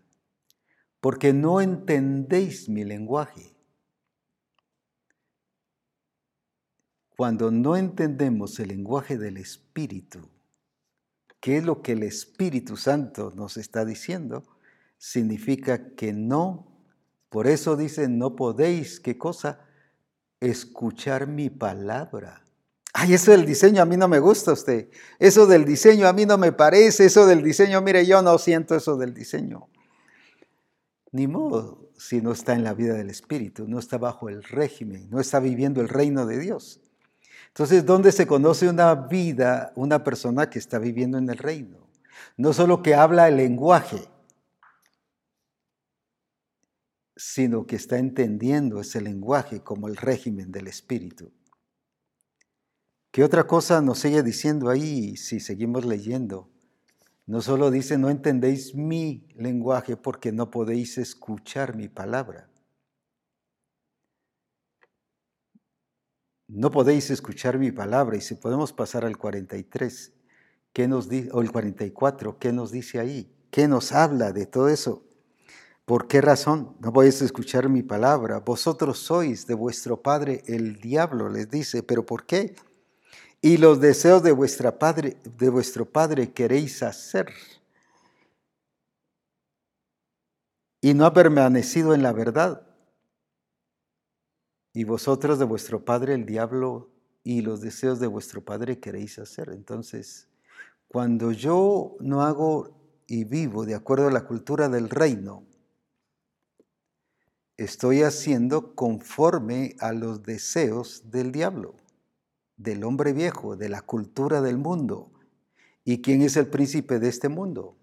porque 1.01 1.33
no 1.33 1.59
entendéis 1.59 2.69
mi 2.69 2.83
lenguaje. 2.83 3.56
Cuando 7.17 7.49
no 7.49 7.75
entendemos 7.75 8.59
el 8.59 8.67
lenguaje 8.67 9.17
del 9.17 9.37
Espíritu, 9.37 10.29
¿qué 11.39 11.57
es 11.57 11.63
lo 11.63 11.81
que 11.81 11.93
el 11.93 12.03
Espíritu 12.03 12.77
Santo 12.77 13.33
nos 13.35 13.57
está 13.57 13.85
diciendo? 13.85 14.43
Significa 14.99 15.95
que 15.95 16.13
no, 16.13 16.85
por 17.29 17.47
eso 17.47 17.75
dice, 17.75 18.07
no 18.07 18.35
podéis, 18.35 18.99
¿qué 18.99 19.17
cosa? 19.17 19.61
Escuchar 20.39 21.25
mi 21.25 21.49
palabra. 21.49 22.45
Ay, 22.93 23.15
eso 23.15 23.31
del 23.31 23.47
diseño 23.47 23.81
a 23.81 23.85
mí 23.85 23.97
no 23.97 24.07
me 24.07 24.19
gusta 24.19 24.53
usted. 24.53 24.91
Eso 25.17 25.47
del 25.47 25.65
diseño 25.65 26.07
a 26.07 26.13
mí 26.13 26.27
no 26.27 26.37
me 26.37 26.51
parece. 26.51 27.05
Eso 27.05 27.25
del 27.25 27.41
diseño, 27.41 27.81
mire, 27.81 28.05
yo 28.05 28.21
no 28.21 28.37
siento 28.37 28.75
eso 28.75 28.95
del 28.95 29.15
diseño. 29.15 29.69
Ni 31.11 31.25
modo 31.25 31.89
si 31.97 32.21
no 32.21 32.31
está 32.31 32.53
en 32.53 32.63
la 32.63 32.75
vida 32.75 32.93
del 32.93 33.09
Espíritu, 33.09 33.67
no 33.67 33.79
está 33.79 33.97
bajo 33.97 34.29
el 34.29 34.43
régimen, 34.43 35.09
no 35.09 35.19
está 35.19 35.39
viviendo 35.39 35.81
el 35.81 35.89
reino 35.89 36.27
de 36.27 36.37
Dios. 36.37 36.79
Entonces, 37.57 37.87
¿dónde 37.87 38.11
se 38.11 38.27
conoce 38.27 38.69
una 38.69 38.93
vida, 38.93 39.73
una 39.75 40.03
persona 40.03 40.47
que 40.47 40.59
está 40.59 40.77
viviendo 40.77 41.17
en 41.17 41.27
el 41.27 41.39
reino? 41.39 41.89
No 42.37 42.53
solo 42.53 42.83
que 42.83 42.93
habla 42.93 43.27
el 43.29 43.37
lenguaje, 43.37 44.07
sino 47.15 47.65
que 47.65 47.75
está 47.75 47.97
entendiendo 47.97 48.79
ese 48.79 49.01
lenguaje 49.01 49.63
como 49.63 49.87
el 49.87 49.95
régimen 49.95 50.51
del 50.51 50.67
Espíritu. 50.67 51.31
¿Qué 53.09 53.23
otra 53.23 53.47
cosa 53.47 53.81
nos 53.81 53.97
sigue 53.97 54.21
diciendo 54.21 54.69
ahí 54.69 55.17
si 55.17 55.39
seguimos 55.39 55.83
leyendo? 55.83 56.51
No 57.25 57.41
solo 57.41 57.71
dice, 57.71 57.97
no 57.97 58.11
entendéis 58.11 58.75
mi 58.75 59.27
lenguaje 59.35 59.97
porque 59.97 60.31
no 60.31 60.51
podéis 60.51 60.99
escuchar 60.99 61.75
mi 61.75 61.89
palabra. 61.89 62.46
No 66.47 66.71
podéis 66.71 67.09
escuchar 67.09 67.57
mi 67.57 67.71
palabra. 67.71 68.17
Y 68.17 68.21
si 68.21 68.35
podemos 68.35 68.73
pasar 68.73 69.05
al 69.05 69.17
43, 69.17 70.13
¿qué 70.73 70.87
nos 70.87 71.07
o 71.31 71.41
el 71.41 71.51
44, 71.51 72.39
¿qué 72.39 72.53
nos 72.53 72.71
dice 72.71 72.99
ahí? 72.99 73.31
¿Qué 73.51 73.67
nos 73.67 73.91
habla 73.91 74.31
de 74.31 74.45
todo 74.45 74.69
eso? 74.69 75.03
¿Por 75.85 76.07
qué 76.07 76.21
razón 76.21 76.75
no 76.79 76.91
podéis 76.91 77.21
escuchar 77.21 77.69
mi 77.69 77.81
palabra? 77.81 78.39
Vosotros 78.39 78.99
sois 78.99 79.47
de 79.47 79.53
vuestro 79.53 80.01
padre 80.01 80.43
el 80.47 80.79
diablo, 80.81 81.29
les 81.29 81.49
dice. 81.49 81.83
¿Pero 81.83 82.05
por 82.05 82.25
qué? 82.25 82.55
y 83.41 83.57
los 83.57 83.79
deseos 83.79 84.23
de, 84.23 84.31
vuestra 84.31 84.79
padre, 84.79 85.17
de 85.37 85.49
vuestro 85.49 85.85
Padre 85.85 86.31
queréis 86.33 86.81
hacer. 86.83 87.27
Y 90.81 90.93
no 90.93 91.05
ha 91.05 91.13
permanecido 91.13 91.93
en 91.93 92.03
la 92.03 92.13
verdad. 92.13 92.66
Y 94.77 94.83
vosotros 94.83 95.39
de 95.39 95.45
vuestro 95.45 95.83
Padre 95.83 96.13
el 96.13 96.27
diablo 96.27 96.91
y 97.23 97.41
los 97.41 97.61
deseos 97.61 97.99
de 97.99 98.05
vuestro 98.05 98.45
Padre 98.45 98.79
queréis 98.79 99.17
hacer. 99.17 99.49
Entonces, 99.49 100.27
cuando 100.87 101.31
yo 101.31 101.95
no 101.99 102.21
hago 102.21 102.77
y 103.07 103.23
vivo 103.23 103.65
de 103.65 103.73
acuerdo 103.73 104.07
a 104.07 104.11
la 104.11 104.25
cultura 104.25 104.69
del 104.69 104.91
reino, 104.91 105.43
estoy 107.57 108.03
haciendo 108.03 108.75
conforme 108.75 109.75
a 109.79 109.93
los 109.93 110.21
deseos 110.21 111.09
del 111.09 111.31
diablo 111.31 111.73
del 112.55 112.83
hombre 112.83 113.13
viejo, 113.13 113.55
de 113.55 113.69
la 113.69 113.81
cultura 113.81 114.41
del 114.41 114.59
mundo. 114.59 115.09
¿Y 115.85 116.03
quién 116.03 116.21
es 116.21 116.37
el 116.37 116.49
príncipe 116.49 116.99
de 116.99 117.09
este 117.09 117.29
mundo? 117.29 117.76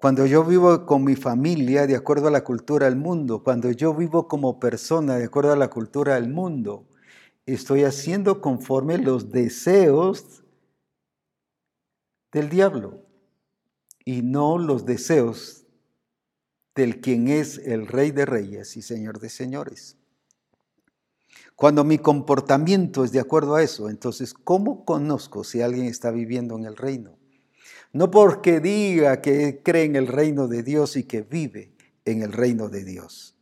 Cuando 0.00 0.24
yo 0.24 0.42
vivo 0.44 0.86
con 0.86 1.04
mi 1.04 1.14
familia 1.14 1.86
de 1.86 1.94
acuerdo 1.94 2.28
a 2.28 2.30
la 2.30 2.42
cultura 2.42 2.86
del 2.86 2.96
mundo, 2.96 3.44
cuando 3.44 3.70
yo 3.70 3.92
vivo 3.92 4.28
como 4.28 4.58
persona 4.58 5.16
de 5.16 5.24
acuerdo 5.24 5.52
a 5.52 5.56
la 5.56 5.68
cultura 5.68 6.14
del 6.14 6.30
mundo, 6.30 6.88
estoy 7.44 7.84
haciendo 7.84 8.40
conforme 8.40 8.96
los 8.96 9.30
deseos 9.30 10.42
del 12.32 12.48
diablo 12.48 13.04
y 14.02 14.22
no 14.22 14.56
los 14.56 14.86
deseos 14.86 15.66
del 16.74 17.02
quien 17.02 17.28
es 17.28 17.58
el 17.58 17.86
rey 17.86 18.10
de 18.10 18.24
reyes 18.24 18.78
y 18.78 18.82
señor 18.82 19.20
de 19.20 19.28
señores. 19.28 19.98
Cuando 21.54 21.84
mi 21.84 21.98
comportamiento 21.98 23.04
es 23.04 23.12
de 23.12 23.20
acuerdo 23.20 23.54
a 23.54 23.62
eso, 23.62 23.90
entonces, 23.90 24.32
¿cómo 24.32 24.86
conozco 24.86 25.44
si 25.44 25.60
alguien 25.60 25.84
está 25.84 26.10
viviendo 26.10 26.56
en 26.56 26.64
el 26.64 26.78
reino? 26.78 27.19
No 27.92 28.10
porque 28.10 28.60
diga 28.60 29.20
que 29.20 29.62
cree 29.62 29.84
en 29.84 29.96
el 29.96 30.06
reino 30.06 30.48
de 30.48 30.62
Dios 30.62 30.96
y 30.96 31.04
que 31.04 31.22
vive 31.22 31.74
en 32.04 32.22
el 32.22 32.32
reino 32.32 32.68
de 32.68 32.84
Dios, 32.84 33.36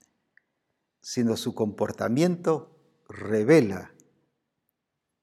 sino 1.00 1.36
su 1.36 1.54
comportamiento 1.54 2.76
revela 3.08 3.92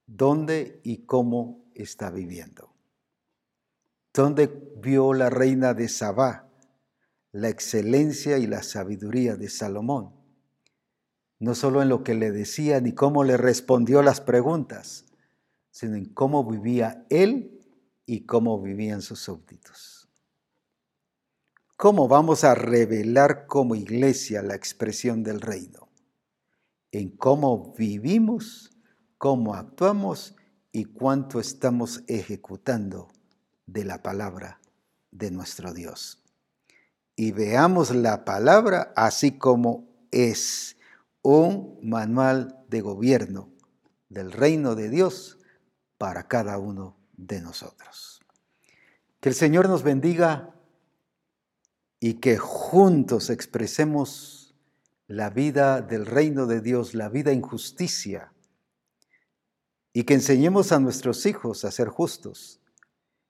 dónde 0.05 0.79
y 0.83 1.05
cómo 1.05 1.65
está 1.73 2.11
viviendo. 2.11 2.73
¿Dónde 4.13 4.47
vio 4.77 5.13
la 5.13 5.29
reina 5.29 5.73
de 5.73 5.89
Sabá 5.89 6.45
la 7.35 7.49
excelencia 7.49 8.37
y 8.37 8.47
la 8.47 8.63
sabiduría 8.63 9.35
de 9.35 9.49
Salomón, 9.49 10.13
no 11.37 11.53
solo 11.53 11.81
en 11.81 11.89
lo 11.89 12.01
que 12.01 12.13
le 12.13 12.31
decía 12.31 12.79
ni 12.79 12.93
cómo 12.93 13.25
le 13.25 13.35
respondió 13.35 14.01
las 14.01 14.21
preguntas, 14.21 15.03
sino 15.69 15.97
en 15.97 16.05
cómo 16.05 16.49
vivía 16.49 17.05
él 17.09 17.54
y 18.05 18.25
cómo 18.25 18.61
vivían 18.61 19.01
sus 19.01 19.19
súbditos. 19.19 20.07
¿Cómo 21.77 22.07
vamos 22.07 22.43
a 22.43 22.55
revelar 22.55 23.47
como 23.47 23.75
iglesia 23.75 24.41
la 24.41 24.55
expresión 24.55 25.23
del 25.23 25.41
reino? 25.41 25.89
En 26.91 27.09
cómo 27.09 27.73
vivimos, 27.77 28.71
cómo 29.17 29.55
actuamos 29.55 30.35
y 30.71 30.85
cuánto 30.85 31.39
estamos 31.39 32.03
ejecutando 32.07 33.09
de 33.65 33.83
la 33.83 34.01
palabra 34.01 34.61
de 35.11 35.31
nuestro 35.31 35.73
Dios. 35.73 36.23
Y 37.15 37.31
veamos 37.31 37.93
la 37.93 38.23
palabra 38.23 38.93
así 38.95 39.37
como 39.37 39.87
es 40.11 40.77
un 41.21 41.79
manual 41.81 42.63
de 42.69 42.81
gobierno 42.81 43.49
del 44.09 44.31
reino 44.31 44.75
de 44.75 44.89
Dios 44.89 45.39
para 45.97 46.27
cada 46.27 46.57
uno 46.57 46.94
de 47.17 47.41
nosotros. 47.41 48.21
Que 49.19 49.29
el 49.29 49.35
Señor 49.35 49.67
nos 49.69 49.83
bendiga 49.83 50.53
y 51.99 52.15
que 52.15 52.37
juntos 52.37 53.29
expresemos 53.29 54.55
la 55.07 55.29
vida 55.29 55.81
del 55.81 56.05
reino 56.05 56.45
de 56.45 56.61
Dios, 56.61 56.93
la 56.93 57.09
vida 57.09 57.31
en 57.31 57.41
justicia, 57.41 58.31
y 59.93 60.03
que 60.03 60.15
enseñemos 60.15 60.71
a 60.71 60.79
nuestros 60.79 61.25
hijos 61.25 61.63
a 61.63 61.71
ser 61.71 61.87
justos, 61.87 62.59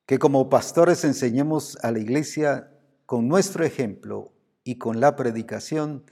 que 0.06 0.20
como 0.20 0.49
pastores 0.49 1.03
enseñemos 1.03 1.78
a 1.84 1.91
la 1.91 1.99
iglesia 1.99 2.72
con 3.06 3.28
nuestro 3.28 3.64
ejemplo 3.64 4.34
y 4.64 4.78
con 4.78 4.99
la 4.99 5.16
predicación 5.16 6.03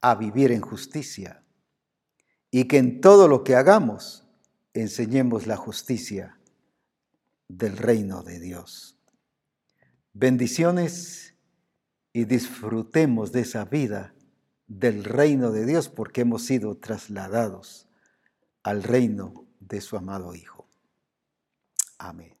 a 0.00 0.14
vivir 0.14 0.50
en 0.50 0.62
justicia, 0.62 1.44
y 2.50 2.64
que 2.64 2.78
en 2.78 3.00
todo 3.00 3.28
lo 3.28 3.44
que 3.44 3.54
hagamos 3.54 4.26
enseñemos 4.72 5.46
la 5.46 5.56
justicia 5.56 6.39
del 7.56 7.76
reino 7.76 8.22
de 8.22 8.38
Dios. 8.38 8.96
Bendiciones 10.12 11.34
y 12.12 12.24
disfrutemos 12.24 13.32
de 13.32 13.40
esa 13.40 13.64
vida 13.64 14.14
del 14.66 15.04
reino 15.04 15.50
de 15.50 15.66
Dios 15.66 15.88
porque 15.88 16.22
hemos 16.22 16.44
sido 16.44 16.76
trasladados 16.76 17.88
al 18.62 18.82
reino 18.82 19.46
de 19.58 19.80
su 19.80 19.96
amado 19.96 20.34
Hijo. 20.34 20.68
Amén. 21.98 22.39